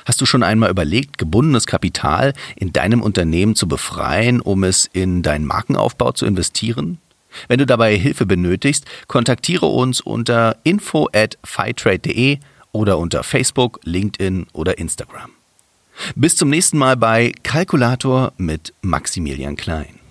Hast 0.04 0.20
du 0.20 0.26
schon 0.26 0.42
einmal 0.42 0.70
überlegt, 0.70 1.18
gebundenes 1.18 1.66
Kapital 1.66 2.32
in 2.56 2.72
deinem 2.72 3.02
Unternehmen 3.02 3.54
zu 3.54 3.68
befreien, 3.68 4.40
um 4.40 4.64
es 4.64 4.88
in 4.92 5.22
deinen 5.22 5.46
Markenaufbau 5.46 6.12
zu 6.12 6.26
investieren? 6.26 6.98
Wenn 7.48 7.58
du 7.58 7.66
dabei 7.66 7.96
Hilfe 7.96 8.26
benötigst, 8.26 8.84
kontaktiere 9.08 9.66
uns 9.66 10.00
unter 10.00 10.56
info 10.64 11.08
at 11.12 11.38
fitrade.de 11.44 12.38
oder 12.72 12.98
unter 12.98 13.22
Facebook, 13.22 13.80
LinkedIn 13.84 14.46
oder 14.52 14.78
Instagram. 14.78 15.30
Bis 16.14 16.36
zum 16.36 16.50
nächsten 16.50 16.78
Mal 16.78 16.96
bei 16.96 17.32
Kalkulator 17.42 18.32
mit 18.36 18.72
Maximilian 18.82 19.56
Klein. 19.56 20.01